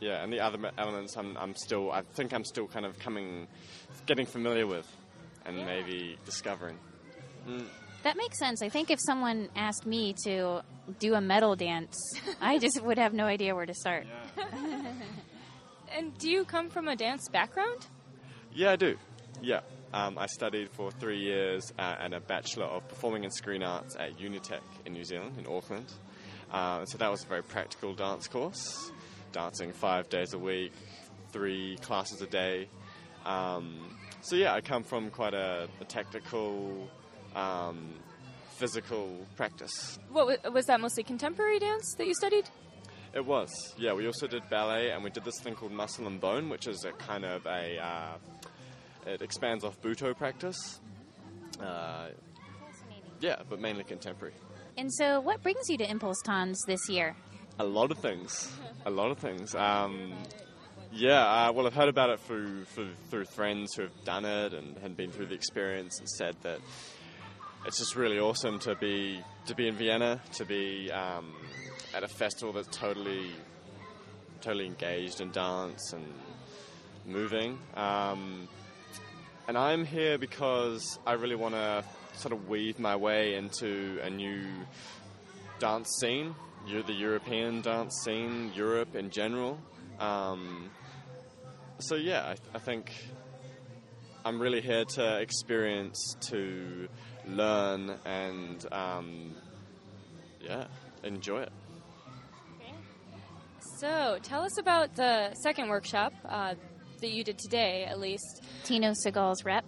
Yeah, 0.00 0.22
and 0.22 0.32
the 0.32 0.40
other 0.40 0.58
elements, 0.76 1.16
I'm, 1.16 1.36
I'm 1.36 1.54
still, 1.54 1.90
I 1.90 2.02
think 2.02 2.34
I'm 2.34 2.44
still 2.44 2.66
kind 2.66 2.84
of 2.84 2.98
coming, 2.98 3.46
getting 4.04 4.26
familiar 4.26 4.66
with, 4.66 4.86
and 5.44 5.56
maybe 5.64 6.18
discovering. 6.24 6.78
That 8.02 8.16
makes 8.16 8.38
sense. 8.38 8.62
I 8.62 8.68
think 8.68 8.90
if 8.90 8.98
someone 9.00 9.48
asked 9.56 9.86
me 9.86 10.14
to 10.24 10.62
do 10.98 11.14
a 11.14 11.20
metal 11.20 11.56
dance, 11.56 11.96
I 12.40 12.58
just 12.64 12.82
would 12.82 12.98
have 12.98 13.14
no 13.14 13.24
idea 13.24 13.54
where 13.54 13.66
to 13.66 13.74
start. 13.74 14.06
And 15.96 16.16
do 16.18 16.28
you 16.28 16.44
come 16.44 16.68
from 16.68 16.88
a 16.88 16.96
dance 16.96 17.26
background? 17.30 17.86
Yeah, 18.52 18.72
I 18.72 18.76
do. 18.76 18.98
Yeah. 19.40 19.60
Um, 19.94 20.18
I 20.18 20.26
studied 20.26 20.68
for 20.70 20.90
three 20.90 21.20
years 21.20 21.72
uh, 21.78 21.94
and 22.00 22.12
a 22.12 22.20
Bachelor 22.20 22.66
of 22.66 22.86
Performing 22.86 23.24
and 23.24 23.32
Screen 23.32 23.62
Arts 23.62 23.96
at 23.96 24.18
Unitec 24.18 24.60
in 24.84 24.92
New 24.92 25.04
Zealand, 25.04 25.38
in 25.38 25.46
Auckland. 25.46 25.90
Uh, 26.52 26.84
so 26.84 26.98
that 26.98 27.10
was 27.10 27.24
a 27.24 27.26
very 27.26 27.42
practical 27.42 27.94
dance 27.94 28.28
course, 28.28 28.90
dancing 29.32 29.72
five 29.72 30.08
days 30.08 30.34
a 30.34 30.38
week, 30.38 30.72
three 31.30 31.76
classes 31.82 32.22
a 32.22 32.26
day. 32.26 32.68
Um, 33.24 33.96
so 34.20 34.36
yeah, 34.36 34.54
I 34.54 34.60
come 34.60 34.82
from 34.82 35.10
quite 35.10 35.34
a, 35.34 35.68
a 35.80 35.84
technical, 35.84 36.88
um, 37.34 37.94
physical 38.56 39.26
practice. 39.36 39.98
What 40.10 40.52
was 40.52 40.66
that 40.66 40.80
mostly 40.80 41.02
contemporary 41.02 41.58
dance 41.58 41.94
that 41.98 42.06
you 42.06 42.14
studied? 42.14 42.48
It 43.14 43.24
was, 43.24 43.50
yeah. 43.78 43.94
We 43.94 44.06
also 44.06 44.26
did 44.26 44.48
ballet, 44.50 44.90
and 44.90 45.02
we 45.02 45.10
did 45.10 45.24
this 45.24 45.40
thing 45.40 45.54
called 45.54 45.72
muscle 45.72 46.06
and 46.06 46.20
bone, 46.20 46.48
which 46.48 46.66
is 46.66 46.84
a 46.84 46.92
kind 46.92 47.24
of 47.24 47.46
a 47.46 47.78
uh, 47.78 48.18
it 49.06 49.22
expands 49.22 49.64
off 49.64 49.80
Butoh 49.80 50.16
practice. 50.16 50.80
Uh, 51.60 52.08
yeah, 53.20 53.36
but 53.48 53.60
mainly 53.60 53.84
contemporary. 53.84 54.34
And 54.76 54.92
so, 54.92 55.20
what 55.20 55.42
brings 55.42 55.68
you 55.68 55.78
to 55.78 55.86
ImPulsTanz 55.86 56.56
this 56.66 56.88
year? 56.88 57.16
A 57.58 57.64
lot 57.64 57.90
of 57.90 57.98
things, 57.98 58.52
a 58.84 58.90
lot 58.90 59.10
of 59.10 59.18
things. 59.18 59.54
Um, 59.54 60.12
yeah, 60.92 61.48
uh, 61.48 61.52
well, 61.52 61.66
I've 61.66 61.74
heard 61.74 61.88
about 61.88 62.10
it 62.10 62.20
through, 62.20 62.64
through 62.64 62.90
through 63.10 63.24
friends 63.24 63.74
who 63.74 63.82
have 63.82 64.04
done 64.04 64.24
it 64.24 64.52
and 64.52 64.76
had 64.78 64.96
been 64.96 65.10
through 65.10 65.26
the 65.26 65.34
experience 65.34 65.98
and 65.98 66.08
said 66.08 66.36
that 66.42 66.60
it's 67.66 67.78
just 67.78 67.96
really 67.96 68.18
awesome 68.18 68.58
to 68.60 68.74
be 68.74 69.22
to 69.46 69.54
be 69.54 69.68
in 69.68 69.74
Vienna, 69.74 70.20
to 70.34 70.44
be 70.44 70.90
um, 70.90 71.32
at 71.94 72.02
a 72.02 72.08
festival 72.08 72.52
that's 72.52 72.76
totally 72.76 73.30
totally 74.42 74.66
engaged 74.66 75.20
in 75.20 75.30
dance 75.30 75.92
and 75.92 76.04
moving. 77.06 77.58
Um, 77.74 78.48
and 79.48 79.56
I'm 79.56 79.84
here 79.84 80.18
because 80.18 80.98
I 81.06 81.12
really 81.12 81.36
want 81.36 81.54
to 81.54 81.84
sort 82.14 82.32
of 82.32 82.48
weave 82.48 82.78
my 82.78 82.96
way 82.96 83.34
into 83.34 83.98
a 84.02 84.10
new 84.10 84.44
dance 85.58 85.88
scene, 86.00 86.34
the 86.66 86.92
European 86.92 87.62
dance 87.62 87.94
scene, 88.04 88.52
Europe 88.54 88.94
in 88.94 89.10
general. 89.10 89.58
Um, 89.98 90.70
so 91.78 91.94
yeah, 91.94 92.22
I, 92.22 92.36
I 92.56 92.58
think 92.58 92.92
I'm 94.24 94.40
really 94.40 94.60
here 94.60 94.84
to 94.84 95.20
experience, 95.20 96.16
to 96.28 96.88
learn, 97.26 97.92
and 98.04 98.66
um, 98.72 99.34
yeah, 100.40 100.66
enjoy 101.04 101.42
it. 101.42 101.52
So, 103.78 104.18
tell 104.22 104.42
us 104.42 104.58
about 104.58 104.96
the 104.96 105.34
second 105.34 105.68
workshop 105.68 106.14
uh, 106.26 106.54
that 107.00 107.10
you 107.10 107.24
did 107.24 107.38
today, 107.38 107.84
at 107.84 108.00
least. 108.00 108.42
Tino 108.64 108.92
Sehgal's 108.92 109.44
rep. 109.44 109.64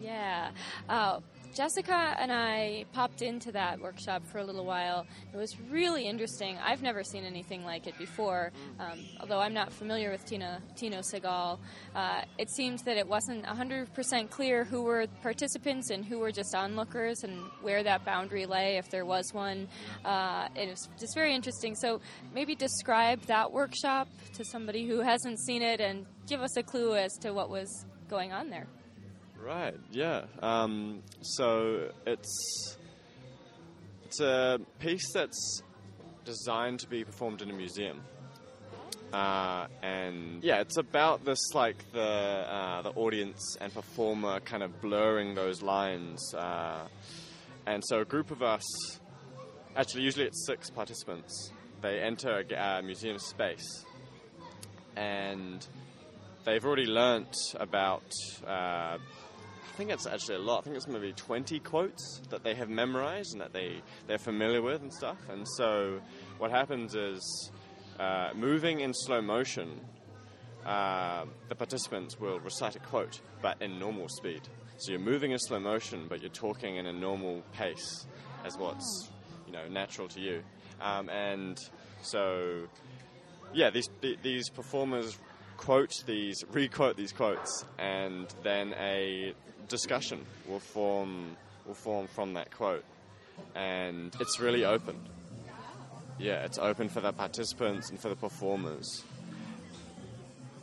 Yeah. 0.00 0.50
Uh, 0.88 1.20
Jessica 1.54 2.16
and 2.18 2.32
I 2.32 2.84
popped 2.92 3.22
into 3.22 3.52
that 3.52 3.80
workshop 3.80 4.26
for 4.26 4.38
a 4.38 4.44
little 4.44 4.64
while. 4.64 5.06
It 5.32 5.36
was 5.36 5.56
really 5.70 6.08
interesting. 6.08 6.58
I've 6.58 6.82
never 6.82 7.04
seen 7.04 7.24
anything 7.24 7.64
like 7.64 7.86
it 7.86 7.96
before. 7.96 8.50
Um, 8.80 8.98
although 9.20 9.38
I'm 9.38 9.54
not 9.54 9.72
familiar 9.72 10.10
with 10.10 10.24
Tina, 10.24 10.60
Tino 10.74 10.98
Sehgal, 10.98 11.60
uh, 11.94 12.22
it 12.38 12.50
seemed 12.50 12.80
that 12.80 12.96
it 12.96 13.06
wasn't 13.06 13.44
100% 13.44 14.30
clear 14.30 14.64
who 14.64 14.82
were 14.82 15.06
participants 15.22 15.90
and 15.90 16.04
who 16.04 16.18
were 16.18 16.32
just 16.32 16.56
onlookers 16.56 17.22
and 17.22 17.40
where 17.62 17.84
that 17.84 18.04
boundary 18.04 18.46
lay, 18.46 18.76
if 18.76 18.90
there 18.90 19.04
was 19.04 19.32
one. 19.32 19.68
Uh, 20.04 20.48
it 20.56 20.70
was 20.70 20.88
just 20.98 21.14
very 21.14 21.32
interesting. 21.32 21.76
So 21.76 22.00
maybe 22.34 22.56
describe 22.56 23.22
that 23.26 23.52
workshop 23.52 24.08
to 24.34 24.44
somebody 24.44 24.86
who 24.88 25.00
hasn't 25.00 25.38
seen 25.38 25.62
it 25.62 25.80
and 25.80 26.04
give 26.26 26.40
us 26.40 26.56
a 26.56 26.64
clue 26.64 26.96
as 26.96 27.12
to 27.18 27.32
what 27.32 27.48
was 27.48 27.86
going 28.08 28.32
on 28.32 28.50
there. 28.50 28.66
Right. 29.44 29.74
Yeah. 29.90 30.22
Um, 30.42 31.02
so 31.20 31.90
it's 32.06 32.78
it's 34.06 34.20
a 34.20 34.58
piece 34.78 35.12
that's 35.12 35.62
designed 36.24 36.80
to 36.80 36.88
be 36.88 37.04
performed 37.04 37.42
in 37.42 37.50
a 37.50 37.52
museum, 37.52 38.00
uh, 39.12 39.66
and 39.82 40.42
yeah, 40.42 40.60
it's 40.60 40.78
about 40.78 41.26
this 41.26 41.52
like 41.52 41.76
the 41.92 42.00
uh, 42.00 42.82
the 42.82 42.90
audience 42.92 43.58
and 43.60 43.74
performer 43.74 44.40
kind 44.40 44.62
of 44.62 44.80
blurring 44.80 45.34
those 45.34 45.60
lines, 45.60 46.34
uh, 46.34 46.86
and 47.66 47.82
so 47.84 48.00
a 48.00 48.04
group 48.06 48.30
of 48.30 48.42
us, 48.42 48.64
actually 49.76 50.04
usually 50.04 50.24
it's 50.24 50.46
six 50.46 50.70
participants, 50.70 51.52
they 51.82 52.00
enter 52.00 52.42
a 52.50 52.56
uh 52.56 52.80
museum 52.80 53.18
space, 53.18 53.84
and 54.96 55.66
they've 56.46 56.64
already 56.64 56.86
learnt 56.86 57.36
about. 57.60 58.10
I 59.74 59.76
think 59.76 59.90
it's 59.90 60.06
actually 60.06 60.36
a 60.36 60.38
lot. 60.38 60.60
I 60.60 60.62
think 60.62 60.76
it's 60.76 60.86
maybe 60.86 61.12
20 61.12 61.58
quotes 61.58 62.20
that 62.30 62.44
they 62.44 62.54
have 62.54 62.68
memorized 62.68 63.32
and 63.32 63.40
that 63.40 63.52
they, 63.52 63.82
they're 64.06 64.18
familiar 64.18 64.62
with 64.62 64.82
and 64.82 64.94
stuff. 64.94 65.18
And 65.28 65.44
so 65.56 66.00
what 66.38 66.52
happens 66.52 66.94
is, 66.94 67.50
uh, 67.98 68.30
moving 68.36 68.80
in 68.80 68.94
slow 68.94 69.20
motion, 69.20 69.80
uh, 70.64 71.24
the 71.48 71.56
participants 71.56 72.20
will 72.20 72.38
recite 72.38 72.76
a 72.76 72.78
quote, 72.78 73.20
but 73.42 73.60
in 73.60 73.80
normal 73.80 74.08
speed. 74.08 74.42
So 74.76 74.92
you're 74.92 75.00
moving 75.00 75.32
in 75.32 75.40
slow 75.40 75.58
motion, 75.58 76.06
but 76.08 76.20
you're 76.20 76.30
talking 76.30 76.76
in 76.76 76.86
a 76.86 76.92
normal 76.92 77.42
pace 77.52 78.06
as 78.44 78.56
what's 78.56 79.10
you 79.44 79.52
know 79.52 79.66
natural 79.66 80.06
to 80.06 80.20
you. 80.20 80.44
Um, 80.80 81.08
and 81.08 81.58
so, 82.00 82.68
yeah, 83.52 83.70
these 83.70 83.88
these 84.22 84.50
performers 84.50 85.18
quote 85.56 86.04
these, 86.06 86.44
re-quote 86.52 86.96
these 86.96 87.12
quotes, 87.12 87.64
and 87.78 88.26
then 88.42 88.74
a 88.78 89.34
discussion 89.68 90.24
will 90.46 90.60
form 90.60 91.36
will 91.66 91.74
form 91.74 92.06
from 92.08 92.34
that 92.34 92.50
quote, 92.50 92.84
and 93.54 94.14
it's 94.20 94.38
really 94.38 94.64
open. 94.64 94.96
Yeah, 96.18 96.44
it's 96.44 96.58
open 96.58 96.88
for 96.88 97.00
the 97.00 97.12
participants 97.12 97.90
and 97.90 97.98
for 97.98 98.08
the 98.08 98.16
performers. 98.16 99.04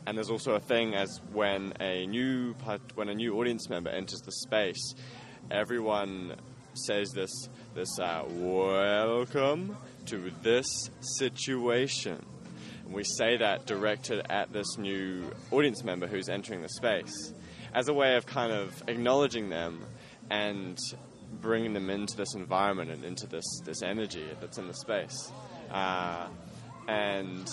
And 0.06 0.16
there's 0.16 0.30
also 0.30 0.54
a 0.54 0.60
thing 0.60 0.94
as 0.94 1.20
when 1.32 1.74
a 1.78 2.06
new 2.06 2.54
part, 2.54 2.80
when 2.94 3.08
a 3.08 3.14
new 3.14 3.38
audience 3.38 3.68
member 3.68 3.90
enters 3.90 4.20
the 4.20 4.32
space, 4.32 4.94
everyone 5.50 6.36
says 6.74 7.10
this 7.12 7.30
this 7.74 7.98
uh, 7.98 8.24
welcome 8.28 9.76
to 10.06 10.32
this 10.42 10.90
situation, 11.00 12.24
And 12.84 12.94
we 12.94 13.04
say 13.04 13.36
that 13.36 13.66
directed 13.66 14.26
at 14.30 14.52
this 14.52 14.78
new 14.78 15.30
audience 15.50 15.84
member 15.84 16.06
who's 16.06 16.28
entering 16.28 16.62
the 16.62 16.68
space 16.68 17.32
as 17.74 17.88
a 17.88 17.94
way 17.94 18.16
of 18.16 18.26
kind 18.26 18.52
of 18.52 18.82
acknowledging 18.88 19.48
them 19.48 19.84
and 20.30 20.78
bringing 21.40 21.72
them 21.72 21.90
into 21.90 22.16
this 22.16 22.34
environment 22.34 22.90
and 22.90 23.04
into 23.04 23.26
this, 23.26 23.44
this 23.64 23.82
energy 23.82 24.26
that's 24.40 24.58
in 24.58 24.68
the 24.68 24.74
space. 24.74 25.32
Uh, 25.70 26.26
and 26.88 27.50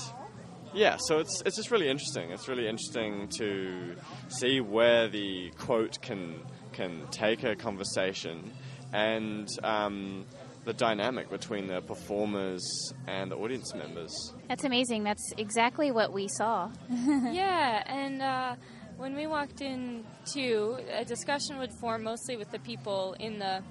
yeah, 0.74 0.98
so 1.00 1.20
it's 1.20 1.42
it's 1.46 1.56
just 1.56 1.72
really 1.72 1.90
interesting. 1.90 2.32
It's 2.32 2.48
really 2.48 2.68
interesting 2.68 3.28
to 3.38 3.96
see 4.28 4.62
where 4.62 5.08
the 5.08 5.52
quote 5.58 6.02
can 6.02 6.42
can 6.74 7.08
take 7.12 7.44
a 7.44 7.56
conversation 7.56 8.52
and 8.94 9.48
um, 9.64 10.26
the 10.66 10.74
dynamic 10.74 11.30
between 11.30 11.68
the 11.68 11.82
performers 11.82 12.94
and 13.08 13.32
the 13.32 13.36
audience 13.36 13.74
members. 13.74 14.34
That's 14.48 14.64
amazing. 14.64 15.04
That's 15.04 15.34
exactly 15.38 15.92
what 15.92 16.14
we 16.14 16.28
saw. 16.28 16.70
yeah, 16.90 17.84
and 17.88 18.22
uh, 18.22 18.56
when 19.00 19.16
we 19.16 19.28
walked 19.28 19.62
in, 19.62 20.04
too, 20.26 20.78
a 20.94 21.06
discussion 21.06 21.58
would 21.58 21.72
form 21.72 22.04
mostly 22.04 22.36
with 22.36 22.52
the 22.52 22.60
people 22.60 23.16
in 23.20 23.40
the. 23.40 23.64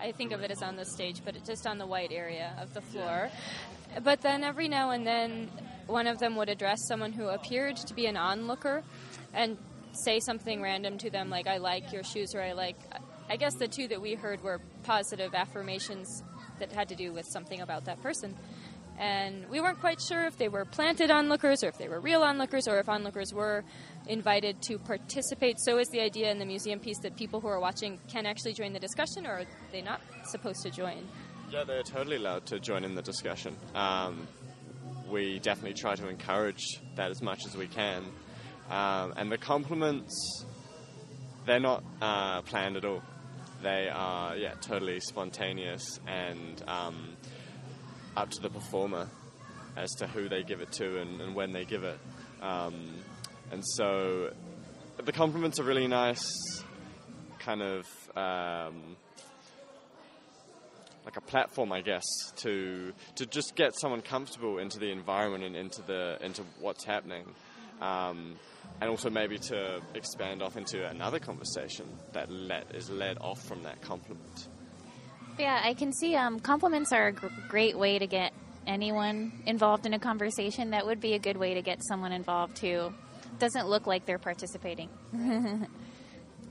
I 0.00 0.12
think 0.12 0.32
of 0.32 0.42
it 0.42 0.50
as 0.50 0.62
on 0.62 0.76
the 0.76 0.84
stage, 0.84 1.22
but 1.24 1.44
just 1.44 1.66
on 1.66 1.78
the 1.78 1.86
white 1.86 2.10
area 2.10 2.52
of 2.60 2.74
the 2.74 2.80
floor. 2.80 3.30
But 4.02 4.22
then 4.22 4.42
every 4.42 4.66
now 4.66 4.90
and 4.90 5.06
then, 5.06 5.48
one 5.86 6.06
of 6.06 6.18
them 6.18 6.36
would 6.36 6.48
address 6.48 6.78
someone 6.88 7.12
who 7.12 7.28
appeared 7.28 7.76
to 7.76 7.94
be 7.94 8.06
an 8.06 8.16
onlooker 8.16 8.82
and 9.34 9.56
say 9.92 10.18
something 10.20 10.62
random 10.62 10.98
to 10.98 11.10
them, 11.10 11.30
like, 11.30 11.46
I 11.46 11.58
like 11.58 11.92
your 11.92 12.02
shoes, 12.02 12.34
or 12.34 12.42
I 12.42 12.52
like. 12.52 12.76
I 13.28 13.36
guess 13.36 13.54
the 13.54 13.68
two 13.68 13.86
that 13.88 14.00
we 14.00 14.14
heard 14.14 14.42
were 14.42 14.60
positive 14.82 15.34
affirmations 15.34 16.24
that 16.58 16.72
had 16.72 16.88
to 16.88 16.96
do 16.96 17.12
with 17.12 17.26
something 17.32 17.60
about 17.60 17.84
that 17.84 18.02
person. 18.02 18.34
And 19.00 19.48
we 19.48 19.62
weren't 19.62 19.80
quite 19.80 19.98
sure 19.98 20.26
if 20.26 20.36
they 20.36 20.50
were 20.50 20.66
planted 20.66 21.10
onlookers 21.10 21.64
or 21.64 21.68
if 21.68 21.78
they 21.78 21.88
were 21.88 22.00
real 22.00 22.22
onlookers 22.22 22.68
or 22.68 22.78
if 22.78 22.88
onlookers 22.88 23.32
were 23.32 23.64
invited 24.06 24.60
to 24.64 24.78
participate. 24.78 25.58
So 25.58 25.78
is 25.78 25.88
the 25.88 26.02
idea 26.02 26.30
in 26.30 26.38
the 26.38 26.44
museum 26.44 26.78
piece 26.78 26.98
that 26.98 27.16
people 27.16 27.40
who 27.40 27.48
are 27.48 27.58
watching 27.58 27.98
can 28.08 28.26
actually 28.26 28.52
join 28.52 28.74
the 28.74 28.78
discussion 28.78 29.26
or 29.26 29.30
are 29.30 29.44
they 29.72 29.80
not 29.80 30.02
supposed 30.26 30.62
to 30.64 30.70
join? 30.70 31.08
Yeah, 31.50 31.64
they're 31.64 31.82
totally 31.82 32.16
allowed 32.16 32.44
to 32.46 32.60
join 32.60 32.84
in 32.84 32.94
the 32.94 33.00
discussion. 33.00 33.56
Um, 33.74 34.28
we 35.08 35.38
definitely 35.38 35.80
try 35.80 35.94
to 35.94 36.06
encourage 36.06 36.62
that 36.96 37.10
as 37.10 37.22
much 37.22 37.46
as 37.46 37.56
we 37.56 37.68
can. 37.68 38.04
Um, 38.68 39.14
and 39.16 39.32
the 39.32 39.38
compliments, 39.38 40.44
they're 41.46 41.58
not 41.58 41.82
uh, 42.02 42.42
planned 42.42 42.76
at 42.76 42.84
all. 42.84 43.02
They 43.62 43.88
are, 43.90 44.36
yeah, 44.36 44.52
totally 44.60 45.00
spontaneous 45.00 46.00
and 46.06 46.62
um, 46.68 47.16
up 48.16 48.30
to 48.30 48.40
the 48.40 48.50
performer 48.50 49.08
as 49.76 49.90
to 49.96 50.06
who 50.06 50.28
they 50.28 50.42
give 50.42 50.60
it 50.60 50.72
to 50.72 51.00
and, 51.00 51.20
and 51.20 51.34
when 51.34 51.52
they 51.52 51.64
give 51.64 51.84
it. 51.84 51.98
Um, 52.42 52.94
and 53.52 53.64
so 53.64 54.32
the 55.04 55.12
compliments 55.12 55.58
are 55.58 55.64
really 55.64 55.86
nice, 55.86 56.24
kind 57.38 57.62
of 57.62 57.86
um, 58.16 58.96
like 61.04 61.16
a 61.16 61.20
platform, 61.20 61.72
I 61.72 61.80
guess, 61.80 62.04
to 62.36 62.92
to 63.16 63.26
just 63.26 63.56
get 63.56 63.78
someone 63.78 64.02
comfortable 64.02 64.58
into 64.58 64.78
the 64.78 64.90
environment 64.90 65.44
and 65.44 65.56
into 65.56 65.82
the 65.82 66.18
into 66.20 66.42
what's 66.60 66.84
happening. 66.84 67.24
Um, 67.80 68.36
and 68.80 68.88
also 68.88 69.10
maybe 69.10 69.38
to 69.38 69.80
expand 69.94 70.42
off 70.42 70.56
into 70.56 70.86
another 70.88 71.18
conversation 71.18 71.86
that 72.12 72.30
let, 72.30 72.74
is 72.74 72.88
led 72.88 73.18
off 73.20 73.42
from 73.42 73.62
that 73.64 73.80
compliment. 73.82 74.48
Yeah, 75.38 75.60
I 75.62 75.74
can 75.74 75.92
see 75.92 76.14
um, 76.16 76.40
compliments 76.40 76.92
are 76.92 77.08
a 77.08 77.12
gr- 77.12 77.28
great 77.48 77.78
way 77.78 77.98
to 77.98 78.06
get 78.06 78.32
anyone 78.66 79.32
involved 79.46 79.86
in 79.86 79.94
a 79.94 79.98
conversation. 79.98 80.70
That 80.70 80.86
would 80.86 81.00
be 81.00 81.14
a 81.14 81.18
good 81.18 81.36
way 81.36 81.54
to 81.54 81.62
get 81.62 81.82
someone 81.82 82.12
involved 82.12 82.58
who 82.58 82.92
doesn't 83.38 83.68
look 83.68 83.86
like 83.86 84.06
they're 84.06 84.18
participating. 84.18 84.88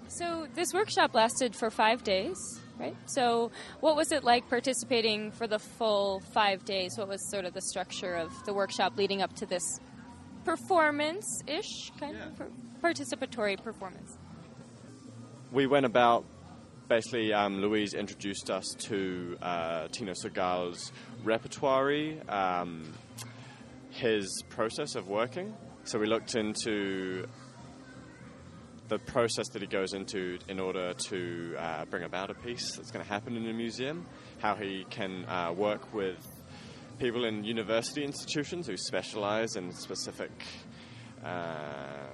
so 0.08 0.48
this 0.56 0.74
workshop 0.74 1.14
lasted 1.14 1.56
for 1.56 1.70
five 1.70 2.04
days, 2.04 2.38
right? 2.80 2.96
So 3.06 3.52
what 3.80 3.96
was 3.96 4.12
it 4.12 4.24
like 4.24 4.50
participating 4.50 5.32
for 5.32 5.48
the 5.48 5.60
full 5.60 6.22
five 6.34 6.66
days? 6.66 6.98
What 6.98 7.08
was 7.08 7.30
sort 7.30 7.46
of 7.46 7.54
the 7.54 7.62
structure 7.62 8.16
of 8.16 8.32
the 8.46 8.54
workshop 8.54 8.94
leading 8.98 9.22
up 9.22 9.34
to 9.36 9.46
this 9.46 9.80
performance 10.46 11.44
ish 11.48 11.92
kind 12.00 12.18
yeah. 12.18 12.46
of 12.46 12.82
participatory 12.82 13.62
performance. 13.62 14.18
We 15.52 15.68
went 15.68 15.86
about 15.86 16.26
basically, 16.90 17.32
um, 17.32 17.62
Louise 17.62 17.94
introduced 17.94 18.50
us 18.50 18.66
to 18.80 19.38
uh, 19.42 19.88
Tino 19.92 20.14
Sehgal's 20.14 20.92
repertoire, 21.24 22.14
um, 22.28 22.92
his 23.92 24.44
process 24.50 24.96
of 24.96 25.08
working. 25.08 25.56
So 25.84 26.00
we 26.00 26.08
looked 26.08 26.36
into 26.36 27.28
the 28.88 28.98
process 28.98 29.48
that 29.50 29.62
he 29.62 29.68
goes 29.68 29.94
into 29.94 30.40
in 30.48 30.60
order 30.60 30.94
to 30.94 31.56
uh, 31.60 31.86
bring 31.86 32.04
about 32.04 32.32
a 32.32 32.34
piece 32.34 32.76
that's 32.76 32.90
going 32.90 33.06
to 33.06 33.10
happen 33.10 33.38
in 33.38 33.48
a 33.48 33.54
museum, 33.54 34.08
how 34.40 34.56
he 34.56 34.84
can 34.90 35.26
uh, 35.26 35.54
work 35.56 35.94
with 35.94 36.18
people 36.98 37.26
in 37.26 37.44
university 37.44 38.04
institutions 38.04 38.66
who 38.66 38.76
specialize 38.76 39.56
in 39.56 39.72
specific 39.74 40.32
uh, 41.24 42.08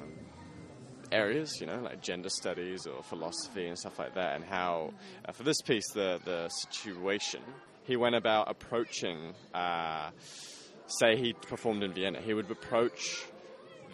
areas, 1.12 1.60
you 1.60 1.68
know, 1.68 1.80
like 1.80 2.02
gender 2.02 2.30
studies 2.30 2.86
or 2.88 3.02
philosophy 3.04 3.68
and 3.68 3.78
stuff 3.78 4.00
like 4.00 4.16
that, 4.16 4.36
and 4.36 4.44
how, 4.44 4.92
uh, 5.28 5.32
for 5.32 5.44
this 5.44 5.62
piece, 5.62 5.88
the, 5.94 6.20
the 6.26 6.50
situation, 6.50 7.42
he 7.84 7.96
went 7.96 8.16
about 8.16 8.50
approaching, 8.50 9.34
uh, 9.54 10.10
say 10.88 11.16
he 11.16 11.34
performed 11.34 11.84
in 11.84 11.94
Vienna, 11.94 12.20
he 12.22 12.34
would 12.34 12.50
approach 12.50 13.26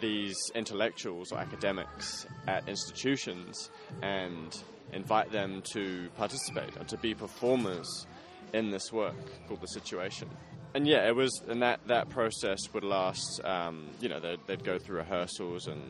these 0.00 0.36
intellectuals 0.54 1.30
or 1.32 1.38
academics 1.38 2.26
at 2.48 2.68
institutions 2.68 3.70
and 4.02 4.62
invite 4.92 5.30
them 5.30 5.62
to 5.72 6.08
participate 6.16 6.76
or 6.76 6.84
to 6.84 6.96
be 6.98 7.14
performers 7.14 8.06
in 8.52 8.70
this 8.70 8.92
work 8.92 9.14
called 9.46 9.60
The 9.60 9.68
Situation 9.68 10.28
and 10.74 10.86
yeah, 10.86 11.06
it 11.06 11.14
was, 11.14 11.42
and 11.48 11.62
that, 11.62 11.80
that 11.86 12.08
process 12.08 12.72
would 12.72 12.84
last. 12.84 13.40
Um, 13.44 13.88
you 14.00 14.08
know, 14.08 14.20
they'd, 14.20 14.38
they'd, 14.46 14.64
go 14.64 14.78
through 14.78 14.98
rehearsals 14.98 15.66
and 15.66 15.82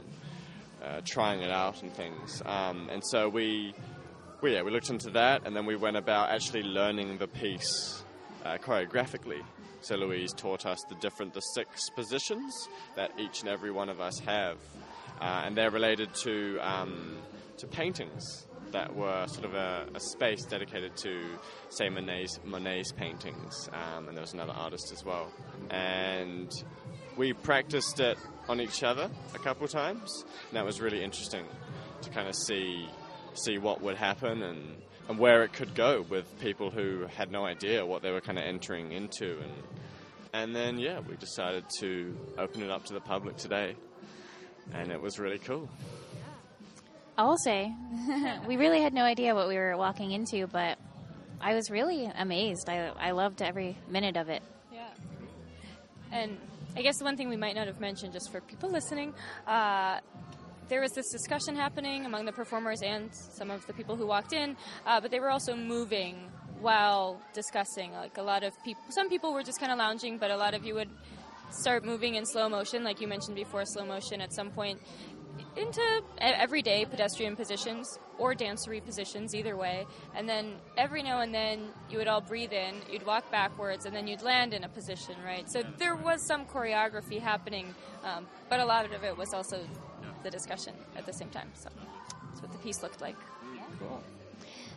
uh, 0.83 1.01
trying 1.05 1.41
it 1.41 1.51
out 1.51 1.83
and 1.83 1.93
things. 1.93 2.43
Um, 2.45 2.89
and 2.91 3.03
so 3.05 3.29
we, 3.29 3.75
we, 4.41 4.55
yeah, 4.55 4.63
we 4.63 4.71
looked 4.71 4.91
into 4.91 5.11
that, 5.11 5.47
and 5.47 5.55
then 5.55 5.67
we 5.67 5.77
went 5.77 5.97
about 5.97 6.31
actually 6.31 6.63
learning 6.63 7.19
the 7.19 7.29
piece 7.29 8.03
uh, 8.45 8.59
choreographically. 8.59 9.43
So 9.81 9.97
Louise 9.97 10.33
taught 10.33 10.67
us 10.67 10.83
the 10.89 10.95
different, 10.97 11.35
the 11.35 11.41
six 11.41 11.91
positions 11.91 12.69
that 12.97 13.11
each 13.19 13.41
and 13.41 13.49
every 13.49 13.71
one 13.71 13.89
of 13.89 14.01
us 14.01 14.19
have, 14.21 14.59
uh, 15.21 15.43
and 15.45 15.57
they're 15.57 15.71
related 15.71 16.15
to 16.23 16.59
um, 16.61 17.17
to 17.59 17.67
paintings 17.67 18.47
that 18.73 18.95
were 18.97 19.27
sort 19.29 19.45
of 19.45 19.55
a, 19.55 19.87
a 19.95 20.01
space 20.01 20.45
dedicated 20.45 20.97
to, 20.97 21.21
say, 21.69 21.89
Monet's, 21.89 22.41
Monet's 22.45 22.91
paintings, 22.93 23.69
um, 23.73 24.09
and 24.09 24.17
there 24.17 24.23
was 24.23 24.33
another 24.33 24.53
artist 24.53 24.93
as 24.93 25.05
well. 25.05 25.31
And 25.71 26.51
we 27.17 27.33
practiced 27.33 28.01
it 28.01 28.19
on 28.49 28.61
each 28.61 28.83
other 28.83 29.11
a 29.35 29.39
couple 29.39 29.67
times, 29.69 30.25
and 30.49 30.57
that 30.57 30.65
was 30.65 30.81
really 30.81 31.03
interesting 31.03 31.45
to 32.03 32.11
kind 32.11 32.29
of 32.29 32.35
see 32.35 32.89
see 33.35 33.59
what 33.59 33.81
would 33.81 33.97
happen 33.97 34.43
and, 34.43 34.77
and 35.09 35.19
where 35.19 35.43
it 35.43 35.53
could 35.55 35.75
go 35.75 36.05
with 36.11 36.39
people 36.41 36.71
who 36.71 37.07
had 37.07 37.31
no 37.31 37.47
idea 37.47 37.85
what 37.85 38.03
they 38.03 38.11
were 38.11 38.21
kind 38.21 38.39
of 38.39 38.45
entering 38.45 38.93
into 38.93 39.39
and 39.39 39.53
and 40.35 40.55
then 40.55 40.79
yeah 40.79 41.01
we 41.09 41.17
decided 41.17 41.65
to 41.79 42.15
open 42.37 42.63
it 42.63 42.71
up 42.71 42.85
to 42.85 42.93
the 42.93 43.01
public 43.01 43.39
today 43.39 43.75
and 44.75 44.93
it 44.93 45.01
was 45.01 45.19
really 45.19 45.39
cool 45.39 45.67
I'll 47.17 47.37
say 47.39 47.73
we 48.49 48.57
really 48.57 48.81
had 48.81 48.95
no 48.95 49.03
idea 49.03 49.35
what 49.35 49.49
we 49.49 49.57
were 49.57 49.77
walking 49.77 50.13
into, 50.13 50.47
but 50.47 50.79
I 51.41 51.55
was 51.55 51.71
really 51.71 52.07
amazed. 52.07 52.69
I 52.69 52.91
I 52.99 53.11
loved 53.11 53.43
every 53.43 53.77
minute 53.89 54.17
of 54.17 54.29
it. 54.29 54.43
Yeah. 54.73 54.89
And 56.11 56.39
I 56.75 56.81
guess 56.81 56.97
the 56.97 57.05
one 57.05 57.19
thing 57.19 57.29
we 57.29 57.37
might 57.37 57.55
not 57.55 57.67
have 57.67 57.81
mentioned, 57.81 58.15
just 58.15 58.33
for 58.33 58.41
people 58.41 58.71
listening, 58.71 59.13
uh, 59.47 60.01
there 60.69 60.81
was 60.81 60.93
this 60.93 61.11
discussion 61.13 61.55
happening 61.55 62.07
among 62.07 62.25
the 62.25 62.33
performers 62.33 62.81
and 62.81 63.15
some 63.15 63.51
of 63.51 63.67
the 63.67 63.75
people 63.75 63.95
who 63.95 64.07
walked 64.07 64.33
in, 64.33 64.57
uh, 64.87 64.99
but 64.99 65.11
they 65.11 65.21
were 65.21 65.29
also 65.29 65.55
moving 65.55 66.31
while 66.61 67.21
discussing. 67.35 67.93
Like 67.93 68.17
a 68.17 68.23
lot 68.23 68.43
of 68.43 68.55
people, 68.65 68.83
some 68.89 69.11
people 69.11 69.35
were 69.35 69.43
just 69.43 69.61
kind 69.61 69.71
of 69.71 69.77
lounging, 69.77 70.17
but 70.17 70.31
a 70.31 70.37
lot 70.37 70.55
of 70.55 70.65
you 70.65 70.75
would 70.75 70.89
start 71.51 71.85
moving 71.85 72.15
in 72.15 72.25
slow 72.25 72.49
motion, 72.49 72.85
like 72.85 73.03
you 73.03 73.07
mentioned 73.07 73.37
before, 73.37 73.67
slow 73.67 73.85
motion 73.85 74.23
at 74.23 74.33
some 74.33 74.51
point 74.51 74.81
into 75.57 76.03
everyday 76.19 76.85
pedestrian 76.85 77.37
positions 77.37 77.99
or 78.19 78.35
dancery 78.35 78.85
positions, 78.85 79.35
either 79.35 79.57
way. 79.57 79.87
And 80.15 80.29
then 80.29 80.55
every 80.77 81.03
now 81.03 81.21
and 81.21 81.35
then 81.35 81.69
you 81.91 81.99
would 81.99 82.09
all 82.09 82.21
breathe 82.21 82.53
in, 82.53 82.77
you'd 82.91 83.05
walk 83.05 83.31
backwards, 83.31 83.85
and 83.85 83.95
then 83.95 84.07
you'd 84.07 84.23
land 84.23 84.55
in 84.55 84.65
a 84.65 84.69
position, 84.69 85.15
right? 85.25 85.45
So 85.51 85.63
there 85.79 85.97
was 85.97 86.27
some 86.27 86.47
choreography 86.47 87.21
happening, 87.21 87.75
um, 88.05 88.27
but 88.49 88.61
a 88.61 88.65
lot 88.65 88.85
of 88.85 89.05
it 89.05 89.17
was 89.17 89.33
also 89.35 89.61
the 90.23 90.31
discussion 90.31 90.75
at 90.97 91.07
the 91.07 91.13
same 91.13 91.29
time. 91.29 91.51
So 91.55 91.69
that's 92.29 92.43
what 92.43 92.53
the 92.53 92.59
piece 92.59 92.83
looked 92.83 93.01
like. 93.01 93.17
Cool. 93.79 94.03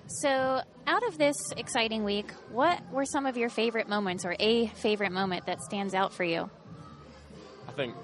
So, 0.07 0.61
out 0.85 1.07
of 1.07 1.17
this 1.17 1.35
exciting 1.57 2.03
week, 2.03 2.31
what 2.51 2.79
were 2.91 3.05
some 3.05 3.25
of 3.25 3.37
your 3.37 3.49
favorite 3.49 3.89
moments 3.89 4.23
or 4.23 4.35
a 4.39 4.67
favorite 4.67 5.11
moment 5.11 5.47
that 5.47 5.61
stands 5.61 5.95
out 5.95 6.13
for 6.13 6.23
you? 6.23 6.49
I 7.67 7.71
think 7.71 7.95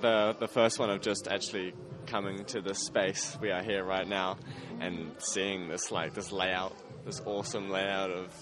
the 0.00 0.36
the 0.38 0.46
first 0.46 0.78
one 0.78 0.88
of 0.88 1.00
just 1.00 1.26
actually 1.28 1.74
coming 2.08 2.44
to 2.46 2.60
this 2.60 2.78
space 2.86 3.36
we 3.40 3.50
are 3.50 3.62
here 3.62 3.84
right 3.84 4.08
now 4.08 4.36
and 4.80 5.12
seeing 5.18 5.68
this 5.68 5.90
like 5.90 6.14
this 6.14 6.32
layout, 6.32 6.74
this 7.04 7.20
awesome 7.26 7.68
layout 7.70 8.10
of 8.10 8.32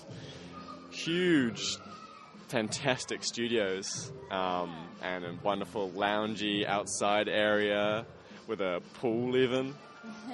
huge, 0.91 1.79
fantastic 2.49 3.25
studios 3.25 4.13
um, 4.31 4.89
and 5.03 5.25
a 5.25 5.35
wonderful 5.43 5.91
loungy 5.91 6.67
outside 6.67 7.29
area 7.29 8.07
with 8.47 8.61
a 8.61 8.81
pool 8.95 9.37
even. 9.37 9.75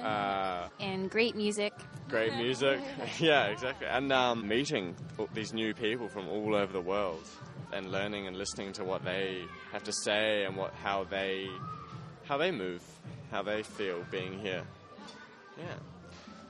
Uh, 0.03 0.69
And 0.79 1.09
great 1.09 1.35
music. 1.35 1.73
great 2.07 2.31
music. 2.37 2.79
yeah, 3.19 3.45
exactly. 3.45 3.87
And 3.87 4.13
um, 4.13 4.47
meeting 4.47 4.95
these 5.33 5.51
new 5.51 5.73
people 5.73 6.07
from 6.09 6.27
all 6.29 6.53
over 6.53 6.71
the 6.71 6.81
world 6.81 7.27
and 7.71 7.91
learning 7.91 8.27
and 8.27 8.37
listening 8.37 8.71
to 8.73 8.83
what 8.83 9.03
they 9.03 9.45
have 9.71 9.83
to 9.85 9.91
say 9.91 10.43
and 10.45 10.55
what 10.55 10.73
how 10.75 11.05
they 11.05 11.47
how 12.25 12.37
they 12.37 12.51
move, 12.51 12.83
how 13.33 13.41
they 13.41 13.63
feel 13.63 14.05
being 14.11 14.39
here. 14.39 14.63
Yeah. 15.57 15.65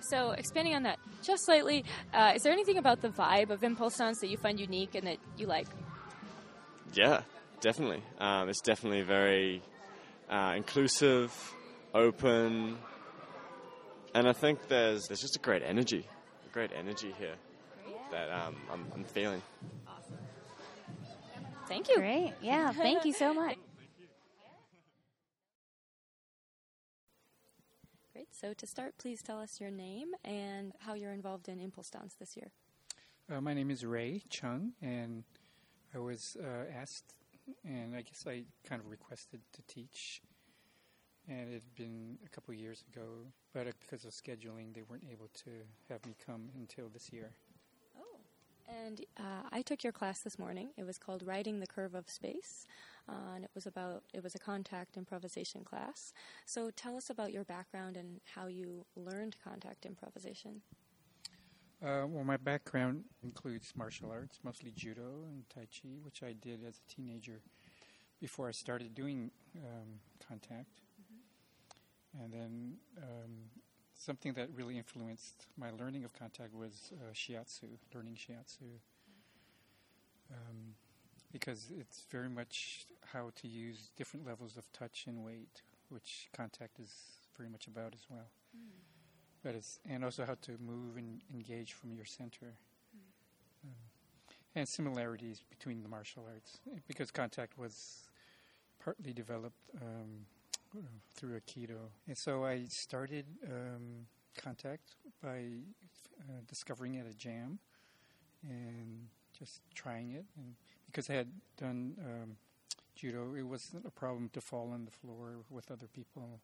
So, 0.01 0.31
expanding 0.31 0.75
on 0.75 0.83
that 0.83 0.99
just 1.23 1.45
slightly, 1.45 1.85
uh, 2.13 2.33
is 2.35 2.43
there 2.43 2.51
anything 2.51 2.77
about 2.77 3.01
the 3.01 3.07
vibe 3.07 3.49
of 3.51 3.61
ImPulsTanz 3.61 4.19
that 4.19 4.27
you 4.27 4.35
find 4.37 4.59
unique 4.59 4.95
and 4.95 5.07
that 5.07 5.17
you 5.37 5.47
like? 5.47 5.67
Yeah, 6.93 7.21
definitely. 7.61 8.03
Um, 8.19 8.49
it's 8.49 8.61
definitely 8.61 9.01
very 9.01 9.61
uh, 10.29 10.53
inclusive, 10.57 11.33
open, 11.93 12.77
and 14.13 14.27
I 14.27 14.33
think 14.33 14.67
there's 14.67 15.07
there's 15.07 15.21
just 15.21 15.37
a 15.37 15.39
great 15.39 15.63
energy, 15.63 16.05
a 16.49 16.53
great 16.53 16.71
energy 16.77 17.13
here 17.17 17.35
that 18.11 18.29
um, 18.29 18.57
I'm, 18.71 18.85
I'm 18.93 19.03
feeling. 19.05 19.41
Thank 21.67 21.87
you. 21.87 21.95
Great. 21.95 22.33
Yeah, 22.41 22.73
thank 22.73 23.05
you 23.05 23.13
so 23.13 23.33
much. 23.33 23.57
So, 28.43 28.51
to 28.51 28.67
start, 28.67 28.97
please 28.97 29.21
tell 29.21 29.39
us 29.39 29.61
your 29.61 29.71
name 29.71 30.09
and 30.25 30.73
how 30.79 30.95
you're 30.95 31.13
involved 31.13 31.47
in 31.47 31.59
ImPulsTanz 31.59 32.17
this 32.19 32.35
year. 32.35 32.51
Uh, 33.31 33.39
my 33.39 33.53
name 33.53 33.71
is 33.71 33.85
Ray 33.85 34.21
Chung, 34.29 34.73
and 34.81 35.23
I 35.95 35.99
was 35.99 36.35
uh, 36.43 36.69
asked, 36.77 37.13
and 37.63 37.95
I 37.95 38.01
guess 38.01 38.25
I 38.27 38.43
kind 38.67 38.81
of 38.81 38.91
requested 38.91 39.39
to 39.53 39.61
teach. 39.73 40.21
And 41.29 41.53
it 41.53 41.53
had 41.53 41.75
been 41.75 42.17
a 42.25 42.27
couple 42.27 42.53
years 42.53 42.83
ago, 42.93 43.05
but 43.53 43.67
because 43.79 44.03
of 44.03 44.11
scheduling, 44.11 44.73
they 44.73 44.81
weren't 44.89 45.07
able 45.09 45.29
to 45.45 45.51
have 45.89 46.05
me 46.05 46.13
come 46.25 46.49
until 46.57 46.89
this 46.89 47.13
year. 47.13 47.29
And 48.85 49.01
uh, 49.17 49.47
I 49.51 49.61
took 49.61 49.83
your 49.83 49.93
class 49.93 50.19
this 50.21 50.39
morning. 50.39 50.69
It 50.77 50.85
was 50.85 50.97
called 50.97 51.23
Riding 51.25 51.59
the 51.59 51.67
Curve 51.67 51.95
of 51.95 52.09
Space, 52.09 52.65
uh, 53.07 53.35
and 53.35 53.43
it 53.43 53.51
was 53.53 53.65
about 53.65 54.03
it 54.13 54.23
was 54.23 54.35
a 54.35 54.39
contact 54.39 54.97
improvisation 54.97 55.63
class. 55.63 56.13
So 56.45 56.71
tell 56.71 56.95
us 56.95 57.09
about 57.09 57.31
your 57.31 57.43
background 57.43 57.97
and 57.97 58.19
how 58.35 58.47
you 58.47 58.85
learned 58.95 59.35
contact 59.43 59.85
improvisation. 59.85 60.61
Uh, 61.83 62.07
well, 62.07 62.23
my 62.23 62.37
background 62.37 63.03
includes 63.23 63.73
martial 63.75 64.09
arts, 64.09 64.39
mostly 64.43 64.71
judo 64.71 65.25
and 65.27 65.43
tai 65.53 65.67
chi, 65.67 65.89
which 66.01 66.23
I 66.23 66.33
did 66.33 66.63
as 66.65 66.79
a 66.79 66.91
teenager 66.91 67.41
before 68.21 68.47
I 68.47 68.51
started 68.51 68.95
doing 68.95 69.31
um, 69.57 69.99
contact. 70.25 70.79
And 72.21 72.31
then 72.31 72.73
um, 72.97 73.49
something 74.03 74.33
that 74.33 74.49
really 74.55 74.77
influenced 74.77 75.45
my 75.57 75.71
learning 75.71 76.03
of 76.03 76.13
contact 76.13 76.53
was 76.53 76.91
uh, 76.93 77.13
shiatsu, 77.13 77.69
learning 77.93 78.15
shiatsu. 78.15 78.67
Um, 80.31 80.75
because 81.31 81.71
it's 81.79 82.03
very 82.11 82.29
much 82.29 82.85
how 83.11 83.31
to 83.41 83.47
use 83.47 83.89
different 83.97 84.25
levels 84.25 84.57
of 84.57 84.71
touch 84.71 85.05
and 85.07 85.23
weight, 85.23 85.61
which 85.89 86.29
contact 86.35 86.79
is 86.79 86.91
very 87.37 87.49
much 87.49 87.67
about 87.67 87.93
as 87.93 88.05
well. 88.09 88.27
But 89.43 89.55
it's 89.55 89.79
and 89.89 90.05
also 90.05 90.25
how 90.25 90.35
to 90.43 90.51
move 90.59 90.97
and 90.97 91.21
engage 91.33 91.73
from 91.73 91.91
your 91.93 92.05
center, 92.05 92.53
um, 93.65 93.71
and 94.55 94.67
similarities 94.67 95.41
between 95.49 95.81
the 95.81 95.89
martial 95.89 96.23
arts 96.31 96.59
because 96.87 97.11
contact 97.11 97.57
was 97.57 98.03
partly 98.83 99.11
developed 99.11 99.59
um, 99.81 100.25
through 101.15 101.39
Aikido, 101.39 101.89
and 102.07 102.17
so 102.17 102.43
I 102.45 102.65
started 102.65 103.25
um, 103.45 104.07
contact 104.37 104.95
by 105.21 105.45
uh, 106.21 106.41
discovering 106.47 106.97
at 106.97 107.05
a 107.05 107.13
jam 107.13 107.59
and 108.43 109.07
just 109.37 109.61
trying 109.73 110.11
it, 110.11 110.25
and 110.37 110.55
because 110.87 111.09
I 111.09 111.13
had 111.13 111.27
done 111.57 111.95
um, 111.99 112.37
judo, 112.95 113.35
it 113.35 113.43
wasn't 113.43 113.85
a 113.85 113.91
problem 113.91 114.29
to 114.33 114.41
fall 114.41 114.71
on 114.71 114.85
the 114.85 114.91
floor 114.91 115.43
with 115.49 115.71
other 115.71 115.87
people 115.87 116.39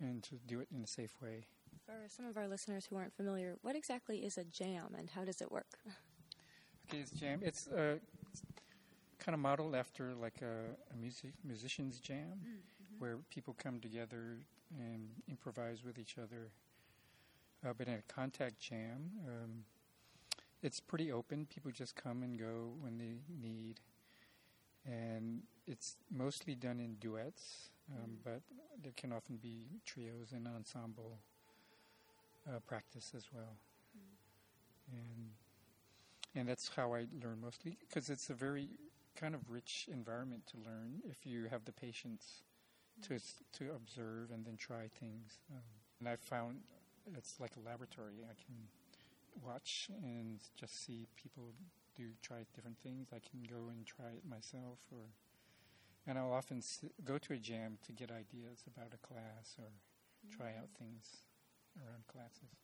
and 0.00 0.22
to 0.22 0.36
do 0.46 0.60
it 0.60 0.68
in 0.74 0.82
a 0.82 0.86
safe 0.86 1.16
way. 1.22 1.46
For 1.86 1.92
some 2.08 2.26
of 2.26 2.36
our 2.36 2.48
listeners 2.48 2.86
who 2.86 2.96
aren't 2.96 3.14
familiar, 3.14 3.56
what 3.62 3.76
exactly 3.76 4.18
is 4.18 4.38
a 4.38 4.44
jam 4.44 4.94
and 4.96 5.10
how 5.10 5.24
does 5.24 5.40
it 5.40 5.50
work? 5.50 5.66
Okay, 6.88 6.98
it's 6.98 7.10
jam. 7.10 7.40
It's 7.42 7.68
uh, 7.68 7.96
kind 9.18 9.34
of 9.34 9.40
modeled 9.40 9.74
after 9.74 10.14
like 10.14 10.42
a, 10.42 10.92
a 10.92 10.96
music 11.00 11.32
musician's 11.44 11.98
jam, 11.98 12.40
where 13.04 13.18
people 13.28 13.54
come 13.62 13.80
together 13.80 14.38
and 14.78 15.10
improvise 15.28 15.84
with 15.84 15.98
each 15.98 16.16
other. 16.16 16.48
Uh, 17.62 17.74
but 17.76 17.86
in 17.86 17.92
a 17.94 18.02
contact 18.12 18.58
jam, 18.58 19.10
um, 19.28 19.64
it's 20.62 20.80
pretty 20.80 21.12
open. 21.12 21.46
People 21.54 21.70
just 21.70 21.94
come 21.94 22.22
and 22.22 22.38
go 22.38 22.72
when 22.80 22.96
they 22.96 23.16
need, 23.46 23.80
and 24.86 25.42
it's 25.66 25.96
mostly 26.10 26.54
done 26.54 26.80
in 26.80 26.94
duets. 26.94 27.68
Um, 27.92 28.16
But 28.24 28.40
there 28.82 28.92
can 28.96 29.12
often 29.12 29.36
be 29.36 29.66
trios 29.84 30.32
and 30.32 30.48
ensemble 30.48 31.18
uh, 32.48 32.60
practice 32.66 33.12
as 33.14 33.26
well, 33.34 33.56
and 34.90 35.30
and 36.34 36.48
that's 36.48 36.70
how 36.74 36.94
I 36.94 37.06
learn 37.22 37.40
mostly 37.42 37.76
because 37.86 38.08
it's 38.08 38.30
a 38.30 38.34
very 38.34 38.68
kind 39.14 39.34
of 39.34 39.50
rich 39.50 39.88
environment 39.92 40.46
to 40.52 40.56
learn 40.56 41.02
if 41.10 41.26
you 41.26 41.48
have 41.50 41.64
the 41.64 41.72
patience 41.72 42.42
to 43.02 43.18
to 43.58 43.74
observe 43.74 44.30
and 44.30 44.44
then 44.44 44.56
try 44.56 44.88
things. 45.00 45.38
Um, 45.50 45.62
and 46.00 46.08
I 46.08 46.16
found 46.16 46.60
it's 47.16 47.38
like 47.40 47.52
a 47.56 47.60
laboratory. 47.60 48.24
I 48.24 48.34
can 48.34 48.68
watch 49.42 49.88
and 50.02 50.40
just 50.56 50.84
see 50.84 51.06
people 51.16 51.52
do 51.96 52.04
try 52.22 52.44
different 52.54 52.78
things. 52.82 53.08
I 53.12 53.18
can 53.20 53.42
go 53.48 53.68
and 53.68 53.86
try 53.86 54.06
it 54.16 54.24
myself, 54.28 54.78
or 54.90 55.06
and 56.06 56.18
I'll 56.18 56.32
often 56.32 56.58
s- 56.58 56.84
go 57.04 57.18
to 57.18 57.32
a 57.32 57.36
jam 57.38 57.78
to 57.86 57.92
get 57.92 58.10
ideas 58.10 58.64
about 58.66 58.92
a 58.94 59.06
class 59.06 59.56
or 59.58 59.70
try 60.30 60.48
out 60.58 60.68
things 60.78 61.24
around 61.82 62.06
classes. 62.06 62.58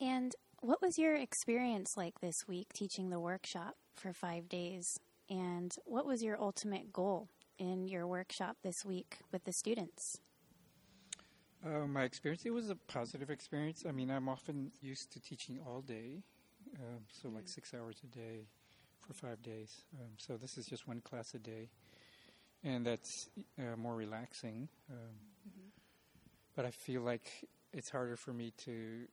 And 0.00 0.34
what 0.60 0.80
was 0.82 0.98
your 0.98 1.14
experience 1.14 1.96
like 1.96 2.20
this 2.20 2.46
week 2.48 2.72
teaching 2.72 3.10
the 3.10 3.20
workshop 3.20 3.76
for 3.96 4.12
five 4.12 4.48
days? 4.48 4.98
And 5.28 5.74
what 5.84 6.06
was 6.06 6.22
your 6.22 6.40
ultimate 6.40 6.92
goal 6.92 7.28
in 7.60 7.86
your 7.86 8.06
workshop 8.06 8.56
this 8.64 8.84
week 8.84 9.18
with 9.30 9.44
the 9.44 9.52
students? 9.52 10.18
Uh, 11.64 11.86
my 11.86 12.04
experience, 12.04 12.46
it 12.46 12.54
was 12.54 12.70
a 12.70 12.76
positive 12.88 13.30
experience. 13.30 13.84
I 13.86 13.92
mean, 13.92 14.10
I'm 14.10 14.28
often 14.28 14.72
used 14.80 15.12
to 15.12 15.20
teaching 15.20 15.60
all 15.66 15.82
day, 15.82 16.22
um, 16.76 17.02
so 17.12 17.28
like 17.28 17.46
six 17.46 17.74
hours 17.74 18.00
a 18.02 18.06
day 18.06 18.46
for 18.98 19.12
five 19.12 19.42
days. 19.42 19.84
Um, 20.00 20.12
so 20.16 20.38
this 20.38 20.56
is 20.56 20.66
just 20.66 20.88
one 20.88 21.02
class 21.02 21.34
a 21.34 21.38
day, 21.38 21.68
and 22.64 22.86
that's 22.86 23.28
uh, 23.58 23.76
more 23.76 23.94
relaxing. 23.94 24.68
Um, 24.90 25.16
But 26.56 26.64
I 26.64 26.72
feel 26.72 27.02
like 27.02 27.48
it's 27.72 27.90
harder 27.90 28.16
for 28.16 28.32
me 28.32 28.52
to 28.64 29.06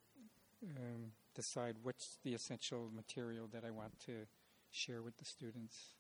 um, 0.64 1.12
decide 1.36 1.76
what's 1.84 2.18
the 2.24 2.34
essential 2.34 2.90
material 2.96 3.48
that 3.54 3.64
I 3.64 3.72
want 3.72 4.00
to 4.06 4.26
share 4.72 5.02
with 5.02 5.18
the 5.18 5.26
students 5.26 5.96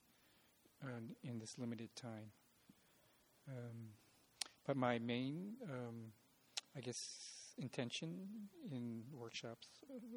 in 1.24 1.40
this 1.40 1.58
limited 1.58 1.90
time. 1.96 2.32
Um, 3.48 3.90
but 4.66 4.76
my 4.76 5.00
main 5.00 5.54
um, 5.64 6.12
I 6.78 6.80
guess, 6.80 7.54
intention 7.58 8.28
in 8.72 9.02
workshops 9.12 9.68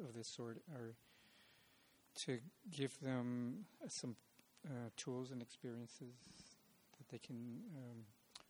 of 0.07 0.13
this 0.13 0.27
sort 0.27 0.61
are 0.75 0.93
to 2.13 2.37
give 2.69 2.99
them 2.99 3.65
some 3.87 4.15
uh, 4.67 4.89
tools 4.95 5.31
and 5.31 5.41
experiences 5.41 6.13
that 6.97 7.09
they 7.09 7.17
can 7.17 7.61
um, 7.75 8.03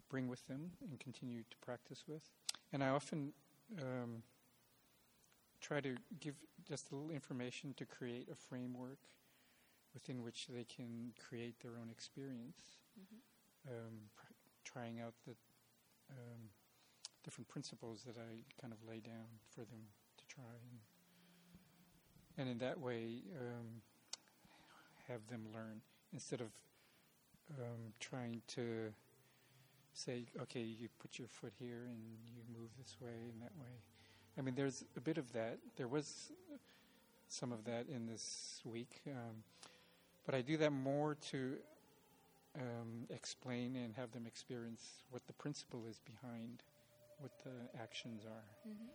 bring 0.10 0.28
with 0.28 0.46
them 0.48 0.72
and 0.90 1.00
continue 1.00 1.44
to 1.50 1.58
practice 1.62 2.04
with. 2.06 2.30
And 2.74 2.84
I 2.84 2.90
often 2.90 3.32
um, 3.80 4.24
try 5.62 5.80
to 5.80 5.96
give 6.20 6.36
just 6.68 6.92
a 6.92 6.96
little 6.96 7.12
information 7.12 7.74
to 7.78 7.86
create 7.86 8.28
a 8.30 8.36
framework 8.36 9.00
within 9.94 10.24
which 10.24 10.48
they 10.48 10.64
can 10.64 11.14
create 11.30 11.60
their 11.62 11.72
own 11.72 11.90
experience, 11.92 12.62
um, 13.68 14.10
pr- 14.16 14.34
trying 14.64 15.00
out 15.00 15.14
the 15.26 15.34
um, 16.12 16.50
different 17.24 17.48
principles 17.48 18.04
that 18.06 18.16
I 18.18 18.44
kind 18.60 18.74
of 18.74 18.80
lay 18.88 19.00
down 19.00 19.28
for 19.50 19.62
them 19.62 19.84
to 20.18 20.26
try, 20.28 20.54
and, 20.70 20.80
and 22.38 22.50
in 22.50 22.58
that 22.60 22.80
way 22.80 23.22
um, 23.40 23.82
have 25.08 25.28
them 25.28 25.46
learn 25.54 25.82
instead 26.14 26.42
of 26.42 26.48
um, 27.60 27.94
trying 28.00 28.42
to 28.48 28.94
say, 29.94 30.26
okay, 30.42 30.62
you 30.62 30.88
put 31.00 31.20
your 31.20 31.28
foot 31.28 31.54
here 31.60 31.84
and 31.90 31.98
you 32.34 32.42
move 32.58 32.70
this 32.78 32.96
way 33.02 33.30
and 33.32 33.42
that 33.42 33.52
way. 33.60 33.82
I 34.38 34.42
mean, 34.42 34.56
there's 34.56 34.86
a 34.96 35.02
bit 35.02 35.18
of 35.18 35.34
that. 35.34 35.60
There 35.76 35.88
was 35.88 36.32
some 37.28 37.52
of 37.52 37.66
that 37.66 37.88
in 37.88 38.08
this 38.08 38.62
week, 38.66 39.02
um, 39.08 39.44
but 40.26 40.36
I 40.36 40.42
do 40.42 40.58
that 40.58 40.72
more 40.72 41.16
to 41.32 41.56
um, 42.56 43.08
explain 43.10 43.76
and 43.76 43.94
have 43.96 44.12
them 44.12 44.26
experience 44.28 45.04
what 45.10 45.26
the 45.28 45.34
principle 45.34 45.86
is 45.90 46.00
behind 46.00 46.64
what 47.20 47.32
the 47.44 47.80
actions 47.82 48.24
are, 48.26 48.50
Mm-hmm. 48.68 48.90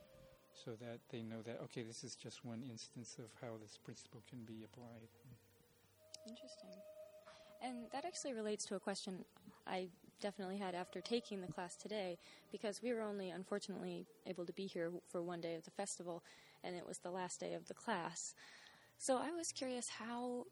so 0.64 0.72
that 0.80 1.00
they 1.10 1.22
know 1.22 1.42
that 1.42 1.60
okay, 1.64 1.82
this 1.82 2.02
is 2.04 2.14
just 2.14 2.44
one 2.44 2.62
instance 2.70 3.16
of 3.18 3.26
how 3.40 3.56
this 3.62 3.78
principle 3.84 4.22
can 4.28 4.44
be 4.44 4.64
applied. 4.64 5.08
Interesting. 6.28 6.70
And 7.62 7.90
that 7.92 8.04
actually 8.04 8.34
relates 8.34 8.64
to 8.66 8.74
a 8.74 8.80
question 8.80 9.24
I 9.66 9.88
definitely 10.20 10.58
had 10.58 10.74
after 10.74 11.00
taking 11.00 11.40
the 11.40 11.46
class 11.46 11.76
today, 11.76 12.18
because 12.52 12.82
we 12.82 12.92
were 12.92 13.02
only 13.02 13.30
unfortunately 13.30 14.06
able 14.26 14.44
to 14.46 14.52
be 14.52 14.66
here 14.66 14.90
for 15.08 15.22
one 15.22 15.40
day 15.40 15.54
of 15.54 15.64
the 15.64 15.70
festival, 15.70 16.22
and 16.64 16.74
it 16.74 16.86
was 16.86 16.98
the 16.98 17.10
last 17.10 17.40
day 17.40 17.54
of 17.54 17.68
the 17.68 17.74
class. 17.74 18.34
So 18.98 19.18
I 19.18 19.30
was 19.32 19.52
curious 19.52 19.88
how 19.88 20.46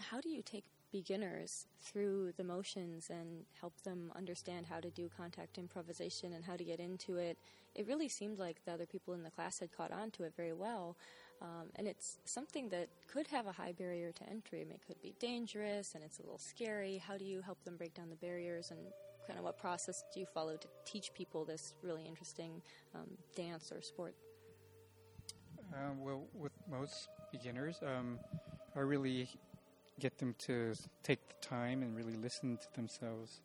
how 0.00 0.20
do 0.20 0.28
you 0.28 0.42
take 0.42 0.64
beginners 0.92 1.66
through 1.80 2.32
the 2.36 2.44
motions 2.44 3.10
and 3.10 3.44
help 3.60 3.80
them 3.82 4.12
understand 4.16 4.66
how 4.66 4.80
to 4.80 4.90
do 4.90 5.08
contact 5.16 5.58
improvisation 5.58 6.32
and 6.32 6.44
how 6.44 6.56
to 6.56 6.64
get 6.64 6.80
into 6.80 7.16
it? 7.16 7.38
It 7.74 7.86
really 7.86 8.08
seemed 8.08 8.38
like 8.38 8.64
the 8.64 8.72
other 8.72 8.86
people 8.86 9.14
in 9.14 9.22
the 9.22 9.30
class 9.30 9.60
had 9.60 9.74
caught 9.76 9.92
on 9.92 10.10
to 10.12 10.24
it 10.24 10.32
very 10.36 10.52
well. 10.52 10.96
Um, 11.42 11.68
and 11.76 11.86
it's 11.86 12.18
something 12.24 12.68
that 12.68 12.88
could 13.06 13.26
have 13.28 13.46
a 13.46 13.52
high 13.52 13.72
barrier 13.72 14.12
to 14.12 14.28
entry. 14.28 14.60
I 14.60 14.64
mean, 14.64 14.74
it 14.74 14.86
could 14.86 15.00
be 15.00 15.14
dangerous 15.18 15.94
and 15.94 16.04
it's 16.04 16.18
a 16.18 16.22
little 16.22 16.38
scary. 16.38 16.98
How 16.98 17.16
do 17.16 17.24
you 17.24 17.40
help 17.40 17.62
them 17.64 17.76
break 17.76 17.94
down 17.94 18.10
the 18.10 18.16
barriers 18.16 18.70
and 18.70 18.80
kind 19.26 19.38
of 19.38 19.44
what 19.44 19.56
process 19.56 20.04
do 20.12 20.20
you 20.20 20.26
follow 20.26 20.56
to 20.56 20.68
teach 20.84 21.14
people 21.14 21.44
this 21.44 21.74
really 21.82 22.04
interesting 22.06 22.60
um, 22.94 23.06
dance 23.36 23.72
or 23.72 23.80
sport? 23.80 24.14
Uh, 25.72 25.92
well, 25.98 26.24
with 26.34 26.52
most 26.68 27.08
beginners, 27.30 27.78
um, 27.86 28.18
I 28.74 28.80
really 28.80 29.28
get 30.00 30.18
them 30.18 30.34
to 30.38 30.74
take 31.02 31.20
the 31.28 31.46
time 31.46 31.82
and 31.82 31.94
really 31.94 32.16
listen 32.16 32.56
to 32.56 32.66
themselves, 32.74 33.42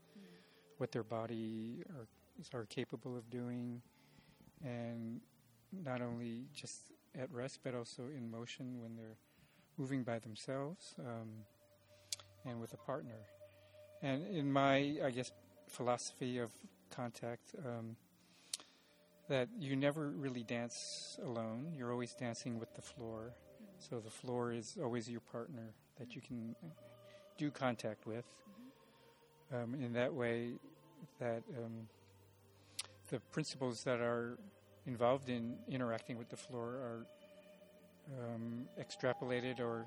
what 0.78 0.91
their 0.91 1.03
body 1.03 1.84
are, 1.97 2.60
are 2.60 2.66
capable 2.66 3.16
of 3.16 3.30
doing, 3.30 3.82
and 4.64 5.22
not 5.84 6.01
only 6.01 6.45
just 6.53 6.91
at 7.20 7.32
rest, 7.32 7.60
but 7.64 7.76
also 7.76 8.03
in 8.16 8.30
motion 8.32 8.82
when 8.82 8.95
they're 8.95 9.18
moving 9.78 10.03
by 10.03 10.20
themselves 10.20 10.95
um, 10.99 11.30
and 12.45 12.60
with 12.60 12.74
a 12.74 12.78
partner. 12.78 13.20
And 14.01 14.26
in 14.28 14.51
my, 14.51 14.97
I 15.03 15.12
guess, 15.12 15.32
philosophy 15.68 16.38
of 16.38 16.51
contact, 16.89 17.53
um, 17.66 17.95
that 19.28 19.49
you 19.58 19.76
never 19.76 20.10
really 20.10 20.43
dance 20.43 21.20
alone. 21.24 21.74
You're 21.76 21.91
always 21.91 22.14
dancing 22.14 22.60
with 22.60 22.74
the 22.76 22.82
floor. 22.82 23.34
So 23.80 23.99
the 23.99 24.12
floor 24.12 24.53
is 24.53 24.78
always 24.82 25.10
your 25.10 25.22
partner 25.22 25.74
that 26.00 26.16
you 26.16 26.22
can 26.22 26.56
do 27.38 27.52
contact 27.52 28.06
with. 28.06 28.26
Um, 29.54 29.76
in 29.76 29.93
that 29.93 30.14
way, 30.14 30.54
that 31.20 31.43
um, 31.58 31.88
the 33.10 33.20
principles 33.32 33.84
that 33.84 34.00
are 34.00 34.38
involved 34.86 35.30
in 35.30 35.56
interacting 35.70 36.18
with 36.18 36.30
the 36.30 36.38
floor 36.38 36.68
are 36.68 37.06
um, 38.20 38.66
extrapolated 38.80 39.60
or 39.60 39.86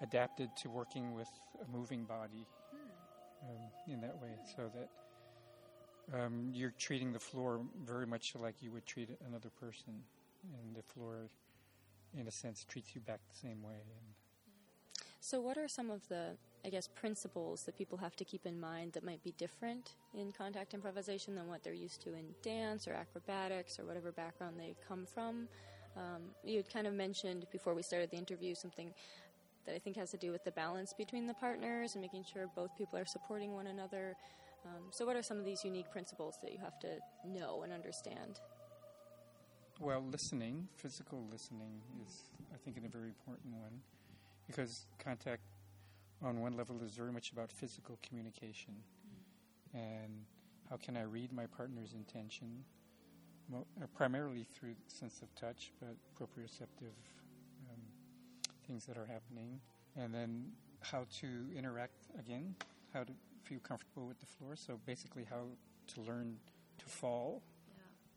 adapted 0.00 0.50
to 0.56 0.68
working 0.68 1.14
with 1.14 1.28
a 1.62 1.76
moving 1.76 2.04
body 2.04 2.46
um, 3.42 3.92
in 3.92 4.00
that 4.00 4.16
way, 4.20 4.30
so 4.56 4.70
that 4.74 6.20
um, 6.20 6.50
you're 6.52 6.74
treating 6.78 7.12
the 7.12 7.20
floor 7.20 7.60
very 7.84 8.06
much 8.06 8.34
like 8.34 8.54
you 8.60 8.72
would 8.72 8.86
treat 8.86 9.10
another 9.28 9.50
person, 9.60 9.94
and 10.44 10.76
the 10.76 10.82
floor, 10.82 11.28
in 12.18 12.26
a 12.26 12.30
sense, 12.30 12.64
treats 12.68 12.94
you 12.94 13.00
back 13.00 13.20
the 13.28 13.38
same 13.48 13.62
way. 13.62 13.74
And 13.74 14.14
So, 15.20 15.40
what 15.40 15.58
are 15.58 15.68
some 15.68 15.90
of 15.90 16.06
the, 16.08 16.36
I 16.64 16.68
guess, 16.68 16.88
principles 16.88 17.64
that 17.64 17.76
people 17.76 17.98
have 17.98 18.14
to 18.16 18.24
keep 18.24 18.46
in 18.46 18.58
mind 18.58 18.92
that 18.92 19.04
might 19.04 19.22
be 19.24 19.32
different 19.32 19.96
in 20.14 20.32
contact 20.32 20.74
improvisation 20.74 21.34
than 21.34 21.48
what 21.48 21.64
they're 21.64 21.72
used 21.72 22.00
to 22.02 22.14
in 22.14 22.26
dance 22.42 22.86
or 22.86 22.92
acrobatics 22.92 23.78
or 23.78 23.84
whatever 23.84 24.12
background 24.12 24.56
they 24.58 24.76
come 24.86 25.04
from? 25.06 25.48
Um, 25.96 26.22
you 26.44 26.56
had 26.58 26.72
kind 26.72 26.86
of 26.86 26.94
mentioned 26.94 27.46
before 27.50 27.74
we 27.74 27.82
started 27.82 28.10
the 28.10 28.16
interview 28.16 28.54
something 28.54 28.94
that 29.66 29.74
I 29.74 29.78
think 29.78 29.96
has 29.96 30.10
to 30.12 30.16
do 30.16 30.30
with 30.30 30.44
the 30.44 30.52
balance 30.52 30.92
between 30.92 31.26
the 31.26 31.34
partners 31.34 31.94
and 31.94 32.02
making 32.02 32.24
sure 32.24 32.46
both 32.54 32.70
people 32.78 32.98
are 32.98 33.06
supporting 33.06 33.52
one 33.52 33.66
another. 33.66 34.14
Um, 34.64 34.84
so, 34.90 35.04
what 35.04 35.16
are 35.16 35.22
some 35.22 35.38
of 35.38 35.44
these 35.44 35.64
unique 35.64 35.90
principles 35.90 36.38
that 36.42 36.52
you 36.52 36.58
have 36.58 36.78
to 36.80 36.98
know 37.26 37.62
and 37.64 37.72
understand? 37.72 38.40
Well, 39.80 40.04
listening, 40.10 40.68
physical 40.76 41.26
listening, 41.30 41.80
is, 42.04 42.30
I 42.52 42.56
think, 42.64 42.76
a 42.76 42.88
very 42.88 43.08
important 43.08 43.54
one 43.54 43.80
because 44.48 44.86
contact 44.98 45.42
on 46.24 46.40
one 46.40 46.56
level 46.56 46.80
is 46.84 46.92
very 46.94 47.12
much 47.12 47.30
about 47.32 47.52
physical 47.52 47.98
communication. 48.02 48.74
And 49.74 50.24
how 50.68 50.76
can 50.76 50.96
I 50.96 51.02
read 51.02 51.32
my 51.32 51.46
partner's 51.46 51.92
intention? 51.92 52.64
Mo- 53.50 53.66
uh, 53.80 53.86
primarily 53.94 54.44
through 54.44 54.74
sense 54.88 55.22
of 55.22 55.34
touch, 55.34 55.72
but 55.80 55.96
proprioceptive 56.18 56.96
um, 57.70 57.80
things 58.66 58.84
that 58.86 58.96
are 58.96 59.06
happening. 59.06 59.60
And 59.96 60.14
then 60.14 60.52
how 60.80 61.06
to 61.20 61.28
interact 61.56 62.06
again, 62.18 62.54
how 62.92 63.04
to 63.04 63.12
feel 63.42 63.60
comfortable 63.60 64.06
with 64.06 64.18
the 64.20 64.26
floor. 64.26 64.56
So 64.56 64.78
basically, 64.86 65.26
how 65.28 65.46
to 65.94 66.00
learn 66.02 66.36
to 66.78 66.86
fall 66.86 67.42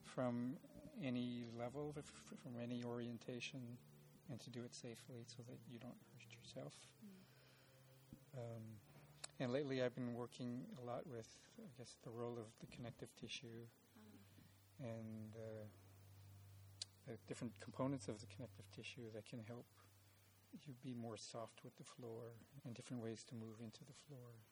from 0.03 0.55
any 1.03 1.45
level, 1.57 1.93
f- 1.97 2.03
from 2.43 2.53
any 2.61 2.83
orientation, 2.83 3.61
and 4.29 4.39
to 4.39 4.49
do 4.49 4.63
it 4.63 4.73
safely 4.75 5.23
so 5.25 5.43
that 5.47 5.57
you 5.71 5.79
don't 5.79 5.97
yourself. 6.51 6.73
Um, 8.37 8.63
and 9.39 9.51
lately, 9.51 9.81
I've 9.81 9.95
been 9.95 10.13
working 10.13 10.65
a 10.81 10.85
lot 10.85 11.07
with, 11.07 11.27
I 11.59 11.69
guess, 11.77 11.97
the 12.03 12.11
role 12.11 12.37
of 12.37 12.47
the 12.59 12.67
connective 12.67 13.09
tissue 13.19 13.67
and 14.79 15.35
uh, 15.35 15.65
the 17.07 17.17
different 17.27 17.53
components 17.59 18.07
of 18.07 18.19
the 18.19 18.27
connective 18.27 18.65
tissue 18.75 19.11
that 19.13 19.25
can 19.25 19.39
help 19.47 19.65
you 20.65 20.73
be 20.83 20.93
more 20.93 21.17
soft 21.17 21.63
with 21.63 21.75
the 21.77 21.83
floor 21.83 22.35
and 22.65 22.75
different 22.75 23.01
ways 23.01 23.23
to 23.29 23.35
move 23.35 23.59
into 23.63 23.81
the 23.81 23.97
floor. 24.07 24.43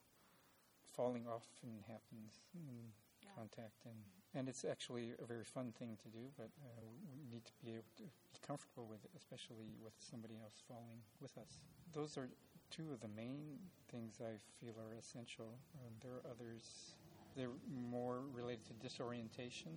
Falling 0.95 1.25
often 1.27 1.83
happens 1.87 2.41
in 2.53 2.91
contact, 3.35 3.85
and, 3.85 3.95
and 4.35 4.47
it's 4.47 4.63
actually 4.63 5.11
a 5.21 5.25
very 5.25 5.43
fun 5.43 5.73
thing 5.77 5.97
to 6.03 6.09
do, 6.09 6.29
but 6.37 6.49
uh, 6.63 6.85
we 6.85 7.33
need 7.33 7.45
to 7.45 7.51
be 7.63 7.71
able 7.71 7.89
to 7.97 8.03
be 8.03 8.09
comfortable 8.45 8.85
with 8.87 9.03
it, 9.03 9.11
especially 9.17 9.73
with 9.83 9.93
somebody 9.99 10.35
else 10.41 10.61
falling 10.67 11.01
with 11.21 11.37
us. 11.37 11.59
Those 11.93 12.17
are 12.17 12.29
two 12.69 12.91
of 12.93 13.01
the 13.01 13.07
main 13.15 13.57
things 13.91 14.21
I 14.21 14.37
feel 14.61 14.75
are 14.77 14.97
essential. 14.99 15.57
Um, 15.81 15.93
there 16.03 16.11
are 16.11 16.25
others, 16.29 16.93
they're 17.35 17.57
more 17.91 18.19
related 18.33 18.65
to 18.67 18.73
disorientation 18.73 19.71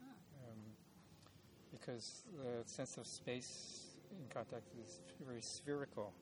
um, 0.00 0.58
because 1.70 2.22
the 2.42 2.66
sense 2.66 2.96
of 2.96 3.06
space 3.06 3.96
in 4.10 4.26
contact 4.32 4.64
is 4.82 5.00
very 5.26 5.42
spherical. 5.42 6.14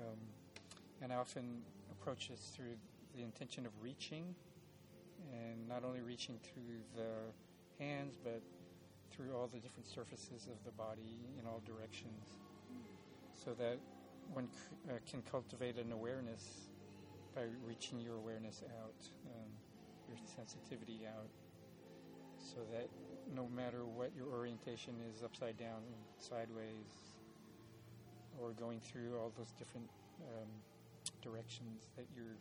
Um, 0.00 0.18
and 1.02 1.12
I 1.12 1.16
often 1.16 1.60
approach 1.92 2.28
this 2.28 2.52
through 2.56 2.76
the 3.14 3.22
intention 3.22 3.66
of 3.66 3.72
reaching, 3.82 4.34
and 5.32 5.68
not 5.68 5.84
only 5.84 6.00
reaching 6.00 6.38
through 6.42 6.80
the 6.96 7.84
hands, 7.84 8.16
but 8.22 8.42
through 9.10 9.34
all 9.34 9.46
the 9.46 9.58
different 9.58 9.86
surfaces 9.86 10.48
of 10.50 10.62
the 10.64 10.72
body 10.72 11.18
in 11.38 11.46
all 11.46 11.62
directions, 11.66 12.38
so 13.34 13.54
that 13.54 13.78
one 14.32 14.48
c- 14.52 14.90
uh, 14.90 14.98
can 15.08 15.22
cultivate 15.22 15.76
an 15.76 15.92
awareness 15.92 16.68
by 17.34 17.42
reaching 17.66 18.00
your 18.00 18.16
awareness 18.16 18.62
out, 18.80 18.94
um, 19.26 19.50
your 20.08 20.18
sensitivity 20.36 21.00
out, 21.06 21.28
so 22.38 22.60
that 22.72 22.88
no 23.34 23.48
matter 23.48 23.84
what 23.84 24.10
your 24.16 24.28
orientation 24.28 24.94
is, 25.12 25.22
upside 25.22 25.56
down, 25.56 25.82
sideways, 26.18 27.14
or 28.40 28.50
going 28.52 28.80
through 28.80 29.18
all 29.18 29.32
those 29.36 29.52
different 29.58 29.88
um, 30.22 30.48
directions, 31.22 31.88
that 31.96 32.06
you're 32.14 32.36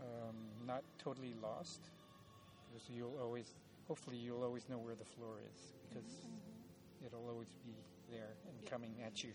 um, 0.00 0.36
not 0.66 0.82
totally 0.98 1.34
lost, 1.42 1.80
because 2.68 2.88
you'll 2.90 3.18
always, 3.20 3.46
hopefully, 3.88 4.16
you'll 4.16 4.42
always 4.42 4.68
know 4.68 4.78
where 4.78 4.94
the 4.94 5.04
floor 5.04 5.36
is, 5.52 5.72
because 5.88 6.10
it'll 7.06 7.28
always 7.28 7.48
be 7.64 7.72
there 8.10 8.34
and 8.48 8.70
coming 8.70 8.94
at 9.04 9.22
you 9.22 9.30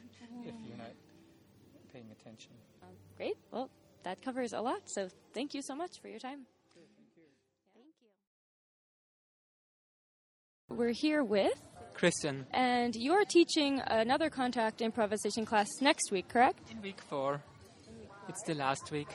if 0.46 0.54
you're 0.68 0.78
not 0.78 0.94
paying 1.94 2.06
attention. 2.12 2.52
Um, 2.84 2.90
great. 3.18 3.36
Well, 3.52 3.70
that 4.04 4.22
covers 4.22 4.54
a 4.54 4.62
lot. 4.62 4.82
So, 4.86 5.10
thank 5.34 5.54
you 5.54 5.62
so 5.62 5.76
much 5.76 6.00
for 6.02 6.08
your 6.08 6.20
time. 6.20 6.46
Thank 6.74 6.88
you. 10.70 10.76
We're 10.76 10.94
here 10.94 11.24
with, 11.24 11.54
Kristen. 11.94 12.46
and 12.52 12.96
you're 12.96 13.26
teaching 13.26 13.82
another 13.86 14.30
contact 14.30 14.82
improvisation 14.82 15.46
class 15.46 15.68
next 15.82 16.12
week, 16.12 16.30
correct? 16.30 16.72
in 16.72 16.82
week 16.82 17.02
four, 17.10 17.42
it's 18.30 18.42
the 18.48 18.56
last 18.56 18.90
week. 18.92 19.10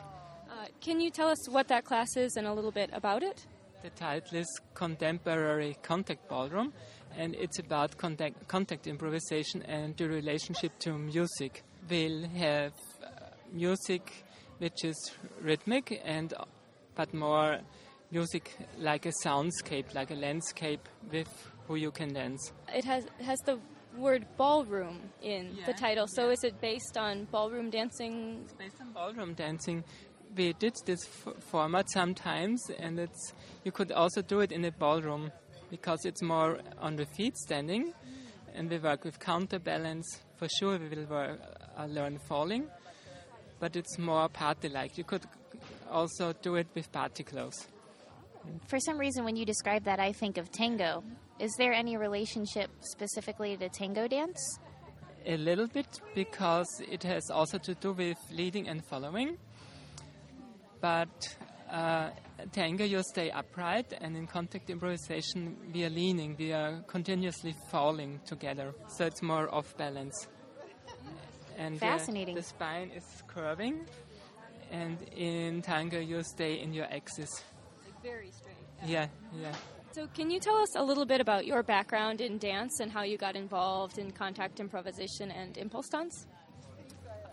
Can 0.81 1.01
you 1.01 1.11
tell 1.11 1.29
us 1.29 1.49
what 1.49 1.69
that 1.69 1.85
class 1.85 2.17
is 2.17 2.37
and 2.37 2.47
a 2.47 2.53
little 2.53 2.71
bit 2.71 2.91
about 2.93 3.23
it? 3.23 3.47
The 3.83 3.91
title 3.91 4.39
is 4.39 4.61
Contemporary 4.75 5.77
Contact 5.83 6.29
Ballroom, 6.29 6.73
and 7.17 7.35
it's 7.35 7.59
about 7.59 7.97
contact, 7.97 8.49
contact 8.49 8.87
improvisation 8.87 9.63
and 9.63 9.97
the 9.97 10.09
relationship 10.09 10.79
to 10.81 10.97
music. 10.99 11.63
We'll 11.89 12.27
have 12.29 12.73
uh, 13.03 13.09
music 13.53 14.25
which 14.59 14.85
is 14.85 15.13
rhythmic 15.43 16.01
and 16.05 16.33
but 16.95 17.13
more 17.13 17.59
music 18.11 18.57
like 18.79 19.05
a 19.07 19.13
soundscape, 19.25 19.95
like 19.95 20.11
a 20.11 20.15
landscape 20.15 20.89
with 21.13 21.29
who 21.67 21.77
you 21.77 21.91
can 21.91 22.13
dance. 22.15 22.53
It 22.75 22.85
has 22.85 23.07
has 23.21 23.39
the 23.41 23.59
word 23.97 24.27
ballroom 24.37 25.01
in 25.23 25.57
the 25.67 25.73
title. 25.73 26.07
So 26.09 26.31
is 26.31 26.43
it 26.45 26.61
based 26.61 26.97
on 26.97 27.25
ballroom 27.31 27.71
dancing? 27.71 28.41
It's 28.45 28.53
based 28.53 28.81
on 28.81 28.93
ballroom 28.93 29.35
dancing. 29.35 29.85
We 30.35 30.53
did 30.55 30.75
this 30.85 31.07
f- 31.07 31.35
format 31.51 31.89
sometimes, 31.91 32.63
and 32.79 32.99
it's 32.99 33.33
you 33.65 33.73
could 33.73 33.93
also 33.93 34.23
do 34.23 34.41
it 34.41 34.53
in 34.53 34.65
a 34.65 34.71
ballroom 34.71 35.33
because 35.71 36.05
it's 36.05 36.23
more 36.23 36.59
on 36.79 36.97
the 36.97 37.07
feet 37.07 37.37
standing, 37.37 37.95
and 38.55 38.71
we 38.71 38.79
work 38.79 39.05
with 39.05 39.19
counterbalance. 39.19 40.21
For 40.37 40.49
sure, 40.49 40.79
we 40.79 40.89
will 40.89 41.07
work, 41.07 41.41
uh, 41.79 41.87
learn 41.87 42.19
falling, 42.19 42.69
but 43.59 43.77
it's 43.77 43.99
more 43.99 44.29
party-like. 44.29 44.99
You 44.99 45.05
could 45.05 45.23
also 45.91 46.35
do 46.43 46.57
it 46.57 46.67
with 46.75 46.93
party 46.93 47.23
clothes. 47.25 47.67
For 48.69 48.79
some 48.79 48.99
reason, 48.99 49.25
when 49.25 49.37
you 49.37 49.47
describe 49.47 49.85
that, 49.85 49.99
I 49.99 50.13
think 50.13 50.37
of 50.37 50.51
tango. 50.53 51.03
Is 51.39 51.55
there 51.59 51.73
any 51.73 51.97
relationship 51.97 52.71
specifically 52.81 53.57
to 53.57 53.69
tango 53.69 54.07
dance? 54.07 54.59
A 55.25 55.37
little 55.37 55.67
bit 55.67 56.01
because 56.15 56.69
it 56.89 57.03
has 57.03 57.31
also 57.31 57.59
to 57.59 57.75
do 57.75 57.93
with 57.93 58.19
leading 58.31 58.69
and 58.69 58.85
following. 58.85 59.39
But 60.81 61.37
uh, 61.71 62.11
tango, 62.53 62.85
you 62.85 63.03
stay 63.03 63.31
upright, 63.31 63.93
and 64.01 64.17
in 64.17 64.27
contact 64.27 64.71
improvisation, 64.71 65.57
we 65.73 65.85
are 65.85 65.91
leaning, 65.91 66.37
we 66.39 66.53
are 66.53 66.83
continuously 66.87 67.55
falling 67.71 68.21
together, 68.27 68.75
so 68.89 69.07
it's 69.07 69.23
more 69.23 69.53
off 69.55 69.77
balance. 69.77 70.29
And 71.57 71.77
uh, 71.77 71.79
Fascinating. 71.79 72.35
the 72.35 72.43
spine 72.43 72.91
is 72.95 73.05
curving, 73.27 73.87
and 74.71 75.03
in 75.17 75.63
tango, 75.63 75.99
you 75.99 76.23
stay 76.23 76.61
in 76.61 76.73
your 76.73 76.85
axis. 76.85 77.31
like 77.85 78.03
Very 78.03 78.31
straight. 78.31 78.57
Yeah, 78.87 79.09
yeah. 79.41 79.55
So 79.93 80.07
can 80.15 80.31
you 80.31 80.39
tell 80.39 80.57
us 80.57 80.77
a 80.77 80.83
little 80.83 81.07
bit 81.07 81.23
about 81.23 81.47
your 81.47 81.63
background 81.63 82.21
in 82.21 82.37
dance 82.37 82.81
and 82.81 82.93
how 82.93 83.03
you 83.03 83.17
got 83.17 83.35
involved 83.35 83.97
in 83.97 84.11
contact 84.11 84.61
improvisation 84.61 85.31
and 85.31 85.57
impulse 85.57 85.89
dance? 85.89 86.27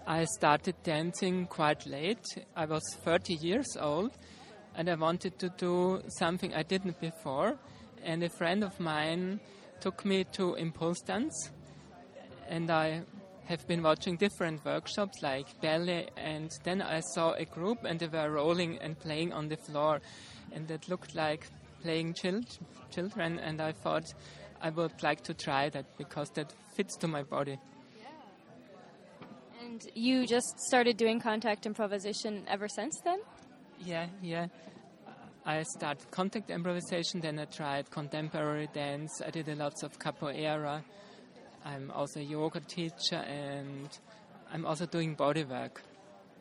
I 0.05 0.25
started 0.25 0.75
dancing 0.83 1.45
quite 1.45 1.85
late. 1.85 2.25
I 2.57 2.65
was 2.65 2.83
30 3.05 3.35
years 3.35 3.77
old 3.79 4.11
and 4.75 4.89
I 4.89 4.95
wanted 4.95 5.39
to 5.39 5.49
do 5.57 6.01
something 6.19 6.53
I 6.53 6.63
didn't 6.63 6.99
before. 6.99 7.57
And 8.03 8.21
a 8.21 8.29
friend 8.29 8.65
of 8.65 8.77
mine 8.81 9.39
took 9.79 10.03
me 10.03 10.25
to 10.33 10.57
ImPulsTanz 10.59 11.31
and 12.49 12.69
I 12.69 13.03
have 13.45 13.65
been 13.65 13.81
watching 13.81 14.17
different 14.17 14.65
workshops 14.65 15.21
like 15.21 15.47
ballet 15.61 16.09
and 16.17 16.51
then 16.65 16.81
I 16.81 16.99
saw 17.13 17.31
a 17.33 17.45
group 17.45 17.85
and 17.85 17.97
they 17.97 18.07
were 18.07 18.29
rolling 18.29 18.79
and 18.79 18.99
playing 18.99 19.31
on 19.31 19.47
the 19.47 19.57
floor 19.57 20.01
and 20.51 20.69
it 20.69 20.89
looked 20.89 21.15
like 21.15 21.47
playing 21.81 22.13
chil- 22.13 22.43
children 22.91 23.39
and 23.39 23.61
I 23.61 23.71
thought 23.71 24.13
I 24.61 24.69
would 24.69 25.01
like 25.01 25.21
to 25.23 25.33
try 25.33 25.69
that 25.69 25.97
because 25.97 26.29
that 26.31 26.53
fits 26.75 26.97
to 26.97 27.07
my 27.07 27.23
body. 27.23 27.57
And 29.73 29.87
you 29.95 30.27
just 30.27 30.59
started 30.59 30.97
doing 30.97 31.19
contact 31.19 31.65
improvisation 31.65 32.43
ever 32.47 32.67
since 32.67 33.01
then? 33.03 33.17
Yeah, 33.83 34.05
yeah. 34.21 34.45
I 35.47 35.63
started 35.63 36.11
contact 36.11 36.51
improvisation, 36.51 37.21
then 37.21 37.39
I 37.39 37.45
tried 37.45 37.89
contemporary 37.89 38.69
dance. 38.71 39.19
I 39.25 39.31
did 39.31 39.49
a 39.49 39.55
lots 39.55 39.81
of 39.81 39.97
capoeira. 39.97 40.83
I'm 41.65 41.89
also 41.89 42.19
a 42.19 42.23
yoga 42.23 42.59
teacher 42.59 43.15
and 43.15 43.89
I'm 44.53 44.63
also 44.67 44.85
doing 44.85 45.15
body 45.15 45.43
work, 45.43 45.81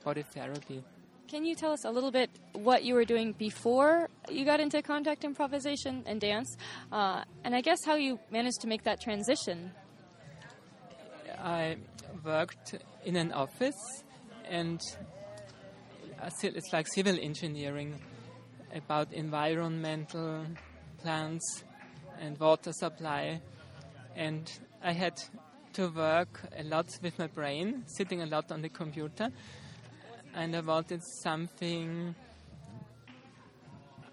body 0.04 0.24
therapy. 0.24 0.84
Can 1.26 1.46
you 1.46 1.54
tell 1.54 1.72
us 1.72 1.86
a 1.86 1.90
little 1.90 2.10
bit 2.10 2.28
what 2.52 2.84
you 2.84 2.92
were 2.92 3.06
doing 3.06 3.32
before 3.32 4.10
you 4.28 4.44
got 4.44 4.60
into 4.60 4.82
contact 4.82 5.24
improvisation 5.24 6.02
and 6.04 6.20
dance? 6.20 6.54
Uh, 6.92 7.24
and 7.44 7.54
I 7.56 7.62
guess 7.62 7.78
how 7.86 7.94
you 7.94 8.20
managed 8.30 8.60
to 8.60 8.66
make 8.66 8.82
that 8.82 9.00
transition? 9.00 9.72
I 11.42 11.76
worked 12.24 12.74
in 13.04 13.16
an 13.16 13.32
office 13.32 14.02
and 14.48 14.80
it's 16.42 16.72
like 16.72 16.86
civil 16.86 17.18
engineering 17.20 18.00
about 18.74 19.12
environmental 19.12 20.46
plants 20.98 21.64
and 22.20 22.38
water 22.38 22.72
supply. 22.72 23.40
And 24.16 24.50
I 24.82 24.92
had 24.92 25.14
to 25.74 25.88
work 25.88 26.42
a 26.56 26.62
lot 26.62 26.86
with 27.02 27.18
my 27.18 27.26
brain, 27.26 27.84
sitting 27.86 28.22
a 28.22 28.26
lot 28.26 28.52
on 28.52 28.62
the 28.62 28.68
computer. 28.68 29.30
And 30.34 30.56
I 30.56 30.60
wanted 30.60 31.00
something 31.22 32.14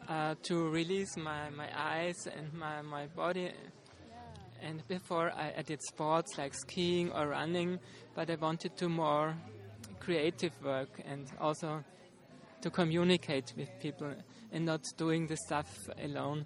uh, 0.07 0.35
to 0.43 0.69
release 0.69 1.15
my, 1.15 1.49
my 1.51 1.69
eyes 1.77 2.27
and 2.27 2.53
my, 2.53 2.81
my 2.81 3.05
body 3.07 3.51
and 4.61 4.87
before 4.87 5.31
I, 5.31 5.53
I 5.57 5.61
did 5.61 5.81
sports 5.81 6.37
like 6.37 6.53
skiing 6.53 7.11
or 7.11 7.27
running, 7.27 7.79
but 8.15 8.29
I 8.29 8.35
wanted 8.35 8.77
to 8.77 8.89
more 8.89 9.35
creative 9.99 10.53
work 10.63 10.89
and 11.05 11.25
also 11.39 11.83
to 12.61 12.69
communicate 12.69 13.53
with 13.57 13.69
people 13.79 14.13
and 14.51 14.65
not 14.65 14.81
doing 14.97 15.27
the 15.27 15.37
stuff 15.37 15.67
alone. 16.03 16.45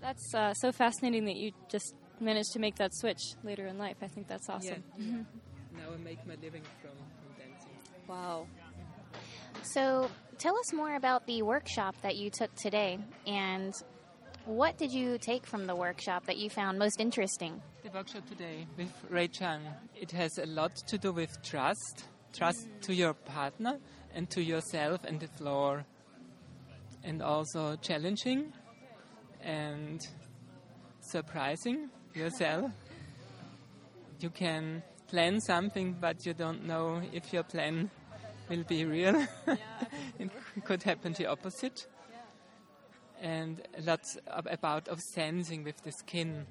That's 0.00 0.34
uh, 0.34 0.54
so 0.54 0.72
fascinating 0.72 1.24
that 1.26 1.36
you 1.36 1.52
just 1.68 1.94
managed 2.20 2.52
to 2.52 2.58
make 2.58 2.76
that 2.76 2.94
switch 2.94 3.20
later 3.44 3.66
in 3.66 3.78
life. 3.78 3.96
I 4.02 4.08
think 4.08 4.28
that's 4.28 4.48
awesome. 4.48 4.84
Now 5.74 5.92
I 5.92 5.96
make 5.98 6.26
my 6.26 6.34
living 6.42 6.62
from, 6.80 6.90
from 6.90 7.34
dancing. 7.38 7.72
Wow. 8.06 8.46
So, 9.62 10.10
tell 10.38 10.56
us 10.58 10.72
more 10.72 10.96
about 10.96 11.26
the 11.26 11.42
workshop 11.42 11.94
that 12.02 12.16
you 12.16 12.30
took 12.30 12.54
today 12.56 12.98
and 13.26 13.74
what 14.44 14.76
did 14.76 14.92
you 14.92 15.18
take 15.18 15.46
from 15.46 15.66
the 15.66 15.74
workshop 15.74 16.26
that 16.26 16.36
you 16.36 16.50
found 16.50 16.78
most 16.78 17.00
interesting? 17.00 17.60
The 17.84 17.90
workshop 17.90 18.28
today 18.28 18.66
with 18.76 18.92
Ray 19.08 19.28
Chung, 19.28 19.62
it 19.94 20.10
has 20.12 20.38
a 20.38 20.46
lot 20.46 20.74
to 20.88 20.98
do 20.98 21.12
with 21.12 21.42
trust, 21.42 22.04
trust 22.32 22.66
to 22.82 22.94
your 22.94 23.14
partner 23.14 23.78
and 24.14 24.28
to 24.30 24.42
yourself 24.42 25.04
and 25.04 25.20
the 25.20 25.28
floor, 25.28 25.84
and 27.04 27.22
also 27.22 27.76
challenging 27.76 28.52
and 29.40 30.00
surprising 31.00 31.90
yourself. 32.14 32.70
You 34.20 34.30
can 34.30 34.82
plan 35.08 35.40
something, 35.40 35.96
but 36.00 36.24
you 36.26 36.34
don't 36.34 36.66
know 36.66 37.02
if 37.12 37.32
your 37.32 37.42
plan 37.42 37.90
will 38.48 38.64
be 38.64 38.84
real. 38.84 39.26
it 40.18 40.30
could 40.64 40.82
happen 40.82 41.12
the 41.12 41.26
opposite. 41.26 41.86
And 43.22 43.62
lots 43.84 44.18
ab- 44.28 44.48
about 44.50 44.88
of 44.88 45.00
sensing 45.00 45.62
with 45.62 45.80
the 45.84 45.92
skin. 45.92 46.44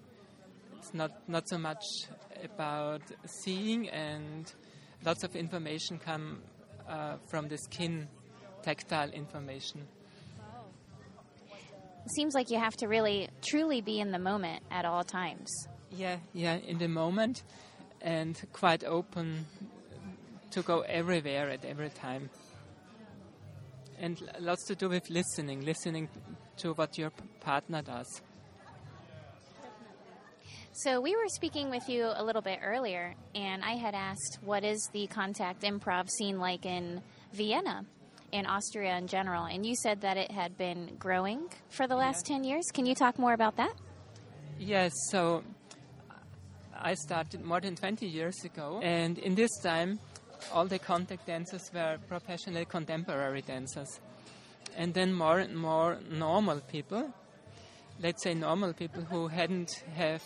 It's 0.80 0.94
not 0.94 1.12
not 1.28 1.48
so 1.48 1.58
much 1.58 1.84
about 2.44 3.02
seeing, 3.44 3.90
and 3.90 4.52
lots 5.06 5.24
of 5.24 5.36
information 5.36 6.00
come 6.00 6.42
uh, 6.88 7.18
from 7.30 7.50
the 7.50 7.58
skin, 7.58 8.08
tactile 8.64 9.10
information. 9.12 9.86
It 12.06 12.12
seems 12.16 12.34
like 12.34 12.50
you 12.50 12.58
have 12.58 12.76
to 12.78 12.88
really 12.88 13.30
truly 13.42 13.82
be 13.82 14.00
in 14.00 14.12
the 14.12 14.20
moment 14.20 14.64
at 14.72 14.86
all 14.86 15.04
times. 15.04 15.50
Yeah, 15.92 16.18
yeah, 16.34 16.56
in 16.56 16.78
the 16.78 16.88
moment, 16.88 17.44
and 18.02 18.42
quite 18.54 18.84
open 18.84 19.46
to 20.52 20.62
go 20.62 20.82
everywhere 20.82 21.50
at 21.50 21.64
every 21.64 21.90
time. 21.90 22.30
And 24.00 24.20
lots 24.40 24.66
to 24.66 24.76
do 24.76 24.90
with 24.90 25.10
listening, 25.10 25.64
listening 25.64 26.10
to 26.62 26.74
what 26.74 26.98
your 26.98 27.12
partner 27.40 27.82
does. 27.82 28.22
So, 30.74 31.02
we 31.02 31.16
were 31.16 31.28
speaking 31.28 31.70
with 31.70 31.90
you 31.90 32.10
a 32.16 32.24
little 32.24 32.42
bit 32.42 32.60
earlier, 32.64 33.14
and 33.36 33.62
I 33.64 33.74
had 33.74 33.94
asked, 33.94 34.40
what 34.42 34.64
is 34.64 34.90
the 34.94 35.06
contact 35.08 35.64
improv 35.64 36.10
scene 36.10 36.40
like 36.40 36.66
in 36.66 37.02
Vienna, 37.34 37.86
in 38.32 38.46
Austria 38.46 38.96
in 38.98 39.08
general? 39.08 39.46
And 39.46 39.66
you 39.66 39.76
said 39.76 40.00
that 40.02 40.16
it 40.16 40.32
had 40.32 40.58
been 40.58 40.96
growing 40.98 41.50
for 41.70 41.88
the 41.88 41.96
last 41.96 42.26
10 42.26 42.46
years. 42.46 42.64
Can 42.74 42.86
you 42.86 42.96
talk 42.96 43.20
more 43.20 43.34
about 43.34 43.58
that? 43.58 43.74
Yes, 44.58 44.94
so 45.10 45.44
uh, 46.10 46.14
I 46.80 46.94
started 46.94 47.44
more 47.44 47.60
than 47.60 47.76
20 47.76 48.08
years 48.08 48.44
ago, 48.46 48.80
and 48.82 49.20
in 49.20 49.36
this 49.36 49.52
time, 49.62 50.00
all 50.54 50.66
the 50.66 50.80
contact 50.80 51.28
dancers 51.28 51.70
were 51.74 51.98
professional 52.08 52.64
contemporary 52.64 53.42
dancers. 53.42 54.00
And 54.78 54.94
then 54.94 55.14
more 55.14 55.40
and 55.40 55.56
more 55.56 56.00
normal 56.10 56.62
people, 56.62 57.14
let's 58.00 58.24
say 58.24 58.34
normal 58.34 58.74
people 58.74 59.04
who 59.04 59.28
hadn't 59.28 59.84
have 59.96 60.24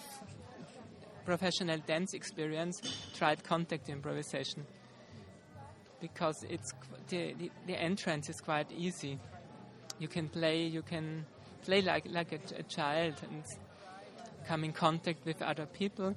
professional 1.25 1.79
dance 1.79 2.13
experience, 2.13 2.79
tried 3.15 3.43
contact 3.43 3.89
improvisation. 3.89 4.65
because 6.01 6.45
it's 6.49 6.71
the, 7.09 7.33
the, 7.33 7.51
the 7.67 7.81
entrance 7.81 8.29
is 8.29 8.39
quite 8.39 8.71
easy. 8.71 9.19
You 9.99 10.07
can 10.07 10.29
play, 10.29 10.63
you 10.63 10.81
can 10.81 11.25
play 11.63 11.81
like 11.81 12.05
like 12.09 12.31
a, 12.31 12.39
a 12.59 12.63
child 12.63 13.15
and 13.23 13.43
come 14.47 14.63
in 14.63 14.71
contact 14.71 15.25
with 15.25 15.41
other 15.41 15.65
people, 15.65 16.15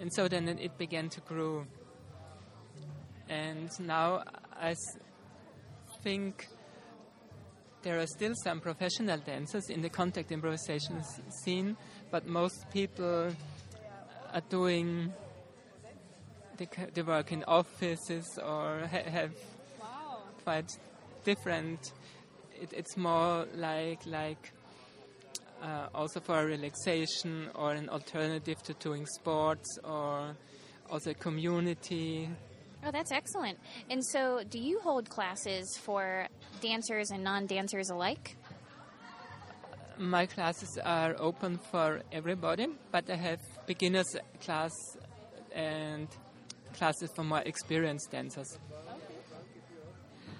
and 0.00 0.12
so 0.12 0.28
then 0.28 0.48
it, 0.48 0.58
it 0.60 0.78
began 0.78 1.08
to 1.10 1.20
grow. 1.20 1.66
And 3.28 3.68
now 3.80 4.22
I 4.58 4.74
think 6.02 6.46
there 7.86 8.00
are 8.00 8.06
still 8.08 8.34
some 8.42 8.58
professional 8.58 9.16
dancers 9.18 9.70
in 9.70 9.80
the 9.80 9.88
contact 9.88 10.32
improvisation 10.32 11.00
scene, 11.44 11.76
but 12.10 12.26
most 12.26 12.68
people 12.72 13.30
are 14.34 14.40
doing 14.50 15.12
they, 16.56 16.66
ca- 16.66 16.86
they 16.92 17.02
work 17.02 17.30
in 17.30 17.44
offices 17.44 18.40
or 18.44 18.80
ha- 18.90 19.08
have 19.08 19.30
quite 20.42 20.68
different. 21.22 21.92
It, 22.60 22.72
it's 22.72 22.96
more 22.96 23.46
like 23.54 24.04
like 24.04 24.50
uh, 25.62 25.86
also 25.94 26.18
for 26.18 26.44
relaxation 26.44 27.50
or 27.54 27.70
an 27.72 27.88
alternative 27.88 28.60
to 28.64 28.72
doing 28.74 29.06
sports 29.06 29.78
or 29.84 30.34
also 30.90 31.14
community. 31.14 32.28
Oh, 32.86 32.92
that's 32.92 33.10
excellent. 33.10 33.58
And 33.90 34.04
so, 34.04 34.44
do 34.48 34.60
you 34.60 34.78
hold 34.78 35.10
classes 35.10 35.76
for 35.76 36.28
dancers 36.60 37.10
and 37.10 37.24
non 37.24 37.46
dancers 37.46 37.90
alike? 37.90 38.36
My 39.98 40.26
classes 40.26 40.78
are 40.84 41.16
open 41.18 41.58
for 41.58 42.02
everybody, 42.12 42.68
but 42.92 43.10
I 43.10 43.16
have 43.16 43.40
beginners 43.66 44.16
class 44.40 44.70
and 45.52 46.06
classes 46.74 47.10
for 47.12 47.24
more 47.24 47.40
experienced 47.40 48.12
dancers. 48.12 48.56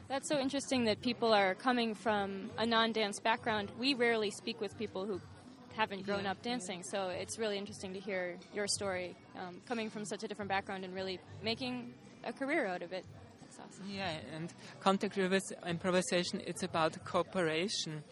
That's 0.06 0.28
so 0.28 0.38
interesting 0.38 0.84
that 0.84 1.00
people 1.00 1.32
are 1.32 1.56
coming 1.56 1.96
from 1.96 2.50
a 2.58 2.64
non 2.64 2.92
dance 2.92 3.18
background. 3.18 3.72
We 3.76 3.94
rarely 3.94 4.30
speak 4.30 4.60
with 4.60 4.78
people 4.78 5.04
who 5.04 5.20
haven't 5.74 6.06
grown 6.06 6.26
up 6.26 6.40
dancing, 6.42 6.84
so 6.84 7.08
it's 7.08 7.40
really 7.40 7.58
interesting 7.58 7.92
to 7.94 7.98
hear 7.98 8.36
your 8.54 8.68
story 8.68 9.16
um, 9.36 9.60
coming 9.66 9.90
from 9.90 10.04
such 10.04 10.22
a 10.22 10.28
different 10.28 10.48
background 10.48 10.84
and 10.84 10.94
really 10.94 11.18
making 11.42 11.92
a 12.26 12.32
career 12.32 12.66
out 12.66 12.82
of 12.82 12.92
it. 12.92 13.04
That's 13.40 13.58
awesome. 13.58 13.86
Yeah, 13.90 14.10
and 14.34 14.52
contact 14.80 15.16
improvisation 15.18 16.42
it's 16.46 16.62
about 16.62 17.02
cooperation, 17.04 18.02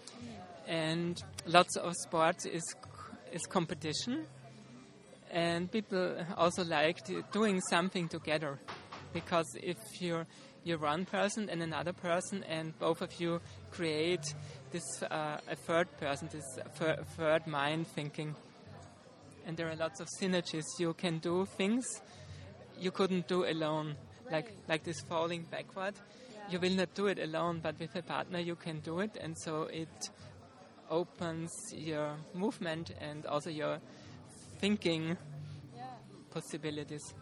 and 0.66 1.22
lots 1.46 1.76
of 1.76 1.92
sports 2.02 2.46
is 2.46 2.62
is 3.32 3.42
competition, 3.46 4.26
and 5.30 5.70
people 5.70 6.16
also 6.36 6.64
like 6.64 6.98
doing 7.32 7.60
something 7.68 8.08
together, 8.08 8.58
because 9.12 9.46
if 9.62 9.76
you're 10.00 10.26
you're 10.62 10.78
one 10.78 11.04
person 11.04 11.50
and 11.50 11.62
another 11.62 11.92
person, 11.92 12.42
and 12.44 12.78
both 12.78 13.02
of 13.02 13.20
you 13.20 13.40
create 13.70 14.34
this 14.70 15.02
uh, 15.02 15.38
a 15.50 15.56
third 15.56 15.88
person, 15.98 16.28
this 16.32 16.58
third 17.16 17.46
mind 17.46 17.86
thinking, 17.88 18.34
and 19.46 19.56
there 19.56 19.68
are 19.68 19.76
lots 19.76 20.00
of 20.00 20.08
synergies. 20.20 20.64
You 20.78 20.94
can 20.94 21.18
do 21.18 21.46
things 21.58 21.84
you 22.78 22.90
couldn't 22.90 23.28
do 23.28 23.44
alone. 23.44 23.96
Like 24.30 24.52
like 24.68 24.84
this 24.84 25.00
falling 25.02 25.46
backward, 25.50 25.94
you 26.50 26.58
will 26.58 26.74
not 26.74 26.94
do 26.94 27.06
it 27.06 27.18
alone, 27.18 27.60
but 27.62 27.78
with 27.78 27.94
a 27.96 28.02
partner 28.02 28.38
you 28.38 28.56
can 28.56 28.80
do 28.80 29.00
it, 29.00 29.16
and 29.20 29.36
so 29.36 29.64
it 29.64 30.10
opens 30.90 31.50
your 31.74 32.16
movement 32.34 32.92
and 33.00 33.26
also 33.26 33.50
your 33.50 33.80
thinking 34.58 35.16
possibilities. 36.30 37.14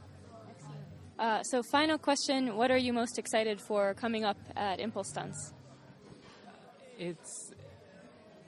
Uh, 1.19 1.43
so, 1.43 1.63
final 1.63 1.99
question 1.99 2.57
What 2.57 2.71
are 2.71 2.79
you 2.79 2.93
most 2.93 3.19
excited 3.19 3.61
for 3.61 3.95
coming 3.95 4.25
up 4.25 4.39
at 4.57 4.79
ImPulsTanz? 4.81 5.53
It's 6.99 7.53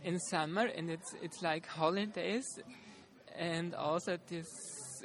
in 0.03 0.19
summer 0.19 0.67
and 0.67 0.91
it's 0.91 1.15
it's 1.23 1.43
like 1.43 1.67
holidays, 1.67 2.47
and 3.37 3.75
also 3.75 4.19
this 4.29 4.49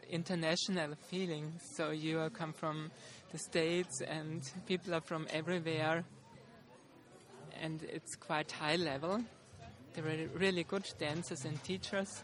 international 0.09 0.95
feeling. 1.09 1.53
So 1.75 1.91
you 1.91 2.29
come 2.33 2.53
from 2.53 2.91
the 3.31 3.37
states 3.37 4.01
and 4.01 4.41
people 4.65 4.93
are 4.93 5.01
from 5.01 5.27
everywhere, 5.31 6.03
and 7.61 7.83
it's 7.83 8.15
quite 8.15 8.51
high 8.51 8.75
level. 8.75 9.23
There 9.93 10.05
are 10.05 10.27
really 10.37 10.63
good 10.63 10.85
dancers 10.97 11.45
and 11.45 11.61
teachers, 11.63 12.23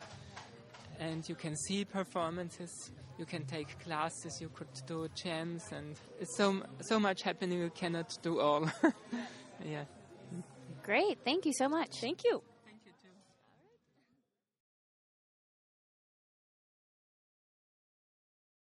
and 0.99 1.27
you 1.27 1.35
can 1.35 1.55
see 1.55 1.85
performances. 1.85 2.91
You 3.17 3.25
can 3.25 3.45
take 3.45 3.79
classes. 3.79 4.39
You 4.41 4.49
could 4.49 4.67
do 4.85 5.07
jams, 5.15 5.63
and 5.71 5.95
it's 6.19 6.35
so 6.37 6.61
so 6.81 6.99
much 6.99 7.21
happening. 7.21 7.59
You 7.59 7.71
cannot 7.71 8.11
do 8.21 8.39
all. 8.39 8.69
yeah. 9.65 9.85
Great. 10.83 11.19
Thank 11.23 11.45
you 11.45 11.53
so 11.53 11.67
much. 11.67 11.89
Thank 12.01 12.23
you. 12.23 12.43